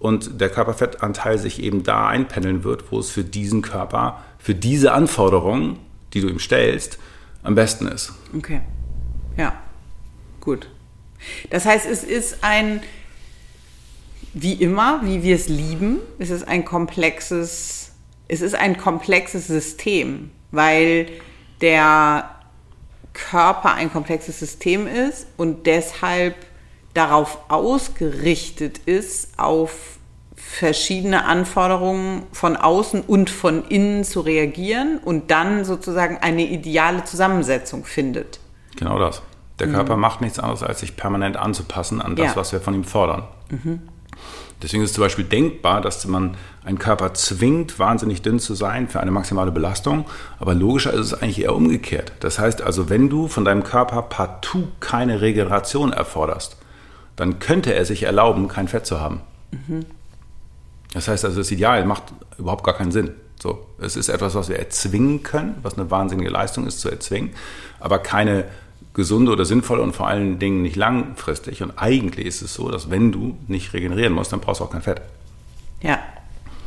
und 0.00 0.40
der 0.40 0.48
Körperfettanteil 0.48 1.38
sich 1.38 1.62
eben 1.62 1.84
da 1.84 2.08
einpendeln 2.08 2.64
wird, 2.64 2.90
wo 2.90 2.98
es 2.98 3.10
für 3.10 3.22
diesen 3.22 3.62
Körper, 3.62 4.24
für 4.38 4.54
diese 4.54 4.92
Anforderungen, 4.92 5.78
die 6.14 6.22
du 6.22 6.28
ihm 6.28 6.40
stellst, 6.40 6.98
am 7.42 7.54
besten 7.54 7.86
ist. 7.86 8.12
Okay. 8.36 8.62
Ja. 9.36 9.54
Gut. 10.40 10.68
Das 11.50 11.66
heißt, 11.66 11.86
es 11.86 12.02
ist 12.02 12.38
ein, 12.42 12.82
wie 14.32 14.54
immer, 14.54 15.02
wie 15.04 15.22
wir 15.22 15.36
es 15.36 15.48
lieben, 15.48 15.98
es 16.18 16.30
ist 16.30 16.48
ein 16.48 16.64
komplexes, 16.64 17.92
es 18.26 18.40
ist 18.40 18.54
ein 18.54 18.78
komplexes 18.78 19.46
System, 19.46 20.30
weil 20.50 21.08
der 21.60 22.30
Körper 23.12 23.74
ein 23.74 23.92
komplexes 23.92 24.38
System 24.38 24.86
ist 24.86 25.26
und 25.36 25.66
deshalb 25.66 26.36
darauf 26.94 27.38
ausgerichtet 27.48 28.78
ist, 28.86 29.38
auf 29.38 29.98
verschiedene 30.36 31.24
Anforderungen 31.26 32.24
von 32.32 32.56
außen 32.56 33.02
und 33.02 33.30
von 33.30 33.64
innen 33.68 34.04
zu 34.04 34.20
reagieren 34.20 34.98
und 35.04 35.30
dann 35.30 35.64
sozusagen 35.64 36.18
eine 36.18 36.42
ideale 36.46 37.04
Zusammensetzung 37.04 37.84
findet. 37.84 38.40
Genau 38.76 38.98
das. 38.98 39.22
Der 39.58 39.68
Körper 39.68 39.96
macht 39.96 40.22
nichts 40.22 40.38
anderes, 40.38 40.62
als 40.62 40.80
sich 40.80 40.96
permanent 40.96 41.36
anzupassen 41.36 42.00
an 42.00 42.16
das, 42.16 42.18
Mhm. 42.18 42.24
Ja. 42.28 42.32
Mhm. 42.32 42.36
was 42.36 42.52
wir 42.52 42.60
von 42.60 42.74
ihm 42.74 42.84
fordern. 42.84 43.24
Deswegen 44.62 44.82
ist 44.82 44.90
es 44.90 44.94
zum 44.94 45.04
Beispiel 45.04 45.24
denkbar, 45.24 45.80
dass 45.80 46.04
man 46.06 46.36
einen 46.64 46.78
Körper 46.78 47.14
zwingt, 47.14 47.78
wahnsinnig 47.78 48.22
dünn 48.22 48.38
zu 48.38 48.54
sein 48.54 48.88
für 48.88 49.00
eine 49.00 49.10
maximale 49.10 49.50
Belastung. 49.52 50.04
Aber 50.38 50.54
logischer 50.54 50.92
ist 50.92 51.00
es 51.06 51.14
eigentlich 51.14 51.42
eher 51.42 51.54
umgekehrt. 51.54 52.12
Das 52.20 52.38
heißt 52.38 52.60
also, 52.62 52.88
wenn 52.90 53.08
du 53.08 53.28
von 53.28 53.44
deinem 53.44 53.62
Körper 53.64 54.02
partout 54.02 54.68
keine 54.80 55.20
Regeneration 55.20 55.92
erforderst, 55.92 56.56
dann 57.16 57.38
könnte 57.38 57.74
er 57.74 57.84
sich 57.84 58.04
erlauben, 58.04 58.48
kein 58.48 58.68
Fett 58.68 58.86
zu 58.86 59.00
haben. 59.00 59.20
Das 60.92 61.08
heißt 61.08 61.24
also, 61.24 61.38
das 61.38 61.50
Ideal 61.50 61.84
macht 61.84 62.04
überhaupt 62.38 62.64
gar 62.64 62.76
keinen 62.76 62.92
Sinn. 62.92 63.12
So, 63.40 63.66
es 63.80 63.96
ist 63.96 64.08
etwas, 64.08 64.34
was 64.34 64.48
wir 64.48 64.58
erzwingen 64.58 65.22
können, 65.22 65.56
was 65.62 65.78
eine 65.78 65.90
wahnsinnige 65.90 66.30
Leistung 66.30 66.66
ist, 66.66 66.80
zu 66.80 66.90
erzwingen, 66.90 67.30
aber 67.78 67.98
keine 67.98 68.44
gesunde 68.92 69.32
oder 69.32 69.44
sinnvolle 69.44 69.82
und 69.82 69.94
vor 69.94 70.08
allen 70.08 70.38
Dingen 70.38 70.62
nicht 70.62 70.76
langfristig. 70.76 71.62
Und 71.62 71.72
eigentlich 71.76 72.26
ist 72.26 72.42
es 72.42 72.54
so, 72.54 72.70
dass 72.70 72.90
wenn 72.90 73.12
du 73.12 73.38
nicht 73.46 73.72
regenerieren 73.72 74.12
musst, 74.12 74.32
dann 74.32 74.40
brauchst 74.40 74.60
du 74.60 74.64
auch 74.64 74.70
kein 74.70 74.82
Fett. 74.82 75.00
Ja. 75.80 75.98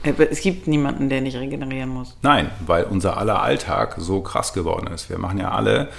Aber 0.06 0.30
es 0.32 0.42
gibt 0.42 0.68
niemanden, 0.68 1.10
der 1.10 1.22
nicht 1.22 1.38
regenerieren 1.38 1.90
muss. 1.90 2.18
Nein, 2.24 2.50
weil 2.66 2.86
unser 2.86 3.18
aller 3.18 3.42
Alltag 3.42 3.96
so 4.00 4.22
krass 4.22 4.54
geworden 4.54 4.88
ist. 4.88 5.10
Wir 5.10 5.18
machen 5.18 5.38
ja 5.38 5.52
alle 5.52 5.90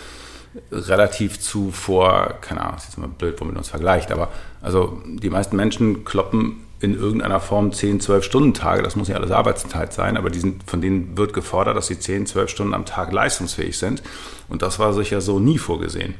relativ 0.70 1.40
zu 1.40 1.70
vor, 1.70 2.34
keine 2.40 2.60
Ahnung, 2.60 2.74
das 2.74 2.84
ist 2.84 2.88
jetzt 2.90 2.98
immer 2.98 3.08
blöd, 3.08 3.40
womit 3.40 3.54
man 3.54 3.58
uns 3.58 3.68
vergleicht, 3.68 4.12
aber 4.12 4.30
also 4.62 5.02
die 5.06 5.30
meisten 5.30 5.56
Menschen 5.56 6.04
kloppen 6.04 6.60
in 6.80 6.94
irgendeiner 6.94 7.40
Form 7.40 7.72
10, 7.72 8.00
12 8.00 8.24
Stunden 8.24 8.54
Tage, 8.54 8.82
das 8.82 8.94
muss 8.94 9.08
nicht 9.08 9.16
alles 9.16 9.30
Arbeitszeit 9.30 9.92
sein, 9.92 10.16
aber 10.16 10.30
die 10.30 10.38
sind, 10.38 10.68
von 10.68 10.80
denen 10.80 11.16
wird 11.16 11.32
gefordert, 11.32 11.76
dass 11.76 11.86
sie 11.86 11.98
10, 11.98 12.26
12 12.26 12.50
Stunden 12.50 12.74
am 12.74 12.84
Tag 12.84 13.12
leistungsfähig 13.12 13.78
sind 13.78 14.02
und 14.48 14.62
das 14.62 14.78
war 14.78 14.92
sicher 14.92 15.20
so 15.20 15.38
nie 15.38 15.58
vorgesehen. 15.58 16.14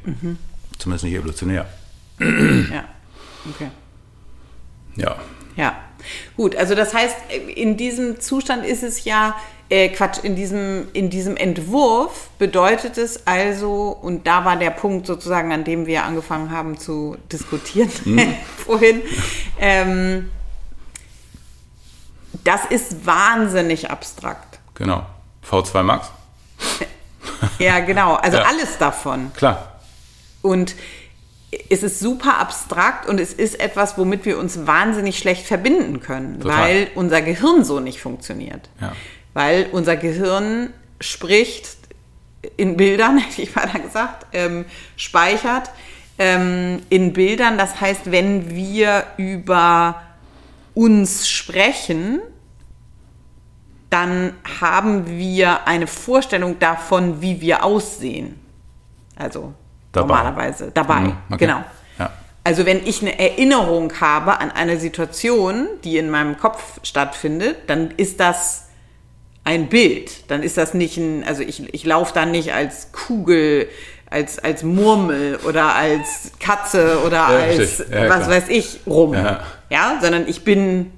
Zumindest 0.79 1.05
nicht 1.05 1.15
evolutionär. 1.15 1.67
Ja. 2.19 2.85
Okay. 3.55 3.71
Ja. 4.97 5.17
Ja, 5.57 5.77
gut. 6.37 6.57
Also 6.57 6.75
das 6.75 6.95
heißt, 6.95 7.17
in 7.55 7.77
diesem 7.77 8.21
Zustand 8.21 8.65
ist 8.65 8.83
es 8.83 9.05
ja 9.05 9.37
äh, 9.71 9.89
Quatsch. 9.89 10.19
In 10.23 10.37
diesem 10.37 10.89
in 10.93 11.11
diesem 11.11 11.37
Entwurf 11.37 12.29
bedeutet 12.39 12.99
es 12.99 13.27
also, 13.27 13.89
und 14.01 14.27
da 14.27 14.45
war 14.45 14.57
der 14.57 14.71
Punkt 14.71 15.07
sozusagen, 15.07 15.53
an 15.53 15.65
dem 15.65 15.87
wir 15.87 16.05
angefangen 16.05 16.51
haben 16.51 16.79
zu 16.79 17.17
diskutieren 17.33 17.91
vorhin. 18.67 19.03
Ähm, 19.59 20.31
das 22.45 22.65
ist 22.67 23.07
wahnsinnig 23.07 23.91
abstrakt. 23.91 24.59
Genau. 24.75 25.07
V2 25.49 25.83
Max? 25.83 26.11
Ja, 27.59 27.81
genau. 27.81 28.15
Also 28.15 28.37
Ja. 28.39 28.45
alles 28.45 28.79
davon. 28.79 29.33
Klar. 29.35 29.81
Und 30.43 30.75
es 31.71 31.83
ist 31.83 32.01
super 32.01 32.39
abstrakt 32.39 33.09
und 33.09 33.21
es 33.21 33.33
ist 33.33 33.61
etwas, 33.61 33.97
womit 33.97 34.25
wir 34.25 34.39
uns 34.39 34.67
wahnsinnig 34.67 35.19
schlecht 35.19 35.47
verbinden 35.47 36.01
können, 36.01 36.41
Total. 36.41 36.59
weil 36.59 36.89
unser 36.97 37.23
Gehirn 37.23 37.65
so 37.65 37.79
nicht 37.81 38.01
funktioniert. 38.01 38.69
Ja. 38.81 38.93
Weil 39.35 39.69
unser 39.73 39.97
Gehirn 39.97 40.73
spricht 41.01 41.77
in 42.57 42.77
Bildern, 42.77 43.19
hätte 43.19 43.43
ich 43.43 43.55
mal 43.55 43.67
gesagt, 43.67 44.27
ähm, 44.33 44.65
speichert 44.97 45.71
ähm, 46.19 46.83
in 46.89 47.13
Bildern. 47.13 47.59
Das 47.59 47.81
heißt, 47.81 48.11
wenn 48.11 48.55
wir 48.55 49.05
über 49.17 50.03
uns 50.75 51.29
sprechen, 51.29 52.21
dann 53.91 54.33
haben 54.61 55.07
wir 55.07 55.69
eine 55.69 55.87
Vorstellung 55.87 56.59
davon, 56.59 57.21
wie 57.23 57.41
wir 57.41 57.65
aussehen. 57.65 58.41
Also 59.15 59.55
Dabei. 59.93 60.07
normalerweise 60.09 60.71
dabei. 60.73 61.01
Mhm, 61.01 61.17
okay. 61.29 61.47
Genau. 61.47 61.63
Ja. 61.99 62.11
Also 62.43 62.67
wenn 62.67 62.85
ich 62.85 63.03
eine 63.03 63.17
Erinnerung 63.19 63.93
habe 64.01 64.41
an 64.41 64.51
eine 64.51 64.81
Situation, 64.81 65.69
die 65.85 65.99
in 65.99 66.11
meinem 66.11 66.37
Kopf 66.39 66.81
stattfindet, 66.83 67.57
dann 67.69 67.93
ist 67.93 68.19
das 68.19 68.64
ein 69.45 69.69
Bild. 69.69 70.31
Dann 70.31 70.43
ist 70.43 70.57
das 70.57 70.75
nicht 70.75 70.97
ein, 70.97 71.25
also 71.25 71.43
ich, 71.43 71.73
ich 71.73 71.85
laufe 71.85 72.13
dann 72.15 72.31
nicht 72.31 72.53
als 72.53 72.93
Kugel, 72.93 73.69
als, 74.11 74.39
als 74.39 74.63
Murmel 74.63 75.39
oder 75.47 75.75
als 75.75 76.33
Katze 76.41 76.99
oder 77.05 77.17
Ja, 77.17 77.27
als. 77.27 77.85
Ja, 77.91 78.09
was 78.09 78.29
weiß 78.29 78.49
ich 78.49 78.81
rum. 78.87 79.15
Ja. 79.15 79.41
Ja, 79.71 79.99
sondern 80.01 80.29
ich 80.29 80.45
bin, 80.45 80.93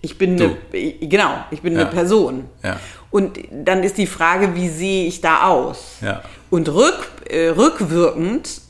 ich 0.00 0.18
bin 0.18 0.36
Du. 0.36 0.56
eine, 0.72 0.92
genau, 1.00 1.30
ich 1.50 1.62
bin 1.62 1.74
eine 1.76 1.86
Person. 1.86 2.44
Ja. 2.62 2.78
Und 3.10 3.38
dann 3.50 3.82
ist 3.84 3.96
die 3.96 4.06
Frage, 4.06 4.54
wie 4.54 4.68
sehe 4.68 5.06
ich 5.06 5.20
da 5.20 5.44
aus? 5.46 5.96
Ja. 6.00 6.22
Und 6.50 6.68
rück, 6.68 7.10
äh, 7.30 7.48
rückwirkend 7.48 8.60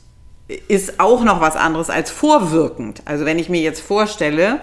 ist 0.67 0.99
auch 0.99 1.23
noch 1.23 1.41
was 1.41 1.55
anderes 1.55 1.89
als 1.89 2.11
vorwirkend. 2.11 3.01
Also 3.05 3.25
wenn 3.25 3.39
ich 3.39 3.49
mir 3.49 3.61
jetzt 3.61 3.81
vorstelle, 3.81 4.59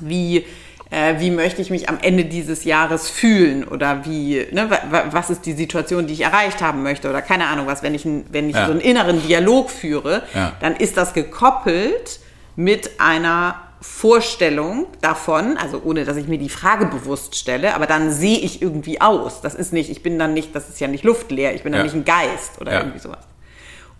wie 0.00 0.44
äh, 0.90 1.18
wie 1.18 1.30
möchte 1.30 1.60
ich 1.62 1.70
mich 1.70 1.88
am 1.88 1.98
Ende 2.00 2.24
dieses 2.24 2.64
Jahres 2.64 3.10
fühlen 3.10 3.64
oder 3.64 4.04
wie, 4.06 4.46
ne, 4.52 4.70
was 5.10 5.30
ist 5.30 5.44
die 5.46 5.52
Situation, 5.54 6.06
die 6.06 6.12
ich 6.14 6.20
erreicht 6.22 6.60
haben 6.62 6.82
möchte 6.82 7.08
oder 7.10 7.22
keine 7.22 7.46
Ahnung 7.48 7.66
was, 7.66 7.82
wenn 7.82 7.94
ich, 7.94 8.06
wenn 8.30 8.48
ich 8.48 8.56
Ja. 8.56 8.66
so 8.66 8.72
einen 8.72 8.80
inneren 8.80 9.20
Dialog 9.26 9.70
führe, 9.70 10.22
Ja. 10.34 10.52
dann 10.60 10.76
ist 10.76 10.96
das 10.96 11.12
gekoppelt 11.14 12.20
mit 12.54 12.90
einer 13.00 13.56
Vorstellung 13.80 14.86
davon, 15.00 15.56
also 15.56 15.80
ohne 15.84 16.04
dass 16.04 16.16
ich 16.16 16.28
mir 16.28 16.38
die 16.38 16.48
Frage 16.48 16.86
bewusst 16.86 17.34
stelle, 17.36 17.74
aber 17.74 17.86
dann 17.86 18.12
sehe 18.12 18.38
ich 18.38 18.62
irgendwie 18.62 19.00
aus. 19.00 19.40
Das 19.40 19.54
ist 19.54 19.72
nicht, 19.72 19.90
ich 19.90 20.02
bin 20.02 20.18
dann 20.18 20.34
nicht, 20.34 20.54
das 20.54 20.68
ist 20.68 20.80
ja 20.80 20.86
nicht 20.88 21.02
luftleer, 21.04 21.54
ich 21.54 21.62
bin 21.62 21.72
dann 21.72 21.80
Ja. 21.80 21.84
nicht 21.84 21.94
ein 21.94 22.04
Geist 22.04 22.60
oder 22.60 22.72
irgendwie 22.78 22.98
sowas. 23.00 23.18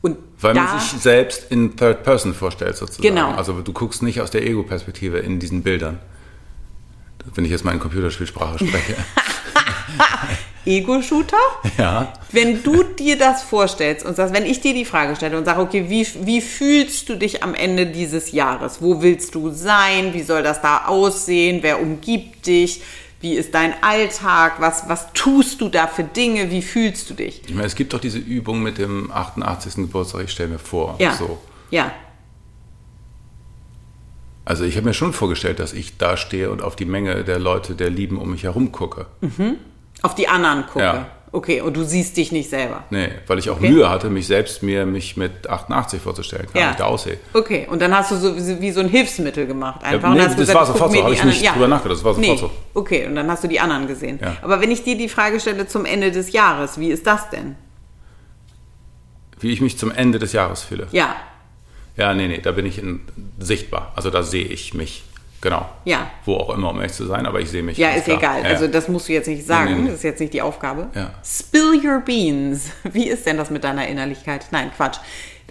Und 0.02 0.18
Weil 0.40 0.54
da, 0.54 0.62
man 0.62 0.78
sich 0.78 1.00
selbst 1.00 1.50
in 1.50 1.76
Third 1.76 2.02
Person 2.04 2.34
vorstellt, 2.34 2.76
sozusagen. 2.76 3.02
Genau. 3.02 3.32
Also 3.32 3.52
du 3.60 3.72
guckst 3.72 4.02
nicht 4.02 4.20
aus 4.20 4.30
der 4.30 4.46
Ego-Perspektive 4.46 5.18
in 5.18 5.38
diesen 5.40 5.62
Bildern. 5.62 5.98
Wenn 7.34 7.44
ich 7.44 7.50
jetzt 7.50 7.64
mal 7.64 7.72
in 7.72 7.80
Computerspielsprache 7.80 8.66
spreche. 8.66 8.96
Ego-Shooter? 10.66 11.36
ja. 11.78 12.12
Wenn 12.32 12.62
du 12.62 12.82
dir 12.82 13.16
das 13.16 13.42
vorstellst 13.42 14.04
und 14.04 14.16
sagst, 14.16 14.34
wenn 14.34 14.44
ich 14.44 14.60
dir 14.60 14.74
die 14.74 14.84
Frage 14.84 15.14
stelle 15.16 15.38
und 15.38 15.44
sage, 15.44 15.60
okay, 15.60 15.86
wie, 15.88 16.06
wie 16.26 16.40
fühlst 16.40 17.08
du 17.08 17.16
dich 17.16 17.42
am 17.42 17.54
Ende 17.54 17.86
dieses 17.86 18.32
Jahres? 18.32 18.82
Wo 18.82 19.00
willst 19.00 19.34
du 19.34 19.50
sein? 19.50 20.12
Wie 20.12 20.22
soll 20.22 20.42
das 20.42 20.60
da 20.60 20.86
aussehen? 20.86 21.60
Wer 21.62 21.80
umgibt 21.80 22.46
dich? 22.46 22.82
Wie 23.20 23.34
ist 23.34 23.54
dein 23.54 23.74
Alltag? 23.82 24.60
Was, 24.60 24.88
was 24.88 25.12
tust 25.14 25.60
du 25.60 25.68
da 25.68 25.86
für 25.86 26.04
Dinge? 26.04 26.50
Wie 26.50 26.62
fühlst 26.62 27.08
du 27.08 27.14
dich? 27.14 27.42
Ich 27.46 27.54
meine, 27.54 27.66
es 27.66 27.74
gibt 27.74 27.92
doch 27.92 28.00
diese 28.00 28.18
Übung 28.18 28.62
mit 28.62 28.78
dem 28.78 29.10
88. 29.10 29.76
Geburtstag, 29.76 30.24
ich 30.24 30.32
stelle 30.32 30.50
mir 30.50 30.58
vor. 30.58 30.96
Ja. 30.98 31.14
So. 31.14 31.38
Ja. 31.70 31.92
Also 34.46 34.64
ich 34.64 34.76
habe 34.76 34.86
mir 34.86 34.94
schon 34.94 35.12
vorgestellt, 35.12 35.58
dass 35.58 35.72
ich 35.72 35.98
da 35.98 36.16
stehe 36.16 36.50
und 36.50 36.62
auf 36.62 36.76
die 36.76 36.84
Menge 36.84 37.24
der 37.24 37.40
Leute, 37.40 37.74
der 37.74 37.90
Lieben 37.90 38.16
um 38.18 38.30
mich 38.30 38.44
herum 38.44 38.70
gucke. 38.72 39.06
Auf 40.02 40.14
die 40.14 40.28
anderen 40.28 40.66
gucke. 40.66 40.84
Ja. 40.84 41.06
Okay, 41.32 41.60
und 41.60 41.76
du 41.76 41.84
siehst 41.84 42.16
dich 42.16 42.30
nicht 42.30 42.48
selber. 42.48 42.84
Nee, 42.90 43.08
weil 43.26 43.40
ich 43.40 43.50
auch 43.50 43.56
Okay. 43.56 43.68
Mühe 43.68 43.90
hatte, 43.90 44.08
mich 44.08 44.28
selbst 44.28 44.62
mir 44.62 44.86
mich 44.86 45.16
mit 45.16 45.50
88 45.50 46.00
vorzustellen, 46.00 46.46
wie 46.52 46.60
Ja. 46.60 46.70
ich 46.70 46.76
da 46.76 46.84
aussehe. 46.84 47.18
Okay, 47.34 47.66
und 47.68 47.82
dann 47.82 47.94
hast 47.94 48.12
du 48.12 48.16
so 48.16 48.36
wie, 48.36 48.60
wie 48.60 48.70
so 48.70 48.80
ein 48.80 48.88
Hilfsmittel 48.88 49.46
gemacht. 49.48 49.82
Einfach. 49.82 50.10
Ja, 50.10 50.14
nee, 50.14 50.20
hast 50.20 50.30
das 50.30 50.36
gesagt, 50.36 50.58
war 50.60 50.66
sofort 50.66 50.92
so, 50.92 51.02
hab 51.02 51.08
die 51.08 51.14
ich 51.14 51.24
nicht 51.24 51.52
drüber 51.52 51.66
nachgedacht, 51.68 51.98
das 51.98 52.04
war 52.04 52.14
sofort 52.14 52.34
nee. 52.34 52.40
so. 52.40 52.50
Okay, 52.74 53.06
und 53.06 53.16
dann 53.16 53.28
hast 53.28 53.42
du 53.42 53.48
die 53.48 53.58
anderen 53.58 53.88
gesehen. 53.88 54.20
Ja. 54.22 54.36
Aber 54.42 54.60
wenn 54.60 54.70
ich 54.70 54.84
dir 54.84 54.96
die 54.96 55.08
Frage 55.08 55.40
stelle 55.40 55.66
zum 55.66 55.84
Ende 55.84 56.12
des 56.12 56.30
Jahres, 56.32 56.78
wie 56.78 56.90
ist 56.90 57.04
das 57.06 57.28
denn? 57.30 57.56
Wie 59.40 59.50
ich 59.52 59.60
mich 59.60 59.76
zum 59.76 59.90
Ende 59.90 60.20
des 60.20 60.32
Jahres 60.32 60.62
fühle. 60.62 60.86
Ja, 60.92 61.16
Ja, 61.96 62.14
nee, 62.14 62.28
nee, 62.28 62.38
da 62.38 62.52
bin 62.52 62.66
ich 62.66 62.78
in, 62.78 63.00
sichtbar. 63.38 63.92
Also 63.96 64.10
da 64.10 64.22
sehe 64.22 64.44
ich 64.44 64.74
mich. 64.74 65.04
Genau. 65.40 65.68
Ja. 65.84 66.10
Wo 66.24 66.36
auch 66.36 66.50
immer, 66.54 66.70
um 66.70 66.76
ehrlich 66.78 66.92
zu 66.94 67.06
sein, 67.06 67.26
aber 67.26 67.40
ich 67.40 67.50
sehe 67.50 67.62
mich. 67.62 67.76
Ja, 67.78 67.90
ist 67.90 68.04
klar. 68.04 68.18
egal. 68.18 68.42
Ja, 68.42 68.48
Also 68.48 68.68
das 68.68 68.88
musst 68.88 69.08
du 69.08 69.12
jetzt 69.12 69.28
nicht 69.28 69.46
sagen. 69.46 69.74
Nee, 69.74 69.80
nee. 69.82 69.86
Das 69.88 69.96
ist 69.98 70.02
jetzt 70.02 70.20
nicht 70.20 70.32
die 70.32 70.42
Aufgabe. 70.42 70.88
Ja. 70.94 71.10
Spill 71.24 71.80
your 71.84 72.00
beans. 72.00 72.70
Wie 72.84 73.06
ist 73.08 73.26
denn 73.26 73.36
das 73.36 73.50
mit 73.50 73.62
deiner 73.62 73.86
Innerlichkeit? 73.86 74.46
Nein, 74.50 74.70
Quatsch. 74.76 74.96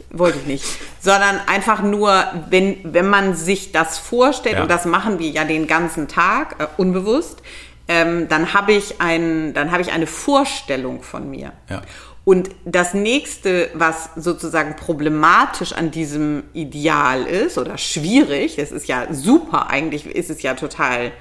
Wollte 0.09 0.39
ich 0.39 0.45
nicht. 0.47 0.65
Sondern 0.99 1.39
einfach 1.47 1.81
nur, 1.83 2.25
wenn, 2.49 2.77
wenn 2.83 3.09
man 3.09 3.35
sich 3.35 3.71
das 3.71 3.97
vorstellt, 3.97 4.55
Ja. 4.55 4.63
und 4.63 4.69
das 4.71 4.85
machen 4.85 5.19
wir 5.19 5.29
ja 5.29 5.45
den 5.45 5.67
ganzen 5.67 6.07
Tag, 6.07 6.55
äh, 6.59 6.67
unbewusst, 6.77 7.41
ähm, 7.87 8.27
dann 8.27 8.53
habe 8.53 8.73
ich, 8.73 8.99
ein, 8.99 9.53
dann 9.53 9.71
habe 9.71 9.81
ich 9.83 9.91
eine 9.91 10.07
Vorstellung 10.07 11.03
von 11.03 11.29
mir. 11.29 11.53
Ja. 11.69 11.81
Und 12.25 12.49
das 12.65 12.95
nächste, 12.95 13.69
was 13.75 14.09
sozusagen 14.15 14.75
problematisch 14.75 15.73
an 15.73 15.91
diesem 15.91 16.43
Ideal 16.53 17.23
ist 17.25 17.57
oder 17.59 17.77
schwierig, 17.77 18.55
das 18.55 18.71
ist 18.71 18.87
ja 18.87 19.13
super, 19.13 19.69
eigentlich 19.69 20.07
ist 20.07 20.31
es 20.31 20.41
ja 20.41 20.55
total, 20.55 21.11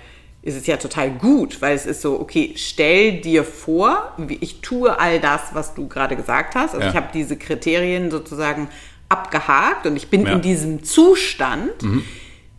ist 0.41 0.57
es 0.57 0.67
ja 0.67 0.79
total 0.79 1.11
gut, 1.11 1.61
weil 1.61 1.77
es 1.77 1.85
ist 1.85 2.01
so, 2.01 2.19
okay, 2.19 2.55
stell 2.57 3.21
dir 3.21 3.45
vor, 3.45 4.15
wie 4.17 4.39
ich 4.41 4.63
tue 4.63 4.99
all 4.99 5.21
das, 5.21 5.43
was 5.53 5.75
du 5.75 5.89
gerade 5.89 6.17
gesagt 6.17 6.55
hast. 6.55 6.73
Also 6.75 6.85
Ja. 6.85 6.91
ich 6.91 6.97
habe 6.97 7.09
diese 7.13 7.37
Kriterien 7.37 8.11
sozusagen 8.11 8.69
abgehakt 9.11 9.87
und 9.87 9.97
ich 9.97 10.09
bin 10.09 10.25
Ja. 10.25 10.33
in 10.33 10.41
diesem 10.41 10.85
Zustand. 10.85 11.73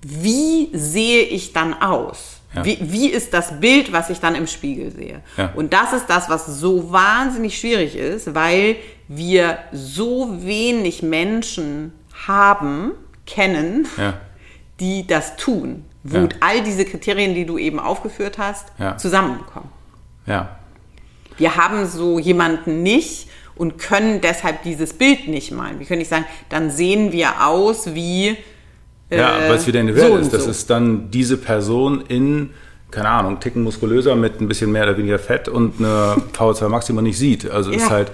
Wie 0.03 0.69
sehe 0.71 1.23
ich 1.23 1.51
dann 1.51 1.73
aus? 1.73 2.34
Ja. 2.55 2.63
Wie, 2.65 2.77
wie 2.81 3.09
ist 3.09 3.33
das 3.33 3.59
Bild, 3.59 3.91
was 3.91 4.09
ich 4.09 4.19
dann 4.19 4.35
im 4.35 4.47
Spiegel 4.47 4.91
sehe? 4.91 5.21
Ja. 5.37 5.51
Und 5.55 5.73
das 5.73 5.93
ist 5.93 6.05
das, 6.07 6.29
was 6.29 6.45
so 6.45 6.91
wahnsinnig 6.91 7.57
schwierig 7.59 7.95
ist, 7.95 8.33
weil 8.33 8.77
wir 9.07 9.59
so 9.71 10.37
wenig 10.41 11.03
Menschen 11.03 11.93
haben, 12.27 12.91
kennen, 13.25 13.87
Ja. 13.97 14.13
die 14.79 15.05
das 15.07 15.35
tun, 15.37 15.85
wo 16.03 16.17
Ja. 16.17 16.29
all 16.41 16.61
diese 16.63 16.85
Kriterien, 16.85 17.33
die 17.33 17.45
du 17.45 17.57
eben 17.57 17.79
aufgeführt 17.79 18.37
hast, 18.37 18.67
zusammenkommen. 18.97 19.69
Ja. 20.25 20.57
Wir 21.37 21.55
haben 21.57 21.85
so 21.85 22.19
jemanden 22.19 22.83
nicht 22.83 23.27
und 23.55 23.77
können 23.77 24.21
deshalb 24.21 24.63
dieses 24.63 24.93
Bild 24.93 25.27
nicht 25.27 25.51
malen. 25.51 25.79
Wir 25.79 25.85
können 25.85 25.99
nicht 25.99 26.09
sagen, 26.09 26.25
dann 26.49 26.71
sehen 26.71 27.11
wir 27.11 27.45
aus 27.45 27.93
wie 27.95 28.37
Ja, 29.09 29.45
äh, 29.45 29.49
weil 29.49 29.57
es 29.57 29.67
wieder 29.67 29.79
individuell 29.79 30.11
so 30.13 30.17
ist. 30.17 30.33
Das 30.33 30.43
so. 30.45 30.49
ist 30.49 30.69
dann 30.69 31.11
diese 31.11 31.37
Person 31.37 32.03
in, 32.07 32.51
keine 32.91 33.09
Ahnung, 33.09 33.39
ticken 33.39 33.63
muskulöser 33.63 34.15
mit 34.15 34.41
ein 34.41 34.47
bisschen 34.47 34.71
mehr 34.71 34.83
oder 34.83 34.97
weniger 34.97 35.19
Fett 35.19 35.47
und 35.47 35.79
eine 35.79 36.15
VO2 36.37 36.67
Max, 36.69 36.85
die 36.87 36.93
man 36.93 37.03
nicht 37.03 37.17
sieht. 37.17 37.49
Also 37.49 37.71
Ja, 37.71 37.77
ist 37.77 37.89
halt 37.89 38.11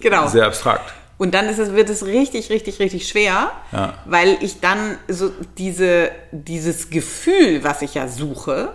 genau. 0.00 0.26
sehr 0.28 0.46
abstrakt. 0.46 0.92
Und 1.16 1.32
dann 1.32 1.48
ist 1.48 1.58
es, 1.58 1.72
wird 1.72 1.88
es 1.90 2.04
richtig, 2.04 2.50
richtig, 2.50 2.80
richtig 2.80 3.06
schwer, 3.08 3.52
Ja. 3.72 3.94
weil 4.04 4.36
ich 4.40 4.60
dann 4.60 4.98
so 5.08 5.30
diese, 5.58 6.10
dieses 6.32 6.90
Gefühl, 6.90 7.62
was 7.62 7.82
ich 7.82 7.94
ja 7.94 8.08
suche, 8.08 8.72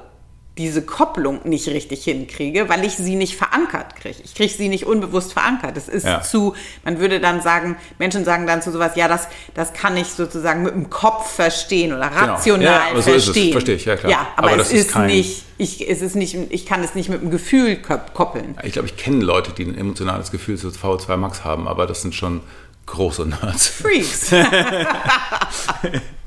diese 0.60 0.82
Kopplung 0.84 1.40
nicht 1.46 1.68
richtig 1.70 2.04
hinkriege, 2.04 2.70
weil 2.70 2.84
ich 2.86 2.98
sie 2.98 3.16
nicht 3.16 3.36
verankert 3.38 3.96
kriege. 3.96 4.18
Ich 4.24 4.36
kriege 4.36 4.54
sie 4.54 4.68
nicht 4.70 4.86
unbewusst 4.86 5.34
verankert. 5.34 5.76
Es 5.78 5.88
ist 5.88 6.06
Ja. 6.06 6.22
zu, 6.22 6.54
man 6.84 7.00
würde 7.00 7.20
dann 7.20 7.42
sagen, 7.42 7.78
Menschen 7.98 8.26
sagen 8.26 8.46
dann 8.46 8.62
zu 8.62 8.72
sowas, 8.72 8.92
ja, 8.96 9.08
das, 9.08 9.28
das 9.56 9.74
kann 9.74 9.96
ich 9.98 10.08
sozusagen 10.08 10.62
mit 10.64 10.74
dem 10.74 10.90
Kopf 10.90 11.32
verstehen 11.32 11.94
oder 11.94 12.08
rational 12.12 12.62
Ja, 12.62 12.82
aber 12.92 13.02
so 13.02 13.10
ist 13.12 13.18
es. 13.18 13.24
verstehen. 13.24 13.52
Verstehe 13.54 13.76
ich, 13.76 13.86
ja, 13.86 13.96
klar. 13.96 14.12
Ja, 14.12 14.28
aber, 14.36 14.50
Aber 14.52 14.62
es 14.62 14.70
das 14.70 14.78
ist 14.78 14.96
nicht, 14.98 15.44
ich, 15.58 15.90
es 15.90 16.02
ist 16.02 16.16
nicht, 16.16 16.36
ich 16.50 16.66
kann 16.66 16.84
es 16.84 16.94
nicht 16.94 17.10
mit 17.10 17.22
dem 17.22 17.32
Gefühl 17.32 17.78
kop- 17.82 18.14
koppeln. 18.14 18.56
Ich 18.64 18.74
glaube, 18.74 18.88
ich 18.90 18.98
kenne 18.98 19.24
Leute, 19.24 19.52
die 19.54 19.64
ein 19.64 19.78
emotionales 19.78 20.30
Gefühl 20.30 20.58
zu 20.58 20.68
VO2 20.68 21.16
Max 21.18 21.44
haben, 21.46 21.68
aber 21.68 21.88
das 21.88 22.02
sind 22.02 22.14
schon 22.14 22.42
große 22.86 23.26
Nerds. 23.26 23.68
Freaks. 23.68 24.32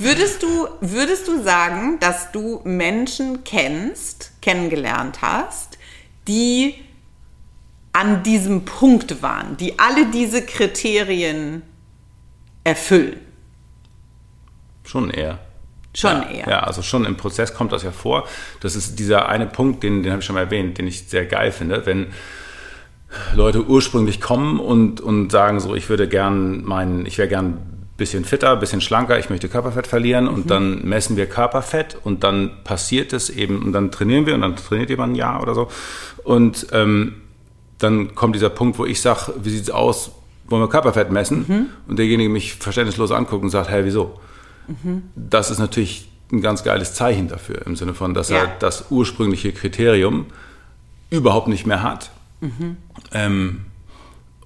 würdest, 0.00 0.42
du, 0.42 0.68
würdest 0.80 1.28
du 1.28 1.42
sagen, 1.42 1.98
dass 2.00 2.32
du 2.32 2.60
Menschen 2.64 3.44
kennst, 3.44 4.32
kennengelernt 4.42 5.22
hast, 5.22 5.78
die 6.26 6.74
an 7.92 8.22
diesem 8.22 8.64
Punkt 8.64 9.22
waren, 9.22 9.56
die 9.56 9.78
alle 9.78 10.06
diese 10.06 10.44
Kriterien 10.44 11.62
erfüllen? 12.64 13.20
Schon 14.84 15.10
eher. 15.10 15.38
Schon 15.94 16.22
ja, 16.22 16.30
eher. 16.30 16.48
Ja, 16.48 16.60
also 16.60 16.82
schon 16.82 17.04
im 17.04 17.16
Prozess 17.16 17.54
kommt 17.54 17.72
das 17.72 17.82
ja 17.82 17.90
vor. 17.90 18.28
Das 18.60 18.76
ist 18.76 18.98
dieser 18.98 19.28
eine 19.28 19.46
Punkt, 19.46 19.82
den, 19.82 20.02
den 20.02 20.12
habe 20.12 20.20
ich 20.20 20.26
schon 20.26 20.34
mal 20.34 20.42
erwähnt, 20.42 20.78
den 20.78 20.86
ich 20.86 21.08
sehr 21.08 21.26
geil 21.26 21.50
finde, 21.50 21.84
wenn 21.84 22.08
Leute 23.34 23.66
ursprünglich 23.66 24.20
kommen 24.20 24.60
und, 24.60 25.00
und 25.00 25.30
sagen 25.32 25.58
so, 25.58 25.74
ich 25.74 25.88
würde 25.88 26.08
gern 26.08 26.64
meinen, 26.64 27.06
ich 27.06 27.18
wäre 27.18 27.28
gern 27.28 27.69
bisschen 28.00 28.24
fitter, 28.24 28.56
bisschen 28.56 28.80
schlanker, 28.80 29.18
ich 29.18 29.30
möchte 29.30 29.48
Körperfett 29.48 29.86
verlieren 29.86 30.26
und 30.26 30.50
dann 30.50 30.82
messen 30.84 31.16
wir 31.16 31.26
Körperfett 31.26 31.96
und 32.02 32.24
dann 32.24 32.50
passiert 32.64 33.12
es 33.12 33.30
eben 33.30 33.62
und 33.62 33.72
dann 33.72 33.92
trainieren 33.92 34.26
wir 34.26 34.34
und 34.34 34.40
dann 34.40 34.56
trainiert 34.56 34.90
jemand 34.90 35.12
ein 35.12 35.16
Jahr 35.16 35.40
oder 35.42 35.54
so 35.54 35.68
und 36.24 36.66
ähm, 36.72 37.14
dann 37.78 38.14
kommt 38.14 38.34
dieser 38.34 38.50
Punkt, 38.50 38.78
wo 38.78 38.84
ich 38.86 39.00
sage, 39.00 39.32
wie 39.42 39.50
sieht's 39.50 39.70
aus, 39.70 40.10
wollen 40.48 40.62
wir 40.62 40.68
Körperfett 40.68 41.10
messen? 41.12 41.68
Und 41.86 41.98
derjenige 41.98 42.28
mich 42.28 42.54
verständnislos 42.54 43.10
anguckt 43.12 43.42
und 43.44 43.50
sagt, 43.50 43.70
hey, 43.70 43.84
wieso? 43.84 44.18
Das 45.14 45.50
ist 45.50 45.58
natürlich 45.60 46.08
ein 46.32 46.42
ganz 46.42 46.62
geiles 46.64 46.92
Zeichen 46.94 47.28
dafür, 47.28 47.66
im 47.66 47.76
Sinne 47.76 47.94
von, 47.94 48.12
dass 48.14 48.28
Ja. 48.30 48.38
er 48.38 48.46
das 48.58 48.86
ursprüngliche 48.90 49.52
Kriterium 49.52 50.26
überhaupt 51.10 51.48
nicht 51.48 51.66
mehr 51.66 51.82
hat. 51.82 52.10
Ähm, 53.12 53.60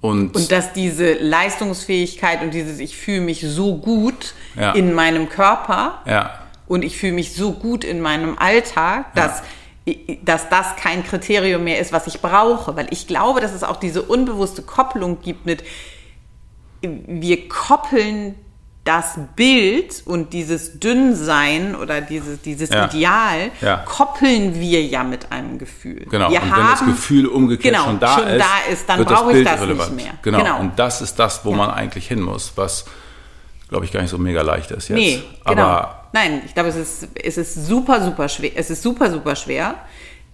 und, 0.09 0.35
Und 0.35 0.51
dass 0.51 0.73
diese 0.73 1.13
Leistungsfähigkeit 1.13 2.41
und 2.41 2.53
dieses, 2.53 2.79
ich 2.79 2.97
fühle 2.97 3.21
mich 3.21 3.41
so 3.41 3.77
gut 3.77 4.33
Ja. 4.59 4.71
in 4.73 4.93
meinem 4.93 5.29
Körper, 5.29 6.01
ja, 6.05 6.39
und 6.67 6.83
ich 6.83 6.97
fühle 6.97 7.13
mich 7.13 7.33
so 7.35 7.51
gut 7.51 7.83
in 7.83 8.01
meinem 8.01 8.37
Alltag, 8.39 9.13
dass, 9.13 9.43
dass 10.23 10.49
das 10.49 10.75
kein 10.77 11.03
Kriterium 11.03 11.63
mehr 11.63 11.79
ist, 11.79 11.91
was 11.91 12.07
ich 12.07 12.21
brauche. 12.21 12.75
Weil 12.75 12.87
ich 12.89 13.05
glaube, 13.05 13.39
dass 13.39 13.53
es 13.53 13.63
auch 13.63 13.75
diese 13.77 14.01
unbewusste 14.01 14.63
Kopplung 14.63 15.21
gibt 15.21 15.45
mit, 15.45 15.63
wir 16.81 17.47
koppeln 17.49 18.35
das 18.85 19.19
Bild 19.35 20.03
und 20.05 20.31
dieses 20.31 20.79
Dünnsein 20.79 21.75
oder 21.75 22.01
dieses, 22.01 22.41
dieses 22.41 22.69
Ja. 22.69 22.85
Ideal 22.85 23.51
Ja. 23.59 23.77
koppeln 23.77 24.59
wir 24.59 24.81
ja 24.83 25.03
mit 25.03 25.31
einem 25.31 25.57
Gefühl. 25.57 26.05
Genau, 26.09 26.29
wir 26.31 26.41
und 26.41 26.51
wenn 26.51 26.65
das 26.67 26.79
haben- 26.81 26.91
Gefühl 26.91 27.25
umgekehrt 27.27 27.73
genau, 27.73 27.85
schon, 27.87 27.99
da, 27.99 28.13
schon 28.19 28.27
ist, 28.27 28.39
da 28.39 28.71
ist, 28.71 28.87
dann 28.89 29.03
brauche 29.03 29.29
ich 29.31 29.33
Bild 29.37 29.47
das 29.47 29.59
irrelevant. 29.59 29.95
nicht 29.95 30.05
mehr. 30.05 30.13
Genau. 30.21 30.37
Genau. 30.37 30.59
und 30.59 30.79
das 30.79 31.01
ist 31.01 31.15
das, 31.17 31.43
wo 31.43 31.51
man 31.51 31.71
eigentlich 31.71 32.07
hin 32.07 32.21
muss, 32.21 32.53
was, 32.55 32.85
glaube 33.69 33.85
ich, 33.85 33.91
gar 33.91 34.01
nicht 34.01 34.11
so 34.11 34.17
mega 34.19 34.43
leicht 34.43 34.69
ist 34.71 34.87
jetzt. 34.89 34.97
Nee, 34.97 35.23
genau. 35.45 35.61
Aber 35.63 36.01
Nein, 36.13 36.43
ich 36.45 36.53
glaube, 36.53 36.69
es 36.69 36.75
ist, 36.77 37.07
es 37.21 37.37
ist 37.37 37.65
super, 37.67 38.01
super 38.01 38.29
schwer. 38.29 38.51
Es 38.55 38.69
ist 38.69 38.81
super, 38.83 39.11
super 39.11 39.35
schwer. 39.35 39.75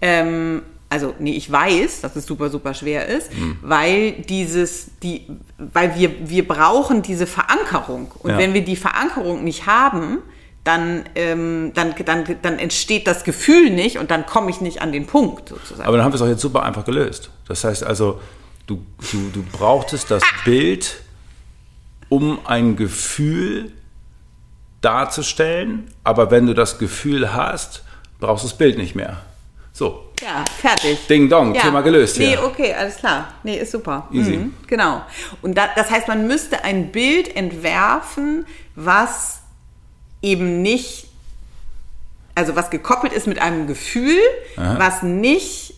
Ähm, 0.02 0.62
also, 0.92 1.16
nee, 1.20 1.32
ich 1.32 1.50
weiß, 1.50 2.02
dass 2.02 2.16
es 2.18 2.26
super, 2.26 2.50
super 2.50 2.74
schwer 2.74 3.08
ist, 3.08 3.32
Hm. 3.34 3.58
weil 3.62 4.12
dieses, 4.12 4.88
die, 5.02 5.26
weil 5.58 5.96
wir, 5.96 6.30
wir 6.30 6.46
brauchen 6.46 7.02
diese 7.02 7.26
Verankerung. 7.26 8.12
Und 8.20 8.32
Ja. 8.32 8.38
wenn 8.38 8.54
wir 8.54 8.64
die 8.66 8.76
Verankerung 8.76 9.44
nicht 9.44 9.66
haben, 9.68 10.18
dann, 10.66 11.06
ähm, 11.16 11.72
dann, 11.74 11.96
dann, 12.06 12.26
dann 12.42 12.60
entsteht 12.60 13.08
das 13.08 13.24
Gefühl 13.24 13.70
nicht 13.72 13.98
und 14.00 14.12
dann 14.12 14.26
komme 14.26 14.50
ich 14.52 14.60
nicht 14.60 14.82
an 14.82 14.92
den 14.92 15.08
Punkt 15.08 15.50
sozusagen. 15.50 15.88
Aber 15.88 15.96
dann 15.98 16.04
haben 16.06 16.12
wir 16.12 16.18
es 16.18 16.22
auch 16.22 16.28
jetzt 16.28 16.42
super 16.42 16.64
einfach 16.64 16.84
gelöst. 16.86 17.30
Das 17.48 17.64
heißt 17.64 17.84
also, 17.86 18.20
du, 18.68 18.86
du, 19.12 19.30
du 19.34 19.44
brauchtest 19.52 20.12
das 20.12 20.24
Bild, 20.46 21.02
um 22.10 22.40
ein 22.46 22.76
Gefühl 22.76 23.72
darzustellen, 24.82 25.88
aber 26.04 26.32
wenn 26.32 26.48
du 26.48 26.54
das 26.54 26.78
Gefühl 26.80 27.34
hast, 27.34 27.84
brauchst 28.20 28.44
du 28.44 28.50
das 28.50 28.58
Bild 28.58 28.78
nicht 28.78 28.94
mehr. 28.96 29.22
So, 29.82 30.12
Ja, 30.22 30.46
fertig. 30.62 31.08
Ding 31.08 31.28
Dong, 31.28 31.56
Thema 31.56 31.82
gelöst 31.82 32.20
Nee, 32.20 32.28
hier. 32.28 32.44
okay, 32.44 32.72
alles 32.72 32.98
klar. 32.98 33.34
Nee, 33.42 33.58
ist 33.58 33.72
super. 33.72 34.08
Easy. 34.14 34.38
Mhm, 34.38 34.54
genau. 34.68 35.02
Und 35.42 35.58
da, 35.58 35.70
das 35.76 35.90
heißt, 35.90 36.08
man 36.08 36.28
müsste 36.28 36.64
ein 36.64 36.92
Bild 36.92 37.36
entwerfen, 37.36 38.46
was 38.76 39.40
eben 40.22 40.62
nicht, 40.62 41.08
also 42.36 42.56
was 42.56 42.70
gekoppelt 42.70 43.12
ist 43.12 43.26
mit 43.26 43.42
einem 43.42 43.66
Gefühl, 43.66 44.20
was 44.56 45.02
nicht 45.02 45.74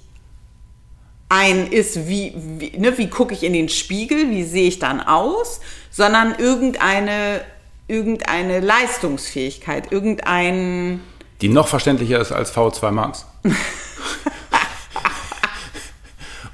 ein 1.29 1.67
ist, 1.71 2.09
wie, 2.09 2.33
wie, 2.35 2.77
ne, 2.77 2.97
wie 2.97 3.09
gucke 3.09 3.33
ich 3.33 3.43
in 3.43 3.53
den 3.53 3.69
Spiegel, 3.69 4.29
wie 4.31 4.43
sehe 4.43 4.67
ich 4.67 4.79
dann 4.79 4.99
aus, 4.99 5.61
sondern 5.91 6.35
irgendeine, 6.39 7.39
irgendeine 7.87 8.59
Leistungsfähigkeit, 8.59 9.93
irgendein, 9.93 10.99
Die 11.39 11.47
noch 11.47 11.69
verständlicher 11.69 12.19
ist 12.19 12.33
als 12.33 12.53
V2 12.53 12.91
Max. 12.91 13.25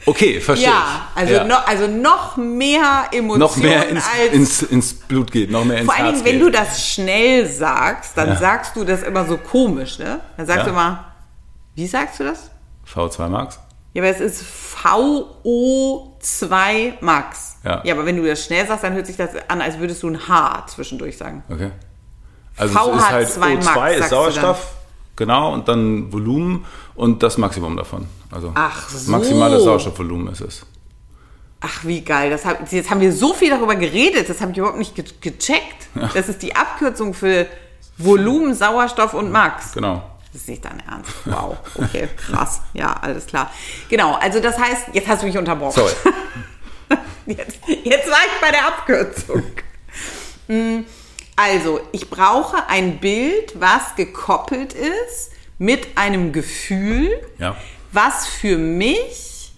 okay, 0.10 0.40
verstehe 0.42 0.70
ja, 0.70 1.08
ich. 1.16 1.22
also, 1.22 1.34
Ja. 1.34 1.44
Noch, 1.44 1.68
also 1.68 1.88
noch 1.88 2.38
mehr 2.38 3.06
Emotionen 3.12 3.40
noch 3.40 3.56
mehr 3.58 3.88
ins, 3.90 4.04
als 4.06 4.34
ins, 4.34 4.62
ins 4.64 4.94
Blut 4.94 5.32
geht, 5.32 5.52
noch 5.52 5.64
mehr 5.64 5.80
ins 5.80 5.86
Vor 5.86 5.96
allen 5.96 6.14
Dingen, 6.14 6.26
wenn 6.26 6.40
du 6.40 6.50
das 6.50 6.88
schnell 6.88 7.46
sagst, 7.48 8.18
dann 8.18 8.30
Ja. 8.30 8.36
sagst 8.36 8.76
du 8.76 8.84
das 8.84 9.04
immer 9.04 9.26
so 9.26 9.38
komisch, 9.38 10.00
ne? 10.00 10.20
Dann 10.38 10.46
sagst 10.46 10.60
Ja. 10.60 10.64
du 10.66 10.70
immer, 10.72 11.06
wie 11.76 11.88
sagst 11.88 12.20
du 12.20 12.24
das? 12.24 12.50
V2 12.92 13.30
Max? 13.30 13.60
Ja, 13.94 14.04
aber 14.04 14.12
es 14.12 14.20
ist 14.20 14.44
VO2 14.84 16.94
Max. 17.02 17.58
Ja. 17.64 17.82
ja, 17.84 17.94
aber 17.94 18.06
wenn 18.06 18.18
du 18.18 18.26
das 18.26 18.44
schnell 18.46 18.66
sagst, 18.68 18.84
dann 18.84 18.94
hört 18.94 19.08
sich 19.08 19.18
das 19.18 19.32
an, 19.48 19.62
als 19.62 19.80
würdest 19.80 20.04
du 20.04 20.10
ein 20.10 20.28
H 20.28 20.66
zwischendurch 20.68 21.18
sagen. 21.18 21.44
Okay. 21.50 21.72
Also 22.58 22.92
es 22.92 22.98
ist 22.98 23.10
halt 23.12 23.28
VH2 23.28 23.40
Max, 23.40 23.68
O2 23.68 23.74
sagst 23.74 24.00
ist 24.00 24.10
Sauerstoff, 24.10 24.68
genau, 25.16 25.54
und 25.54 25.68
dann 25.68 26.12
Volumen 26.12 26.66
und 26.96 27.24
das 27.24 27.38
Maximum 27.38 27.78
davon. 27.78 28.08
Also 28.32 28.52
Ach 28.56 28.90
so. 28.90 29.12
maximales 29.12 29.64
Sauerstoffvolumen 29.64 30.32
ist 30.32 30.42
es. 30.42 30.66
Ach, 31.62 31.84
wie 31.84 32.02
geil. 32.02 32.30
Das 32.30 32.46
hab, 32.46 32.72
jetzt 32.72 32.90
haben 32.90 33.02
wir 33.02 33.12
so 33.12 33.34
viel 33.34 33.50
darüber 33.50 33.76
geredet, 33.76 34.30
das 34.30 34.40
habe 34.42 34.52
ich 34.52 34.58
überhaupt 34.58 34.78
nicht 34.78 34.96
ge 34.96 35.04
gecheckt. 35.20 35.88
Das 36.14 36.30
ist 36.30 36.42
die 36.42 36.56
Abkürzung 36.56 37.14
für 37.14 37.48
Volumen, 37.98 38.54
Sauerstoff 38.54 39.14
und 39.14 39.32
Max. 39.32 39.74
Genau. 39.74 40.02
Das 40.32 40.42
ist 40.44 40.48
nicht 40.50 40.64
dein 40.64 40.80
Ernst. 40.88 41.12
Wow. 41.26 41.58
Okay, 41.76 42.08
krass. 42.16 42.62
Ja, 42.74 42.94
alles 43.02 43.26
klar. 43.26 43.52
Genau, 43.90 44.14
also 44.14 44.40
das 44.40 44.58
heißt, 44.60 44.90
jetzt 44.94 45.08
hast 45.08 45.24
du 45.24 45.26
mich 45.28 45.38
unterbrochen. 45.38 45.74
Sorry. 45.76 45.92
Jetzt, 47.26 47.60
jetzt 47.68 48.10
war 48.10 48.18
ich 48.26 48.42
bei 48.42 48.50
der 48.50 48.66
Abkürzung. 48.68 49.44
Mm, 50.48 50.80
Also, 51.36 51.80
ich 51.92 52.10
brauche 52.10 52.68
ein 52.68 53.00
Bild, 53.00 53.60
was 53.60 53.96
gekoppelt 53.96 54.74
ist 54.74 55.32
mit 55.60 55.96
einem 55.96 56.32
Gefühl, 56.34 57.12
Ja. 57.38 57.56
Was 57.92 58.28
für 58.28 58.58
mich 58.58 59.52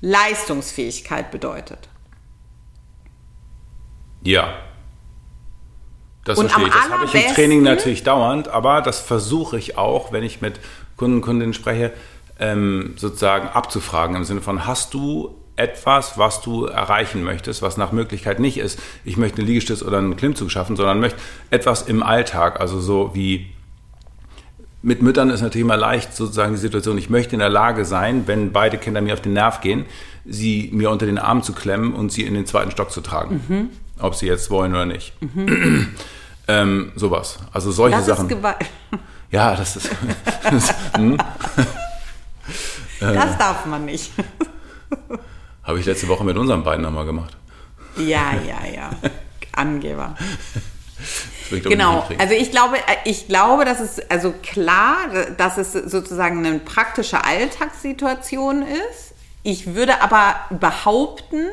Leistungsfähigkeit 0.00 1.30
bedeutet. 1.30 1.88
Ja. 4.22 4.54
Das 6.24 6.38
Und 6.38 6.50
verstehe 6.50 6.68
ich. 6.68 6.74
Das 6.74 6.90
habe 6.90 7.04
ich 7.04 7.14
im 7.14 7.34
Training 7.34 7.62
natürlich 7.62 8.02
dauernd, 8.02 8.48
aber 8.48 8.82
das 8.82 9.00
versuche 9.00 9.58
ich 9.58 9.78
auch, 9.78 10.12
wenn 10.12 10.24
ich 10.24 10.40
mit 10.40 10.60
Kunden 10.96 11.16
und 11.16 11.22
Kundinnen 11.22 11.54
spreche, 11.54 11.92
ähm, 12.38 12.94
sozusagen 12.96 13.48
abzufragen 13.48 14.16
im 14.16 14.24
Sinne 14.24 14.42
von, 14.42 14.66
hast 14.66 14.92
du 14.92 15.36
etwas, 15.54 16.18
was 16.18 16.42
du 16.42 16.66
erreichen 16.66 17.22
möchtest, 17.22 17.62
was 17.62 17.76
nach 17.76 17.92
Möglichkeit 17.92 18.40
nicht 18.40 18.58
ist, 18.58 18.78
ich 19.04 19.16
möchte 19.16 19.38
eine 19.38 19.46
Liegestütz 19.46 19.82
oder 19.82 19.98
einen 19.98 20.16
Klimmzug 20.16 20.50
schaffen, 20.50 20.76
sondern 20.76 21.00
möchte 21.00 21.18
etwas 21.50 21.82
im 21.82 22.02
Alltag, 22.02 22.60
also 22.60 22.78
so 22.78 23.14
wie 23.14 23.55
mit 24.86 25.02
Müttern 25.02 25.30
ist 25.30 25.40
natürlich 25.40 25.64
immer 25.64 25.76
leicht 25.76 26.14
sozusagen 26.14 26.52
die 26.52 26.60
Situation, 26.60 26.96
ich 26.96 27.10
möchte 27.10 27.34
in 27.34 27.40
der 27.40 27.48
Lage 27.48 27.84
sein, 27.84 28.28
wenn 28.28 28.52
beide 28.52 28.78
Kinder 28.78 29.00
mir 29.00 29.14
auf 29.14 29.20
den 29.20 29.32
Nerv 29.32 29.60
gehen, 29.60 29.84
sie 30.24 30.70
mir 30.72 30.90
unter 30.90 31.06
den 31.06 31.18
Arm 31.18 31.42
zu 31.42 31.54
klemmen 31.54 31.92
und 31.92 32.12
sie 32.12 32.22
in 32.22 32.34
den 32.34 32.46
zweiten 32.46 32.70
Stock 32.70 32.92
zu 32.92 33.00
tragen. 33.00 33.42
Mhm. 33.48 33.70
Ob 33.98 34.14
sie 34.14 34.26
jetzt 34.26 34.48
wollen 34.48 34.72
oder 34.72 34.86
nicht. 34.86 35.12
ähm, 36.48 36.92
sowas. 36.94 37.40
Also 37.52 37.72
solche 37.72 37.96
Das 37.96 38.06
Sachen. 38.06 38.30
ist 38.30 38.36
Gewalt. 38.36 38.64
ja, 39.32 39.56
das 39.56 39.74
ist. 39.74 39.90
das, 40.44 40.74
hm, 40.96 41.18
Das 43.00 43.38
darf 43.38 43.66
man 43.66 43.86
nicht. 43.86 44.12
Habe 45.64 45.80
ich 45.80 45.84
letzte 45.84 46.06
Woche 46.06 46.22
mit 46.22 46.36
unseren 46.36 46.62
beiden 46.62 46.82
nochmal 46.82 47.06
gemacht. 47.06 47.36
Ja, 47.96 48.34
ja, 48.46 48.72
ja. 48.72 48.90
Angeber. 49.50 50.14
Ich, 51.50 51.62
Genau, 51.62 52.06
also 52.18 52.34
ich 52.34 52.50
glaube, 52.50 52.76
ich 53.04 53.28
glaube, 53.28 53.64
dass 53.64 53.80
es 53.80 54.00
also 54.10 54.32
klar, 54.42 54.96
dass 55.36 55.58
es 55.58 55.72
sozusagen 55.72 56.44
eine 56.44 56.58
praktische 56.58 57.24
Alltagssituation 57.24 58.62
ist. 58.62 59.14
Ich 59.42 59.74
würde 59.74 60.00
aber 60.02 60.34
behaupten, 60.58 61.46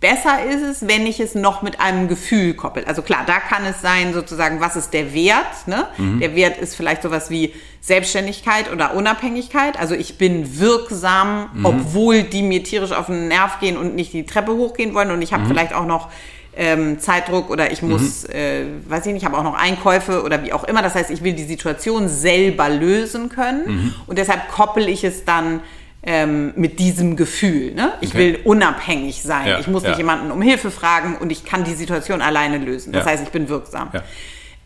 besser 0.00 0.44
ist 0.44 0.62
es, 0.62 0.86
wenn 0.86 1.06
ich 1.06 1.18
es 1.18 1.34
noch 1.34 1.62
mit 1.62 1.80
einem 1.80 2.06
Gefühl 2.08 2.54
koppel. 2.54 2.84
Also 2.84 3.02
klar, 3.02 3.24
da 3.26 3.40
kann 3.40 3.64
es 3.64 3.80
sein, 3.80 4.12
sozusagen, 4.12 4.60
was 4.60 4.76
ist 4.76 4.90
der 4.92 5.12
Wert? 5.14 5.66
Ne? 5.66 5.86
Mhm. 5.96 6.20
Der 6.20 6.34
Wert 6.36 6.58
ist 6.58 6.76
vielleicht 6.76 7.02
sowas 7.02 7.30
wie 7.30 7.54
Selbstständigkeit 7.80 8.70
oder 8.70 8.94
Unabhängigkeit. 8.94 9.78
Also 9.78 9.94
ich 9.94 10.18
bin 10.18 10.60
wirksam, 10.60 11.50
Mhm. 11.54 11.64
obwohl 11.66 12.22
die 12.22 12.42
mir 12.42 12.62
tierisch 12.62 12.92
auf 12.92 13.06
den 13.06 13.28
Nerv 13.28 13.58
gehen 13.60 13.76
und 13.76 13.94
nicht 13.94 14.12
die 14.12 14.26
Treppe 14.26 14.52
hochgehen 14.52 14.94
wollen. 14.94 15.10
Und 15.10 15.22
ich 15.22 15.30
Mhm. 15.32 15.36
habe 15.36 15.46
vielleicht 15.46 15.72
auch 15.72 15.86
noch 15.86 16.10
ähm, 16.60 16.98
Zeitdruck 16.98 17.50
oder 17.50 17.70
ich 17.70 17.82
muss, 17.82 18.24
äh, 18.24 18.64
weiß 18.88 19.06
ich 19.06 19.12
nicht, 19.12 19.24
habe 19.24 19.38
auch 19.38 19.44
noch 19.44 19.54
Einkäufe 19.54 20.24
oder 20.24 20.42
wie 20.42 20.52
auch 20.52 20.64
immer. 20.64 20.82
Das 20.82 20.94
heißt, 20.96 21.08
ich 21.10 21.22
will 21.22 21.32
die 21.32 21.44
Situation 21.44 22.08
selber 22.08 22.68
lösen 22.68 23.28
können 23.28 23.62
Mhm. 23.66 23.94
und 24.08 24.18
deshalb 24.18 24.48
koppel 24.50 24.88
ich 24.88 25.04
es 25.04 25.24
dann 25.24 25.60
ähm, 26.02 26.52
mit 26.56 26.78
diesem 26.78 27.16
Gefühl. 27.16 27.74
Ne? 27.74 27.92
Ich 28.00 28.10
Okay. 28.10 28.18
will 28.18 28.40
unabhängig 28.44 29.22
sein. 29.22 29.46
Ja, 29.46 29.58
ich 29.58 29.66
muss 29.66 29.82
nicht 29.82 29.92
ja. 29.92 29.98
jemanden 29.98 30.30
um 30.30 30.40
Hilfe 30.42 30.70
fragen 30.70 31.16
und 31.16 31.30
ich 31.30 31.44
kann 31.44 31.64
die 31.64 31.74
Situation 31.74 32.22
alleine 32.22 32.58
lösen. 32.58 32.92
Das 32.92 33.04
Ja. 33.04 33.10
heißt, 33.12 33.22
ich 33.24 33.30
bin 33.30 33.48
wirksam. 33.48 33.90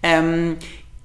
Ähm, 0.03 0.57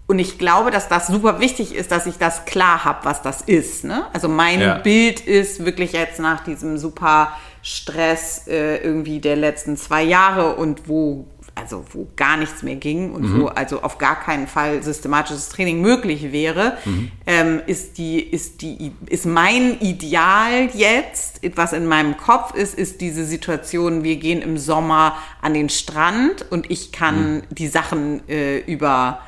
und 0.08 0.19
ich 0.19 0.38
glaube, 0.38 0.71
dass 0.71 0.88
das 0.88 1.08
super 1.08 1.39
wichtig 1.41 1.76
ist, 1.76 1.91
dass 1.91 2.06
ich 2.06 2.17
das 2.17 2.45
klar 2.45 2.86
habe, 2.86 3.00
was 3.04 3.21
das 3.21 3.41
ist. 3.41 3.84
Ne? 3.84 4.06
Also 4.13 4.30
mein. 4.30 4.82
Bild 4.84 5.19
ist 5.21 5.65
wirklich 5.65 5.91
jetzt 5.91 6.19
nach 6.19 6.43
diesem 6.45 6.78
super 6.78 7.32
Stress 7.67 8.47
äh, 8.47 8.77
irgendwie 8.77 9.19
der 9.19 9.36
letzten 9.36 9.75
zwei 9.75 10.03
Jahre 10.03 10.56
und 10.56 10.88
wo 10.88 11.27
also 11.53 11.84
wo 11.91 12.08
gar 12.15 12.38
nichts 12.38 12.62
mehr 12.62 12.75
ging 12.75 13.12
und 13.13 13.23
Mhm. 13.34 13.41
wo 13.41 13.47
also 13.47 13.82
auf 13.82 13.97
gar 13.97 14.19
keinen 14.19 14.45
Fall 14.47 14.84
systematisches 14.84 15.49
Training 15.49 15.82
möglich 15.82 16.32
wäre, 16.32 16.77
Mhm. 16.86 17.12
ähm, 17.25 17.62
ist 17.65 17.97
die 17.97 18.19
ist 18.21 18.62
die 18.62 18.91
ist 19.10 19.25
mein 19.25 19.80
Ideal 19.82 20.69
jetzt, 20.73 21.41
was 21.56 21.73
in 21.73 21.88
meinem 21.88 22.15
Kopf 22.15 22.53
ist, 22.53 22.75
ist 22.77 23.01
diese 23.01 23.25
Situation. 23.25 24.03
Wir 24.03 24.17
gehen 24.17 24.41
im 24.43 24.58
Sommer 24.60 25.17
an 25.41 25.53
den 25.56 25.69
Strand 25.69 26.45
und 26.51 26.69
ich 26.69 26.91
kann 26.91 27.38
Mhm. 27.38 27.41
die 27.49 27.67
Sachen 27.67 28.21
äh, 28.30 28.60
über 28.60 29.19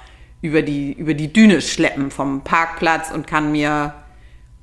über 0.41 0.61
die 0.61 0.93
über 0.93 1.15
die 1.15 1.33
Düne 1.33 1.61
schleppen 1.61 2.11
vom 2.11 2.41
Parkplatz 2.45 3.11
und 3.11 3.25
kann 3.27 3.51
mir 3.51 3.95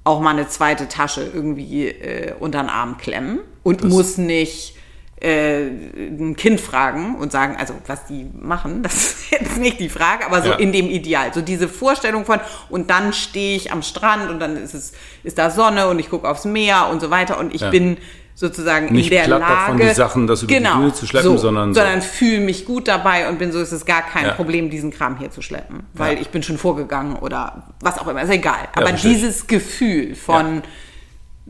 auch 0.05 0.21
mal 0.21 0.31
eine 0.31 0.47
zweite 0.49 0.87
Tasche 0.89 1.29
irgendwie 1.35 1.89
äh, 1.89 2.33
unter 2.39 2.61
den 2.63 2.71
Arm 2.71 2.97
klemmen 2.97 3.41
und 3.67 3.85
muss 3.85 4.17
nicht 4.17 4.75
äh, 5.21 5.63
ein 5.67 6.37
Kind 6.37 6.61
fragen 6.61 7.17
und 7.17 7.33
sagen, 7.33 7.57
also 7.59 7.75
was 7.87 8.05
die 8.07 8.27
machen, 8.39 8.83
das 8.83 8.95
ist 8.95 9.31
jetzt 9.31 9.57
nicht 9.57 9.81
die 9.81 9.89
Frage, 9.89 10.27
aber 10.27 10.43
so 10.43 10.51
Ja. 10.51 10.55
in 10.57 10.73
dem 10.73 10.89
Ideal. 10.89 11.33
So 11.35 11.41
diese 11.41 11.69
Vorstellung 11.69 12.25
von, 12.25 12.39
und 12.69 12.91
dann 12.91 13.13
stehe 13.13 13.57
ich 13.57 13.73
am 13.73 13.83
Strand 13.83 14.31
und 14.31 14.39
dann 14.41 14.57
ist 14.57 14.75
es, 14.75 14.93
ist 15.25 15.39
da 15.39 15.51
Sonne 15.51 15.89
und 15.89 15.99
ich 15.99 16.11
gucke 16.11 16.29
aufs 16.29 16.45
Meer 16.45 16.89
und 16.91 17.01
so 17.01 17.11
weiter 17.11 17.39
und 17.39 17.55
ich 17.55 17.63
Ja. 17.63 17.71
bin 17.71 17.97
sozusagen 18.35 18.93
Nicht 18.95 19.11
in 19.11 19.17
der 19.17 19.29
Lage, 19.29 19.45
davon, 19.47 19.79
die 19.79 19.89
Sachen, 19.95 20.27
das 20.27 20.43
über 20.43 20.49
die 20.53 20.59
genau, 20.59 20.77
Bühne 20.77 20.93
zu 20.93 21.07
schleppen, 21.07 21.31
so, 21.31 21.39
sondern 21.39 21.73
so. 21.73 21.81
sondern 21.81 22.03
fühle 22.03 22.41
mich 22.41 22.67
gut 22.67 22.87
dabei 22.87 23.29
und 23.31 23.39
bin 23.39 23.51
so, 23.51 23.61
ist 23.61 23.73
es 23.73 23.87
gar 23.87 24.03
kein 24.03 24.27
Ja. 24.27 24.33
Problem, 24.33 24.69
diesen 24.69 24.91
Kram 24.91 25.17
hier 25.19 25.31
zu 25.31 25.41
schleppen, 25.41 25.87
weil 25.95 26.21
ich 26.21 26.29
bin 26.29 26.43
schon 26.43 26.59
vorgegangen 26.59 27.17
oder 27.17 27.65
was 27.81 27.99
auch 27.99 28.07
immer, 28.07 28.21
ist 28.23 28.31
egal. 28.31 28.69
Aber 28.75 28.93
dieses 28.93 29.47
Gefühl 29.47 30.15
von, 30.15 30.63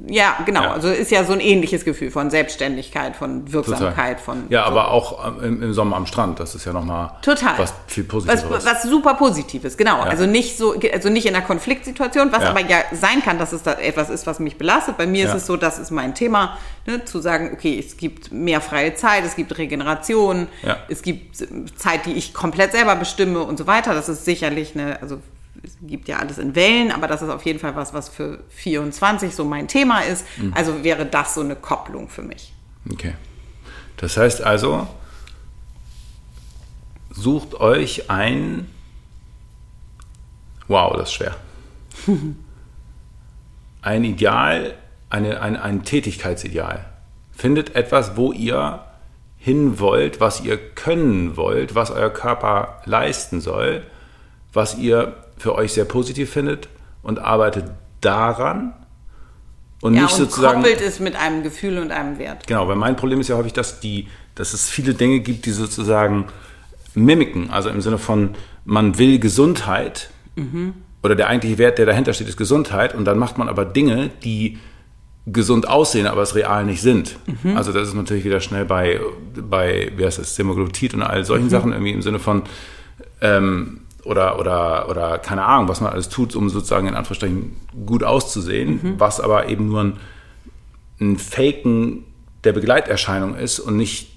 ja, 0.09 0.37
genau, 0.45 0.63
Ja. 0.63 0.73
also 0.73 0.89
ist 0.89 1.11
ja 1.11 1.25
so 1.25 1.33
ein 1.33 1.41
ähnliches 1.41 1.85
Gefühl 1.85 2.11
von 2.11 2.29
Selbstständigkeit, 2.31 3.17
von 3.17 3.51
Wirksamkeit, 3.53 4.21
von 4.21 4.45
Ja, 4.51 4.65
so. 4.65 4.71
aber 4.71 4.91
auch 4.91 5.41
im, 5.43 5.63
im 5.63 5.73
Sommer 5.73 5.97
am 5.97 6.05
Strand, 6.07 6.39
das 6.39 6.55
ist 6.55 6.67
ja 6.67 6.73
nochmal 6.75 7.13
Total. 7.23 7.59
was 7.59 7.73
viel 7.87 8.05
was, 8.05 8.11
Positiveres. 8.27 8.67
was 8.67 8.83
super 8.83 9.15
Positives, 9.15 9.77
genau. 9.77 10.01
Also 10.01 10.27
nicht 10.27 10.59
so, 10.59 10.75
also 10.93 11.09
nicht 11.09 11.25
in 11.27 11.35
einer 11.35 11.45
Konfliktsituation, 11.45 12.31
was 12.31 12.43
Ja. 12.43 12.51
aber 12.51 12.61
ja 12.61 12.79
sein 12.93 13.23
kann, 13.23 13.39
dass 13.39 13.53
es 13.53 13.63
da 13.63 13.73
etwas 13.73 14.11
ist, 14.11 14.27
was 14.27 14.39
mich 14.39 14.59
belastet. 14.59 14.97
Bei 14.99 15.07
mir 15.07 15.25
Ja. 15.25 15.31
ist 15.31 15.37
es 15.43 15.47
so, 15.47 15.57
das 15.57 15.79
ist 15.79 15.91
mein 15.91 16.15
Thema, 16.15 16.59
ne, 16.87 17.05
zu 17.07 17.19
sagen, 17.21 17.51
okay, 17.55 17.79
es 17.85 17.97
gibt 17.97 18.31
mehr 18.33 18.61
freie 18.61 18.95
Zeit, 18.95 19.25
es 19.25 19.35
gibt 19.35 19.57
Regeneration, 19.57 20.49
Ja. 20.63 20.77
es 20.89 21.03
gibt 21.03 21.37
Zeit, 21.79 22.05
die 22.07 22.13
ich 22.13 22.35
komplett 22.35 22.73
selber 22.73 22.97
bestimme 22.97 23.41
und 23.43 23.57
so 23.57 23.67
weiter. 23.67 23.95
Das 23.95 24.09
ist 24.11 24.25
sicherlich 24.27 24.75
eine, 24.75 25.01
also 25.01 25.21
es 25.67 25.77
gibt 25.83 26.09
ja 26.09 26.19
alles 26.19 26.39
in 26.39 26.55
Wellen, 26.55 26.93
aber 26.93 27.09
das 27.09 27.23
ist 27.23 27.29
auf 27.29 27.45
jeden 27.45 27.59
Fall 27.59 27.75
was, 27.75 27.93
was 27.93 28.09
für 28.09 28.45
24 28.51 29.35
so 29.35 29.45
mein 29.45 29.69
Thema 29.69 30.01
ist. 30.01 30.25
Mhm. 30.37 30.53
Also 30.55 30.85
wäre 30.85 31.05
das 31.05 31.35
so 31.35 31.41
eine 31.41 31.57
Kopplung 31.57 32.09
für 32.09 32.23
mich. 32.23 32.53
Okay. 32.91 33.14
Das 33.97 34.17
heißt 34.17 34.43
also, 34.43 34.87
sucht 37.11 37.55
euch 37.55 38.11
ein. 38.11 38.71
Wow, 40.69 40.97
das 40.97 41.09
ist 41.09 41.14
schwer. 41.14 41.37
Ein 43.83 44.03
Ideal, 44.03 44.75
eine, 45.11 45.41
ein, 45.41 45.57
ein 45.57 45.85
Tätigkeitsideal. 45.85 46.85
Findet 47.31 47.77
etwas, 47.77 48.17
wo 48.17 48.33
ihr 48.33 48.85
hin 49.39 49.79
wollt, 49.79 50.19
was 50.19 50.41
ihr 50.41 50.57
können 50.57 51.37
wollt, 51.37 51.77
was 51.77 51.93
euer 51.93 52.11
Körper 52.11 52.83
leisten 52.85 53.41
soll, 53.41 53.85
was 54.53 54.77
ihr 54.77 55.14
für 55.37 55.55
euch 55.55 55.72
sehr 55.72 55.84
positiv 55.84 56.30
findet 56.30 56.68
und 57.03 57.18
arbeitet 57.18 57.64
daran 58.01 58.74
und 59.82 59.95
Ja, 59.95 60.03
nicht 60.03 60.12
und 60.12 60.18
sozusagen. 60.30 60.62
koppelt 60.62 60.80
es 60.80 61.01
mit 61.01 61.16
einem 61.16 61.43
Gefühl 61.43 61.78
und 61.78 61.91
einem 61.91 62.18
Wert. 62.18 62.47
Genau, 62.47 62.66
weil 62.68 62.76
mein 62.76 62.97
Problem 62.97 63.20
ist 63.20 63.28
ja 63.28 63.37
häufig, 63.37 63.53
dass, 63.53 63.80
die, 63.80 64.09
dass 64.34 64.55
es 64.55 64.68
viele 64.68 64.95
Dinge 64.95 65.20
gibt, 65.20 65.47
die 65.47 65.51
sozusagen 65.51 66.26
mimiken. 66.95 67.51
Also 67.51 67.68
im 67.68 67.80
Sinne 67.80 67.99
von, 67.99 68.30
man 68.64 68.99
will 68.99 69.18
Gesundheit 69.18 70.11
oder 71.03 71.14
der 71.14 71.28
eigentliche 71.28 71.57
Wert, 71.59 71.78
der 71.78 71.87
dahinter 71.87 72.12
steht, 72.12 72.28
ist 72.28 72.37
Gesundheit 72.37 72.95
und 72.95 73.05
dann 73.05 73.18
macht 73.18 73.39
man 73.39 73.49
aber 73.49 73.64
Dinge, 73.64 74.11
die 74.24 74.59
gesund 75.26 75.66
aussehen, 75.68 76.07
aber 76.07 76.22
es 76.22 76.34
real 76.34 76.64
nicht 76.64 76.80
sind. 76.82 77.16
Also 77.55 77.72
das 77.72 77.89
ist 77.89 77.95
natürlich 77.95 78.24
wieder 78.24 78.41
schnell 78.41 78.64
bei, 78.64 79.01
bei 79.34 79.93
wie 79.97 80.05
heißt 80.05 80.18
das, 80.18 80.37
Semaglutid 80.37 80.95
und 80.95 81.03
all 81.03 81.24
solchen 81.24 81.49
Sachen 81.51 81.72
irgendwie 81.72 81.93
im 81.93 82.03
Sinne 82.03 82.18
von 82.18 82.43
ähm, 83.20 83.80
oder, 84.07 84.39
oder, 84.39 84.89
oder 84.89 85.19
keine 85.19 85.45
Ahnung, 85.45 85.69
was 85.69 85.81
man 85.81 85.93
alles 85.93 86.09
tut, 86.09 86.35
um 86.37 86.49
sozusagen 86.49 86.87
in 86.87 86.95
Anführungsstrichen 86.95 87.57
gut 87.87 88.03
auszusehen, 88.05 88.95
was 88.99 89.21
aber 89.21 89.49
eben 89.49 89.69
nur 89.69 89.83
ein, 89.83 89.99
ein 91.01 91.19
Faken 91.19 92.05
der 92.45 92.53
Begleiterscheinung 92.53 93.35
ist 93.35 93.59
und 93.59 93.77
nicht 93.77 94.09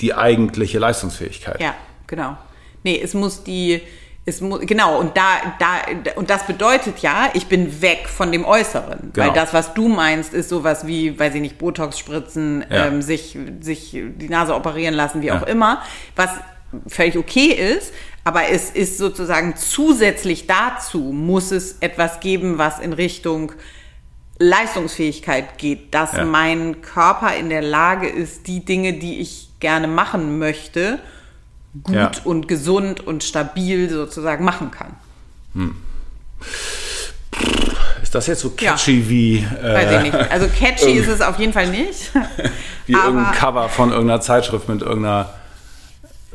die 0.00 0.14
eigentliche 0.14 0.78
Leistungsfähigkeit. 0.78 1.60
Ja, 1.60 1.74
genau. 2.06 2.36
Nee, 2.84 3.00
es 3.02 3.14
muss 3.14 3.42
die, 3.42 3.80
es 4.24 4.40
muss, 4.40 4.60
genau, 4.60 4.98
und 5.00 5.16
da, 5.16 5.24
da, 5.58 6.12
und 6.16 6.30
das 6.30 6.46
bedeutet 6.46 6.98
ja, 6.98 7.30
ich 7.34 7.46
bin 7.46 7.80
weg 7.82 8.08
von 8.08 8.30
dem 8.30 8.44
Äußeren. 8.44 9.10
Genau. 9.12 9.26
Weil 9.26 9.34
das, 9.34 9.52
was 9.54 9.74
du 9.74 9.88
meinst, 9.88 10.34
ist 10.34 10.48
sowas 10.48 10.86
wie, 10.86 11.18
weiß 11.18 11.34
ich 11.34 11.40
nicht, 11.40 11.58
Botox 11.58 11.98
spritzen, 11.98 12.64
Ja. 12.70 12.86
ähm, 12.86 13.02
sich, 13.02 13.36
sich 13.60 13.90
die 13.92 14.28
Nase 14.28 14.54
operieren 14.54 14.94
lassen, 14.94 15.22
wie 15.22 15.26
Ja. 15.26 15.38
auch 15.40 15.46
immer, 15.46 15.82
was 16.14 16.30
völlig 16.86 17.16
okay 17.16 17.46
ist, 17.48 17.92
aber 18.24 18.48
es 18.50 18.70
ist 18.70 18.98
sozusagen 18.98 19.54
zusätzlich 19.56 20.46
dazu 20.46 20.98
muss 20.98 21.52
es 21.52 21.76
etwas 21.80 22.20
geben, 22.20 22.58
was 22.58 22.78
in 22.80 22.92
Richtung 22.92 23.52
Leistungsfähigkeit 24.38 25.58
geht, 25.58 25.94
dass 25.94 26.12
Ja. 26.12 26.24
mein 26.24 26.82
Körper 26.82 27.34
in 27.36 27.48
der 27.48 27.62
Lage 27.62 28.08
ist, 28.08 28.46
die 28.46 28.64
Dinge, 28.64 28.92
die 28.94 29.20
ich 29.20 29.48
gerne 29.60 29.86
machen 29.88 30.38
möchte, 30.38 30.98
gut 31.82 31.94
Ja. 31.94 32.10
und 32.24 32.46
gesund 32.48 33.06
und 33.06 33.24
stabil 33.24 33.88
sozusagen 33.88 34.44
machen 34.44 34.70
kann. 34.70 34.94
Ist 38.02 38.14
das 38.14 38.26
jetzt 38.26 38.40
so 38.40 38.52
Ja. 38.60 38.72
catchy 38.72 39.08
wie, 39.08 39.44
Weiß 39.62 39.90
äh, 39.90 39.96
ich 39.96 40.02
nicht. 40.12 40.30
Also 40.30 40.46
catchy 40.48 40.92
ist 40.98 41.08
es 41.08 41.20
auf 41.20 41.38
jeden 41.38 41.52
Fall 41.52 41.68
nicht. 41.68 42.12
wie 42.86 42.92
irgendein 42.92 43.32
Cover 43.32 43.68
von 43.68 43.90
irgendeiner 43.90 44.20
Zeitschrift 44.20 44.68
mit 44.68 44.82
irgendeiner 44.82 45.30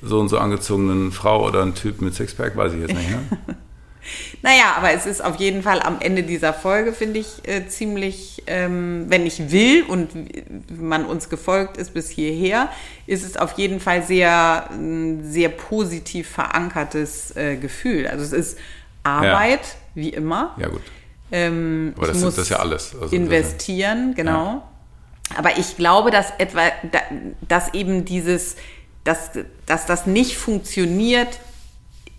so 0.01 0.19
und 0.19 0.29
so 0.29 0.37
angezogenen 0.37 1.11
Frau 1.11 1.45
oder 1.45 1.61
ein 1.63 1.75
Typ 1.75 2.01
mit 2.01 2.15
Sixpack, 2.15 2.55
weiß 2.57 2.73
ich 2.73 2.81
jetzt 2.81 2.93
nicht. 2.95 3.09
Ne? 3.09 3.19
Naja, 4.41 4.73
aber 4.77 4.91
es 4.93 5.05
ist 5.05 5.23
auf 5.23 5.35
jeden 5.35 5.61
Fall 5.61 5.79
am 5.79 5.97
Ende 5.99 6.23
dieser 6.23 6.53
Folge, 6.53 6.91
finde 6.91 7.19
ich, 7.19 7.47
äh, 7.47 7.67
ziemlich, 7.67 8.41
ähm, 8.47 9.05
wenn 9.09 9.27
ich 9.27 9.51
will 9.51 9.83
und 9.83 10.09
man 10.81 11.05
uns 11.05 11.29
gefolgt 11.29 11.77
ist 11.77 11.93
bis 11.93 12.09
hierher, 12.09 12.69
ist 13.05 13.23
es 13.23 13.37
auf 13.37 13.51
jeden 13.59 13.79
Fall 13.79 14.01
sehr, 14.01 14.67
sehr 15.21 15.49
positiv 15.49 16.27
verankertes 16.29 17.35
äh, 17.35 17.57
Gefühl. 17.57 18.07
Also 18.07 18.23
es 18.25 18.33
ist 18.33 18.57
Arbeit, 19.03 19.61
wie 19.93 20.09
immer. 20.09 20.55
Ja 20.57 20.69
gut. 20.69 20.81
Ähm, 21.31 21.93
Aber 21.95 22.07
das 22.07 22.23
ist- 22.23 22.37
das 22.39 22.49
ja 22.49 22.57
alles. 22.57 22.95
Also 22.99 23.15
investieren, 23.15 24.15
genau. 24.15 24.63
Aber 25.37 25.59
ich 25.59 25.77
glaube, 25.77 26.09
dass 26.09 26.31
etwa, 26.39 26.61
da- 26.91 26.99
dass 27.47 27.73
eben 27.75 28.03
dieses, 28.03 28.55
dass, 29.03 29.31
dass 29.65 29.85
das 29.85 30.05
nicht 30.05 30.37
funktioniert. 30.37 31.39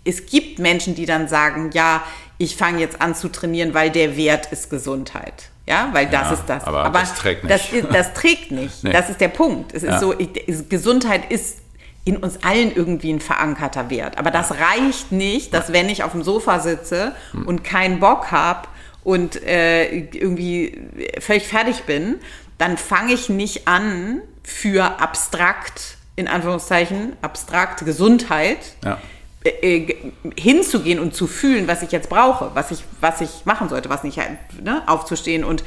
Es 0.05 0.25
gibt 0.25 0.59
Menschen, 0.59 0.95
die 0.95 1.05
dann 1.05 1.27
sagen, 1.27 1.69
ja, 1.73 2.03
ich 2.37 2.57
fange 2.57 2.79
jetzt 2.79 3.01
an 3.01 3.15
zu 3.15 3.29
trainieren, 3.29 3.73
weil 3.73 3.89
der 3.89 4.17
Wert 4.17 4.51
ist 4.51 4.69
Gesundheit. 4.69 5.49
Ja, 5.65 5.89
weil 5.93 6.07
das 6.07 6.23
Ja, 6.27 6.33
ist 6.33 6.43
das. 6.47 6.63
aber 6.65 6.89
das 6.89 7.15
trägt 7.15 7.43
nicht. 7.45 7.53
Das, 7.55 7.71
ist, 7.71 7.87
das 7.93 8.13
trägt 8.13 8.51
nicht. 8.51 8.73
Nee. 8.83 8.91
Das 8.91 9.09
ist 9.09 9.21
der 9.21 9.29
Punkt. 9.29 9.73
Es 9.73 9.83
ist 9.83 9.91
Ja. 9.91 9.99
so, 9.99 10.13
ich, 10.19 10.29
es- 10.47 10.67
Gesundheit 10.67 11.31
ist 11.31 11.59
in 12.03 12.17
uns 12.17 12.43
allen 12.43 12.75
irgendwie 12.75 13.13
ein 13.13 13.21
verankerter 13.21 13.89
Wert. 13.89 14.17
Aber 14.17 14.29
das 14.29 14.51
reicht 14.51 15.13
nicht, 15.13 15.53
dass 15.53 15.71
wenn 15.71 15.87
ich 15.87 16.03
auf 16.03 16.11
dem 16.11 16.21
Sofa 16.23 16.59
sitze 16.59 17.13
Hm. 17.31 17.47
und 17.47 17.63
keinen 17.63 18.01
Bock 18.01 18.29
habe 18.31 18.67
und 19.05 19.41
äh, 19.41 19.87
irgendwie 19.99 20.81
völlig 21.21 21.47
fertig 21.47 21.83
bin, 21.83 22.19
dann 22.57 22.77
fange 22.77 23.13
ich 23.13 23.29
nicht 23.29 23.69
an, 23.69 24.21
für 24.43 24.99
abstrakt, 24.99 25.95
in 26.15 26.27
Anführungszeichen, 26.27 27.13
abstrakt 27.21 27.83
Gesundheit 27.85 28.59
Ja. 28.83 28.99
äh, 29.43 29.77
äh, 29.77 29.95
hinzugehen 30.37 30.99
und 30.99 31.15
zu 31.15 31.27
fühlen, 31.27 31.67
was 31.67 31.81
ich 31.81 31.91
jetzt 31.91 32.09
brauche, 32.09 32.51
was 32.53 32.71
ich, 32.71 32.83
was 33.01 33.21
ich 33.21 33.45
machen 33.45 33.67
sollte, 33.69 33.89
was 33.89 34.03
nicht 34.03 34.17
ne, 34.61 34.83
aufzustehen 34.87 35.43
und 35.43 35.63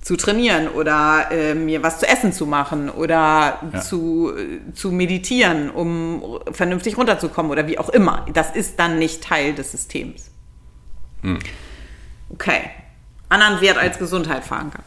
zu 0.00 0.16
trainieren 0.16 0.68
oder 0.68 1.26
äh, 1.32 1.54
mir 1.54 1.82
was 1.82 1.98
zu 1.98 2.06
essen 2.08 2.32
zu 2.32 2.46
machen 2.46 2.88
oder 2.88 3.58
Ja. 3.72 3.80
zu, 3.80 4.32
äh, 4.34 4.72
zu 4.72 4.92
meditieren, 4.92 5.68
um 5.70 6.38
vernünftig 6.52 6.96
runterzukommen 6.96 7.50
oder 7.50 7.66
wie 7.66 7.78
auch 7.78 7.88
immer. 7.88 8.24
Das 8.32 8.54
ist 8.54 8.78
dann 8.78 8.98
nicht 8.98 9.22
Teil 9.24 9.54
des 9.54 9.72
Systems. 9.72 10.30
Okay. 12.30 12.60
Anderen 13.28 13.60
Wert 13.60 13.76
als 13.76 13.98
Gesundheit 13.98 14.44
verankern. 14.44 14.84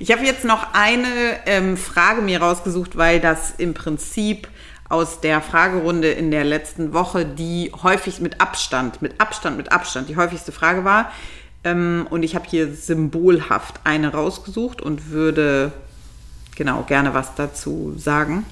Ich 0.00 0.12
habe 0.12 0.24
jetzt 0.24 0.44
noch 0.44 0.74
eine 0.74 1.08
ähm, 1.46 1.76
Frage 1.76 2.22
mir 2.22 2.40
rausgesucht, 2.40 2.96
weil 2.96 3.18
das 3.18 3.54
im 3.58 3.74
Prinzip 3.74 4.48
aus 4.88 5.20
der 5.20 5.42
Fragerunde 5.42 6.08
in 6.08 6.30
der 6.30 6.44
letzten 6.44 6.92
Woche 6.92 7.26
die 7.26 7.72
häufig 7.82 8.20
mit 8.20 8.40
Abstand, 8.40 9.02
mit 9.02 9.20
Abstand, 9.20 9.56
mit 9.56 9.72
Abstand 9.72 10.08
die 10.08 10.16
häufigste 10.16 10.52
Frage 10.52 10.84
war. 10.84 11.10
Ähm, 11.64 12.06
und 12.10 12.22
ich 12.22 12.36
habe 12.36 12.46
hier 12.48 12.72
symbolhaft 12.72 13.80
eine 13.82 14.12
rausgesucht 14.12 14.80
und 14.80 15.10
würde 15.10 15.72
genau 16.54 16.82
gerne 16.82 17.12
was 17.12 17.34
dazu 17.34 17.94
sagen. 17.96 18.46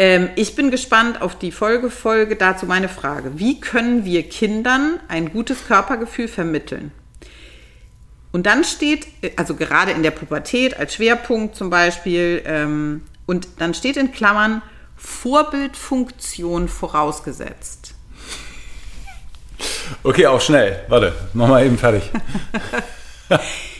Ähm, 0.00 0.28
ich 0.34 0.56
bin 0.56 0.72
gespannt 0.72 1.22
auf 1.22 1.38
die 1.38 1.52
Folgefolge. 1.52 2.34
Dazu 2.34 2.66
meine 2.66 2.88
Frage. 2.88 3.38
Wie 3.38 3.60
können 3.60 4.04
wir 4.04 4.28
Kindern 4.28 4.98
ein 5.06 5.32
gutes 5.32 5.66
Körpergefühl 5.66 6.26
vermitteln? 6.26 6.90
Und 8.34 8.46
dann 8.46 8.64
steht, 8.64 9.06
also 9.36 9.54
gerade 9.54 9.92
in 9.92 10.02
der 10.02 10.10
Pubertät 10.10 10.76
als 10.76 10.94
Schwerpunkt 10.94 11.54
zum 11.54 11.70
Beispiel, 11.70 12.42
ähm, 12.46 13.02
und 13.26 13.46
dann 13.58 13.74
steht 13.74 13.96
in 13.96 14.10
Klammern 14.10 14.60
Vorbildfunktion 14.96 16.66
vorausgesetzt. 16.66 17.94
Okay, 20.02 20.26
auch 20.26 20.40
schnell. 20.40 20.82
Warte, 20.88 21.12
mach 21.32 21.46
mal 21.46 21.64
eben 21.64 21.78
fertig. 21.78 22.10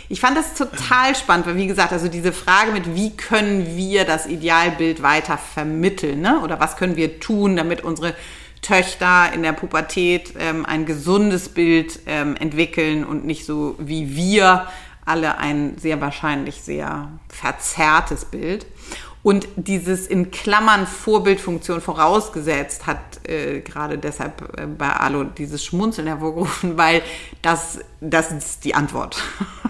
Ich 0.09 0.20
fand 0.20 0.36
das 0.36 0.55
total 0.55 1.14
spannend, 1.14 1.46
weil 1.46 1.57
wie 1.57 1.66
gesagt, 1.66 1.92
also 1.92 2.09
diese 2.09 2.32
Frage 2.32 2.72
mit, 2.72 2.94
wie 2.94 3.16
können 3.16 3.76
wir 3.76 4.05
das 4.05 4.26
Idealbild 4.26 5.02
weiter 5.02 5.38
vermitteln, 5.38 6.20
ne? 6.20 6.40
oder 6.40 6.61
was 6.61 6.76
können 6.76 6.96
wir 6.96 7.20
tun, 7.20 7.57
damit 7.57 7.82
unsere 7.82 8.14
Töchter 8.61 9.32
in 9.32 9.42
der 9.42 9.52
Pubertät 9.52 10.34
ähm, 10.38 10.64
ein 10.64 10.86
gesundes 10.86 11.50
Bild 11.50 12.00
ähm, 12.07 12.36
entwickeln 12.36 13.05
und 13.05 13.24
nicht 13.24 13.44
so 13.44 13.76
wie 13.78 14.16
wir 14.16 14.66
alle 15.05 15.38
ein 15.38 15.76
sehr 15.78 16.00
wahrscheinlich 16.00 16.62
sehr 16.62 17.11
verzerrtes 17.28 18.24
Bild. 18.24 18.66
Und 19.25 19.49
dieses 19.57 20.07
in 20.07 20.31
Klammern 20.31 20.87
Vorbildfunktion 20.87 21.81
vorausgesetzt 21.81 22.87
hat 22.87 22.99
äh, 23.27 23.61
gerade 23.61 23.97
deshalb 23.97 24.43
äh, 24.59 24.66
bei 24.66 24.91
Alo 24.91 25.25
dieses 25.25 25.64
Schmunzeln 25.64 26.07
hervorgerufen, 26.07 26.77
weil 26.77 27.01
das, 27.41 27.79
das 28.03 28.31
ist 28.33 28.64
die 28.64 28.75
Antwort. 28.75 29.16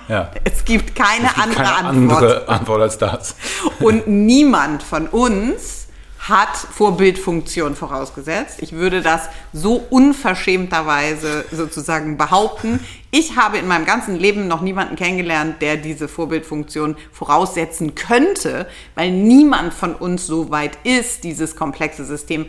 Ja. 0.07 0.31
Es 0.45 0.67
gibt 0.67 0.95
keine, 0.95 1.29
es 1.29 1.35
gibt 1.35 1.39
andere, 1.39 1.63
keine 1.63 1.89
Antwort. 1.89 2.23
andere 2.23 2.49
Antwort 2.51 2.83
als 2.83 2.99
das. 2.99 3.37
Und 3.81 4.07
niemand 4.07 4.83
von 4.83 5.07
uns 5.07 5.85
hat 6.29 6.57
Vorbildfunktion 6.57 7.75
vorausgesetzt. 7.75 8.63
Ich 8.63 8.73
würde 8.73 9.01
das 9.01 9.31
so 9.55 9.77
unverschämterweise 9.89 11.45
sozusagen 11.51 12.19
behaupten. 12.19 12.81
Ich 13.17 13.37
habe 13.37 13.59
in 13.59 13.69
meinem 13.69 13.87
ganzen 13.87 14.17
Leben 14.17 14.49
noch 14.49 14.61
niemanden 14.61 14.97
kennengelernt, 14.97 15.63
der 15.63 15.77
diese 15.77 16.09
Vorbildfunktion 16.09 16.97
voraussetzen 17.13 17.95
könnte, 17.95 18.67
weil 18.97 19.13
niemand 19.13 19.73
von 19.73 19.95
uns 19.95 20.27
so 20.27 20.51
weit 20.51 20.77
ist, 20.83 21.23
dieses 21.23 21.55
komplexe 21.55 22.05
System 22.05 22.47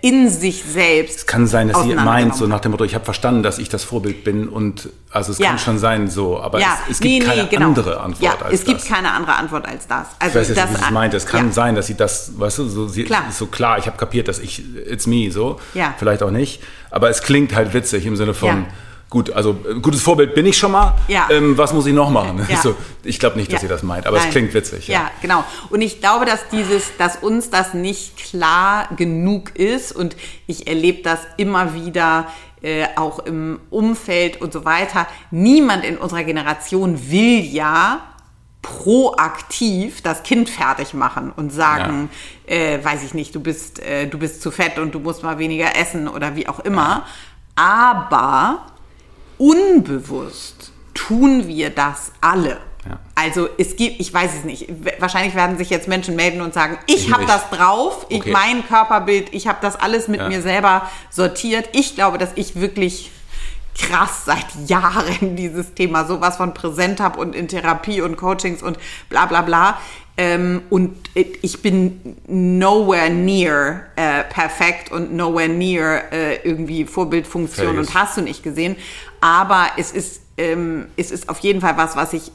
in 0.00 0.30
sich 0.30 0.62
selbst. 0.62 1.18
Es 1.18 1.26
kann 1.26 1.48
sein, 1.48 1.66
dass 1.66 1.82
sie 1.82 1.94
meint, 1.94 2.36
so 2.36 2.46
nach 2.46 2.60
dem 2.60 2.70
Motto, 2.70 2.84
ich 2.84 2.94
habe 2.94 3.04
verstanden, 3.04 3.42
dass 3.42 3.58
ich 3.58 3.70
das 3.70 3.82
Vorbild 3.82 4.22
bin 4.22 4.48
und 4.48 4.88
also 5.10 5.32
es 5.32 5.38
ja. 5.38 5.48
kann 5.48 5.58
schon 5.58 5.78
sein 5.80 6.08
so, 6.08 6.40
aber 6.40 6.60
ja. 6.60 6.78
es, 6.84 6.92
es, 6.92 7.00
gibt 7.00 7.14
nee, 7.14 7.28
keine 7.28 7.42
nee, 7.42 7.48
genau. 7.50 7.66
andere 7.66 7.98
Antwort 7.98 8.22
ja, 8.22 8.46
als 8.46 8.54
es 8.54 8.64
gibt 8.64 8.86
keine 8.86 9.10
andere 9.10 9.34
Antwort 9.34 9.66
als 9.66 9.88
das. 9.88 10.06
Also 10.20 10.38
ich 10.38 10.42
weiß 10.42 10.48
jetzt, 10.48 10.58
das, 10.58 10.70
wie 10.70 10.76
sie 10.76 10.84
es 10.84 10.90
meint. 10.92 11.14
Es 11.14 11.26
kann 11.26 11.50
sein, 11.50 11.74
dass 11.74 11.88
sie 11.88 11.96
das, 11.96 12.38
weißt 12.38 12.58
du, 12.58 12.68
so, 12.68 12.86
sie, 12.86 13.02
klar. 13.02 13.24
ist 13.28 13.38
so 13.38 13.46
klar, 13.46 13.78
ich 13.78 13.86
habe 13.86 13.96
kapiert, 13.96 14.28
dass 14.28 14.38
ich, 14.38 14.62
it's 14.86 15.08
me, 15.08 15.32
so. 15.32 15.58
Ja. 15.74 15.92
Vielleicht 15.98 16.22
auch 16.22 16.30
nicht, 16.30 16.62
aber 16.92 17.10
es 17.10 17.22
klingt 17.22 17.52
halt 17.52 17.74
witzig 17.74 18.06
im 18.06 18.14
Sinne 18.14 18.34
von, 18.34 18.66
gut, 19.10 19.30
also 19.30 19.56
ein 19.68 19.82
gutes 19.82 20.02
Vorbild 20.02 20.34
bin 20.34 20.46
ich 20.46 20.56
schon 20.56 20.72
mal. 20.72 20.94
Ja. 21.08 21.28
Ähm, 21.30 21.56
was 21.56 21.72
muss 21.72 21.86
ich 21.86 21.94
noch 21.94 22.10
machen? 22.10 22.46
Ja. 22.48 22.60
So, 22.60 22.74
ich 23.04 23.18
glaube 23.18 23.38
nicht, 23.38 23.52
dass 23.52 23.62
ja. 23.62 23.68
ihr 23.68 23.72
das 23.72 23.82
meint, 23.82 24.06
aber 24.06 24.18
Nein. 24.18 24.28
es 24.28 24.32
klingt 24.32 24.54
witzig. 24.54 24.88
Ja. 24.88 24.94
ja, 24.94 25.10
genau. 25.22 25.44
Und 25.70 25.80
ich 25.80 26.00
glaube, 26.00 26.24
dass 26.24 26.48
dieses, 26.48 26.96
dass 26.98 27.16
uns 27.16 27.50
das 27.50 27.74
nicht 27.74 28.16
klar 28.16 28.88
genug 28.96 29.56
ist 29.56 29.92
und 29.92 30.16
ich 30.46 30.66
erlebe 30.66 31.02
das 31.02 31.20
immer 31.36 31.74
wieder 31.74 32.26
äh, 32.62 32.86
auch 32.96 33.20
im 33.20 33.60
Umfeld 33.70 34.40
und 34.40 34.52
so 34.52 34.64
weiter. 34.64 35.06
Niemand 35.30 35.84
in 35.84 35.96
unserer 35.96 36.24
Generation 36.24 37.10
will 37.10 37.40
ja 37.40 38.00
proaktiv 38.62 40.02
das 40.02 40.22
Kind 40.22 40.50
fertig 40.50 40.92
machen 40.92 41.32
und 41.34 41.50
sagen, 41.50 42.10
ja. 42.46 42.54
äh, 42.54 42.84
weiß 42.84 43.04
ich 43.04 43.14
nicht, 43.14 43.34
du 43.34 43.40
bist, 43.40 43.80
äh, 43.80 44.06
du 44.08 44.18
bist 44.18 44.42
zu 44.42 44.50
fett 44.50 44.78
und 44.78 44.94
du 44.94 44.98
musst 44.98 45.22
mal 45.22 45.38
weniger 45.38 45.76
essen 45.76 46.08
oder 46.08 46.34
wie 46.34 46.48
auch 46.48 46.60
immer. 46.60 47.04
Aber 47.54 48.66
unbewusst 49.38 50.72
tun 50.94 51.46
wir 51.46 51.70
das 51.70 52.12
alle. 52.20 52.58
Ja. 52.88 52.98
Also 53.14 53.48
es 53.58 53.76
gibt, 53.76 54.00
ich 54.00 54.12
weiß 54.12 54.30
es 54.38 54.44
nicht, 54.44 54.68
wahrscheinlich 54.98 55.34
werden 55.34 55.58
sich 55.58 55.70
jetzt 55.70 55.88
Menschen 55.88 56.16
melden 56.16 56.40
und 56.40 56.54
sagen, 56.54 56.78
ich 56.86 57.12
habe 57.12 57.26
das 57.26 57.48
drauf, 57.50 58.06
ich 58.08 58.20
okay. 58.20 58.30
mein 58.30 58.66
Körperbild, 58.66 59.32
ich 59.32 59.46
habe 59.46 59.58
das 59.60 59.76
alles 59.76 60.08
mit 60.08 60.20
ja. 60.20 60.28
mir 60.28 60.42
selber 60.42 60.88
sortiert. 61.10 61.68
Ich 61.72 61.94
glaube, 61.94 62.18
dass 62.18 62.30
ich 62.36 62.56
wirklich 62.56 63.10
krass 63.78 64.24
seit 64.24 64.46
Jahren 64.66 65.36
dieses 65.36 65.74
Thema 65.74 66.04
sowas 66.04 66.36
von 66.36 66.54
präsent 66.54 67.00
habe 67.00 67.20
und 67.20 67.34
in 67.34 67.48
Therapie 67.48 68.00
und 68.00 68.16
Coachings 68.16 68.62
und 68.62 68.78
bla 69.08 69.26
bla 69.26 69.42
bla. 69.42 69.78
Ähm, 70.20 70.62
und 70.68 70.96
ich 71.14 71.62
bin 71.62 72.16
nowhere 72.26 73.08
near 73.08 73.84
äh, 73.94 74.24
perfekt 74.24 74.90
und 74.90 75.14
nowhere 75.14 75.48
near 75.48 76.12
äh, 76.12 76.36
irgendwie 76.42 76.84
Vorbildfunktion 76.84 77.68
Fähig. 77.68 77.78
und 77.78 77.94
hast 77.94 78.16
du 78.16 78.22
nicht 78.22 78.42
gesehen. 78.42 78.74
Aber 79.20 79.68
es 79.76 79.92
ist, 79.92 80.22
ähm, 80.36 80.86
es 80.96 81.12
ist 81.12 81.28
auf 81.28 81.38
jeden 81.38 81.60
Fall 81.60 81.76
was, 81.76 81.94
was 81.94 82.12
ich 82.14 82.32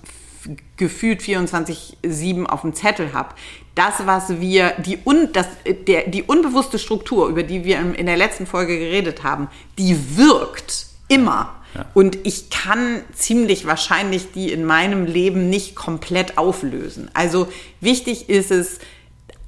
gefühlt 0.77 1.21
24-7 1.21 2.45
auf 2.45 2.61
dem 2.61 2.73
Zettel 2.73 3.11
habe. 3.11 3.35
Das, 3.75 4.05
was 4.05 4.39
wir, 4.39 4.71
die, 4.85 4.99
un, 5.05 5.29
das, 5.33 5.47
der, 5.87 6.07
die 6.07 6.23
unbewusste 6.23 6.79
Struktur, 6.79 7.27
über 7.27 7.43
die 7.43 7.65
wir 7.65 7.79
in 7.95 8.05
der 8.05 8.17
letzten 8.17 8.45
Folge 8.45 8.79
geredet 8.79 9.23
haben, 9.23 9.49
die 9.77 10.17
wirkt 10.17 10.87
immer. 11.09 11.53
Ja. 11.75 11.85
Und 11.93 12.17
ich 12.23 12.49
kann 12.49 13.01
ziemlich 13.13 13.65
wahrscheinlich 13.65 14.31
die 14.31 14.51
in 14.51 14.65
meinem 14.65 15.05
Leben 15.05 15.49
nicht 15.49 15.75
komplett 15.75 16.37
auflösen. 16.37 17.09
Also 17.13 17.47
wichtig 17.81 18.29
ist 18.29 18.51
es, 18.51 18.79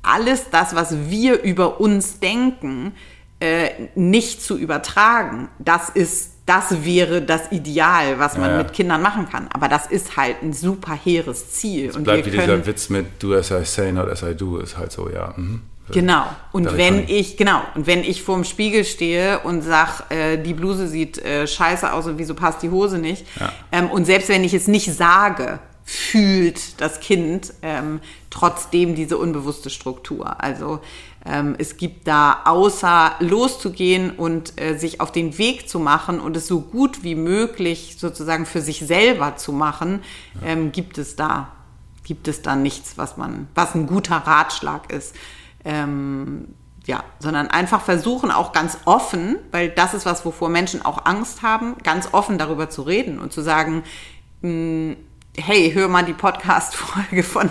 alles 0.02 0.50
das, 0.52 0.76
was 0.76 1.10
wir 1.10 1.42
über 1.42 1.80
uns 1.80 2.20
denken, 2.20 2.94
äh, 3.40 3.70
nicht 3.96 4.42
zu 4.42 4.58
übertragen. 4.58 5.50
Das 5.60 5.90
ist 5.90 6.32
das 6.46 6.86
wäre 6.86 7.24
das 7.24 7.52
Ideal, 7.52 8.20
was 8.20 8.38
man 8.38 8.52
ja, 8.52 8.58
ja. 8.58 8.64
mit 8.64 8.74
Kindern 8.74 9.02
machen 9.02 9.28
kann. 9.28 9.48
Aber 9.52 9.68
das 9.68 9.88
ist 9.88 10.16
halt 10.16 10.44
ein 10.44 10.54
super 10.54 10.94
hehres 10.94 11.52
Ziel. 11.54 11.90
Es 11.90 11.98
bleibt 11.98 12.28
wie 12.28 12.32
dieser 12.32 12.66
Witz 12.68 12.90
mit 12.90 13.22
do 13.22 13.34
as 13.34 13.50
I 13.50 13.64
say, 13.64 13.92
not 13.92 14.10
as 14.10 14.22
I 14.22 14.36
do, 14.36 14.60
ist 14.60 14.78
halt 14.78 14.92
so, 14.92 15.10
ja. 15.10 15.34
Mhm. 15.36 15.62
Genau. 15.92 16.26
Und 16.52 16.78
wenn 16.78 17.08
ich, 17.08 17.38
genau, 17.38 17.62
und 17.76 17.86
wenn 17.86 18.04
ich 18.04 18.24
vorm 18.24 18.44
Spiegel 18.44 18.86
stehe 18.86 19.40
und 19.40 19.62
sag, 19.62 20.10
äh, 20.10 20.38
die 20.38 20.54
Bluse 20.54 20.88
sieht 20.88 21.20
äh, 21.20 21.48
scheiße 21.48 21.92
aus 21.94 22.08
und 22.08 22.18
wieso 22.18 22.34
passt 22.34 22.64
die 22.64 22.72
Hose 22.72 22.98
nicht, 22.98 23.26
ja. 23.40 23.52
ähm, 23.72 23.92
und 23.92 24.06
selbst 24.06 24.30
wenn 24.30 24.44
ich 24.44 24.54
es 24.54 24.68
nicht 24.68 24.92
sage, 24.92 25.60
fühlt 25.84 26.82
das 26.82 27.00
Kind 27.00 27.54
ähm, 27.62 28.02
trotzdem 28.32 28.96
diese 28.96 29.20
unbewusste 29.20 29.70
Struktur. 29.70 30.44
Also 30.44 30.80
ähm, 31.26 31.56
es 31.60 31.78
gibt 31.78 32.08
da, 32.08 32.42
außer 32.46 33.14
loszugehen 33.20 34.12
und 34.12 34.60
äh, 34.60 34.78
sich 34.78 35.02
auf 35.02 35.12
den 35.12 35.38
Weg 35.38 35.70
zu 35.70 35.80
machen 35.80 36.20
und 36.20 36.36
es 36.36 36.48
so 36.48 36.62
gut 36.62 37.04
wie 37.04 37.16
möglich 37.16 37.98
sozusagen 38.00 38.48
für 38.48 38.62
sich 38.62 38.80
selber 38.80 39.36
zu 39.36 39.52
machen, 39.52 40.04
ja. 40.42 40.50
ähm, 40.50 40.72
gibt 40.72 40.98
es 40.98 41.16
da, 41.16 41.50
gibt 42.04 42.28
es 42.28 42.42
da 42.42 42.56
nichts, 42.56 42.98
was 42.98 43.18
man, 43.18 43.48
was 43.54 43.76
ein 43.76 43.86
guter 43.86 44.18
Ratschlag 44.18 44.92
ist. 44.92 45.16
Ähm, 45.66 46.48
ja, 46.86 47.04
sondern 47.20 47.48
einfach 47.48 47.82
versuchen, 47.82 48.30
auch 48.30 48.52
ganz 48.52 48.78
offen, 48.86 49.38
weil 49.52 49.70
das 49.70 49.96
ist 49.96 50.06
was, 50.06 50.24
wovor 50.24 50.50
Menschen 50.50 50.86
auch 50.86 51.06
Angst 51.06 51.42
haben, 51.42 51.76
ganz 51.84 52.10
offen 52.12 52.38
darüber 52.38 52.70
zu 52.70 52.84
reden 52.84 53.20
und 53.20 53.34
zu 53.34 53.42
sagen, 53.42 53.84
mh, 54.42 54.50
hm, 54.50 54.96
hey, 55.38 55.72
hör 55.74 55.88
mal 55.88 56.04
die 56.04 56.14
Podcast-Folge 56.14 57.24
von, 57.24 57.50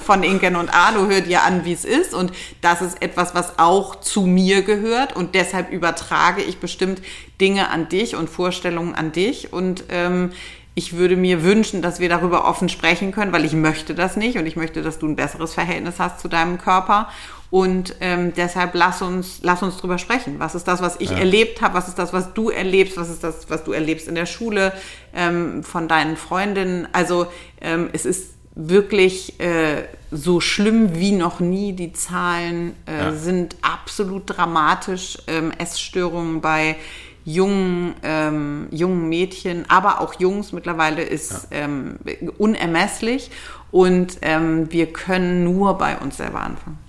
von 0.00 0.22
Inken 0.22 0.56
und 0.56 0.70
Ado, 0.72 1.06
hör 1.08 1.20
dir 1.20 1.42
an, 1.42 1.64
wie 1.64 1.72
es 1.72 1.84
ist. 1.84 2.14
Und 2.14 2.32
das 2.60 2.80
ist 2.80 3.02
etwas, 3.02 3.34
was 3.34 3.58
auch 3.58 3.96
zu 3.96 4.22
mir 4.22 4.62
gehört. 4.62 5.14
Und 5.14 5.34
deshalb 5.34 5.70
übertrage 5.70 6.42
ich 6.42 6.58
bestimmt 6.58 7.02
Dinge 7.40 7.68
an 7.68 7.88
dich 7.88 8.16
und 8.16 8.30
Vorstellungen 8.30 8.94
an 8.94 9.12
dich. 9.12 9.52
Und 9.52 9.84
ähm, 9.90 10.30
ich 10.74 10.96
würde 10.96 11.16
mir 11.16 11.42
wünschen, 11.42 11.82
dass 11.82 12.00
wir 12.00 12.08
darüber 12.08 12.46
offen 12.46 12.68
sprechen 12.68 13.12
können, 13.12 13.32
weil 13.32 13.44
ich 13.44 13.52
möchte 13.52 13.94
das 13.94 14.16
nicht 14.16 14.38
und 14.38 14.46
ich 14.46 14.56
möchte, 14.56 14.82
dass 14.82 14.98
du 14.98 15.06
ein 15.06 15.16
besseres 15.16 15.54
Verhältnis 15.54 15.96
hast 15.98 16.20
zu 16.20 16.28
deinem 16.28 16.58
Körper. 16.58 17.08
Und 17.50 17.94
ähm, 18.00 18.34
deshalb 18.34 18.74
lass 18.74 19.00
uns, 19.00 19.40
lass 19.42 19.62
uns 19.62 19.78
drüber 19.78 19.96
sprechen. 19.96 20.38
Was 20.38 20.54
ist 20.54 20.68
das, 20.68 20.82
was 20.82 21.00
ich 21.00 21.10
ja. 21.10 21.18
erlebt 21.18 21.62
habe? 21.62 21.74
Was 21.74 21.88
ist 21.88 21.98
das, 21.98 22.12
was 22.12 22.34
du 22.34 22.50
erlebst? 22.50 22.96
Was 22.98 23.08
ist 23.08 23.24
das, 23.24 23.48
was 23.48 23.64
du 23.64 23.72
erlebst 23.72 24.06
in 24.06 24.14
der 24.14 24.26
Schule 24.26 24.72
ähm, 25.14 25.62
von 25.62 25.88
deinen 25.88 26.16
Freundinnen? 26.16 26.88
Also 26.92 27.26
ähm, 27.60 27.88
es 27.92 28.04
ist 28.04 28.34
wirklich 28.54 29.40
äh, 29.40 29.84
so 30.10 30.40
schlimm 30.40 30.94
wie 30.98 31.12
noch 31.12 31.40
nie. 31.40 31.72
Die 31.72 31.92
Zahlen 31.94 32.74
äh, 32.86 32.98
ja. 32.98 33.12
sind 33.12 33.56
absolut 33.62 34.24
dramatisch. 34.26 35.16
Ähm, 35.26 35.50
Essstörungen 35.56 36.42
bei 36.42 36.76
jungen, 37.24 37.94
ähm, 38.02 38.66
jungen 38.70 39.08
Mädchen, 39.08 39.64
aber 39.68 40.00
auch 40.00 40.18
Jungs 40.18 40.52
mittlerweile 40.52 41.02
ist 41.02 41.48
ja. 41.50 41.58
ähm, 41.58 41.98
unermesslich. 42.36 43.30
Und 43.70 44.18
ähm, 44.22 44.70
wir 44.72 44.92
können 44.92 45.44
nur 45.44 45.78
bei 45.78 45.96
uns 45.98 46.16
selber 46.16 46.40
anfangen. 46.40 46.87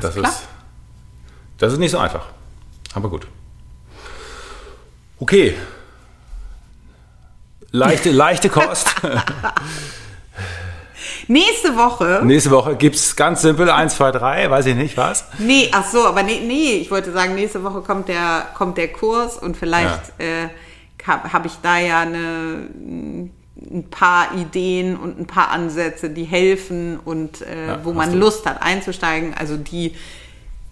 Das 0.00 0.16
ist 0.16 0.48
das 1.58 1.72
ist 1.72 1.78
nicht 1.78 1.92
so 1.92 1.98
einfach. 1.98 2.26
Aber 2.94 3.08
gut. 3.08 3.26
Okay. 5.18 5.54
Leichte, 7.70 8.10
leichte 8.12 8.48
Kost. 8.48 8.94
Nächste 11.26 11.76
Woche. 11.76 12.20
Nächste 12.24 12.50
Woche 12.50 12.76
gibt 12.76 12.96
es 12.96 13.16
ganz 13.16 13.42
simpel 13.42 13.70
1, 13.70 13.96
2, 13.96 14.10
3, 14.12 14.50
weiß 14.50 14.66
ich 14.66 14.74
nicht, 14.76 14.96
was? 14.96 15.24
Nee, 15.38 15.70
ach 15.72 15.86
so, 15.86 16.06
aber 16.06 16.22
nee, 16.22 16.40
nee, 16.40 16.72
ich 16.72 16.90
wollte 16.90 17.12
sagen, 17.12 17.34
nächste 17.34 17.64
Woche 17.64 17.80
kommt 17.80 18.08
der, 18.08 18.46
kommt 18.54 18.76
der 18.76 18.88
Kurs 18.92 19.38
und 19.38 19.56
vielleicht 19.56 20.12
ja. 20.18 20.24
äh, 20.24 20.48
habe 21.06 21.32
hab 21.32 21.46
ich 21.46 21.52
da 21.62 21.78
ja 21.78 22.00
eine 22.00 23.30
ein 23.70 23.90
paar 23.90 24.34
Ideen 24.34 24.96
und 24.96 25.18
ein 25.18 25.26
paar 25.26 25.50
Ansätze, 25.50 26.10
die 26.10 26.24
helfen 26.24 26.98
und 26.98 27.42
äh, 27.42 27.68
ja, 27.68 27.84
wo 27.84 27.92
man 27.92 28.12
du. 28.12 28.18
Lust 28.18 28.46
hat 28.46 28.62
einzusteigen. 28.62 29.34
Also 29.34 29.56
die, 29.56 29.94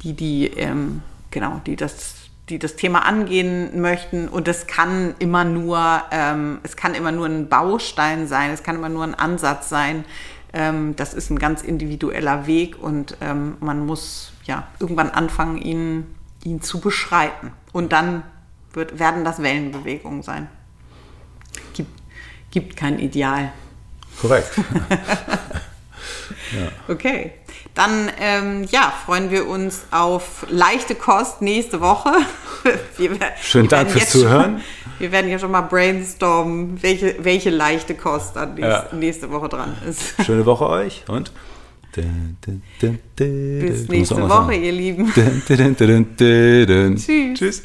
die, 0.03 0.15
die, 0.15 0.47
ähm, 0.47 1.03
genau, 1.31 1.61
die 1.67 1.77
das, 1.77 2.15
die 2.49 2.59
das 2.59 2.77
Thema 2.77 3.07
angehen 3.07 3.81
möchten. 3.81 4.29
Und 4.29 4.49
es 4.49 4.67
kann 4.67 5.15
immer 5.19 5.45
nur, 5.45 6.03
ähm, 6.11 6.61
es 6.63 6.77
kann 6.77 6.95
immer 6.95 7.13
nur 7.13 7.27
ein 7.27 7.49
Baustein 7.49 8.27
sein, 8.27 8.51
es 8.51 8.63
kann 8.63 8.77
immer 8.77 8.89
nur 8.89 9.05
ein 9.05 9.15
Ansatz 9.15 9.69
sein. 9.69 10.05
Ähm, 10.53 10.97
das 10.97 11.15
ist 11.15 11.31
ein 11.31 11.39
ganz 11.39 11.63
individueller 11.63 12.47
Weg 12.47 12.83
und 12.83 13.17
ähm, 13.21 13.57
man 13.61 13.87
muss 13.87 14.33
ja 14.45 14.67
irgendwann 14.81 15.11
anfangen, 15.11 15.57
ihn, 15.59 16.07
ihn 16.45 16.61
zu 16.61 16.81
beschreiten. 16.81 17.53
Und 17.73 17.93
dann 17.93 18.23
wird, 18.73 18.99
werden 18.99 19.25
das 19.25 19.43
Wellenbewegungen 19.43 20.23
sein. 20.23 20.49
gibt 21.73 22.02
kein 22.77 22.99
Ideal. 22.99 23.53
Korrekt. 24.21 24.51
Okay, 26.89 27.33
dann 27.75 28.11
ähm, 28.21 28.65
ja, 28.71 28.93
freuen 29.07 29.31
wir 29.31 29.49
uns 29.49 29.85
auf 29.91 30.47
leichte 30.51 30.95
Kost 30.95 31.41
nächste 31.41 31.81
Woche. 31.81 32.11
Wir, 32.97 33.11
Schönen 33.41 33.69
Dank 33.69 33.89
werden 33.89 33.99
fürs 33.99 34.11
Zuhören. 34.11 34.59
Schon, 34.59 34.63
wir 35.01 35.13
werden 35.13 35.31
ja 35.31 35.39
schon 35.39 35.51
mal 35.51 35.63
brainstormen, 35.63 36.81
welche, 36.83 37.17
welche 37.25 37.51
leichte 37.51 37.95
Kost 37.95 38.37
an 38.37 38.55
nächste, 38.55 38.71
Ja. 38.71 38.87
nächste 38.93 39.31
Woche 39.31 39.49
dran 39.49 39.77
ist. 39.89 40.15
Schöne 40.25 40.47
Woche 40.47 40.69
euch 40.69 41.05
und 41.09 41.33
Bis 41.97 43.89
nächste 43.89 44.29
Woche, 44.29 44.55
ihr 44.55 44.73
Lieben. 44.73 45.13
Tschüss. 46.97 47.39
Tschüss. 47.39 47.63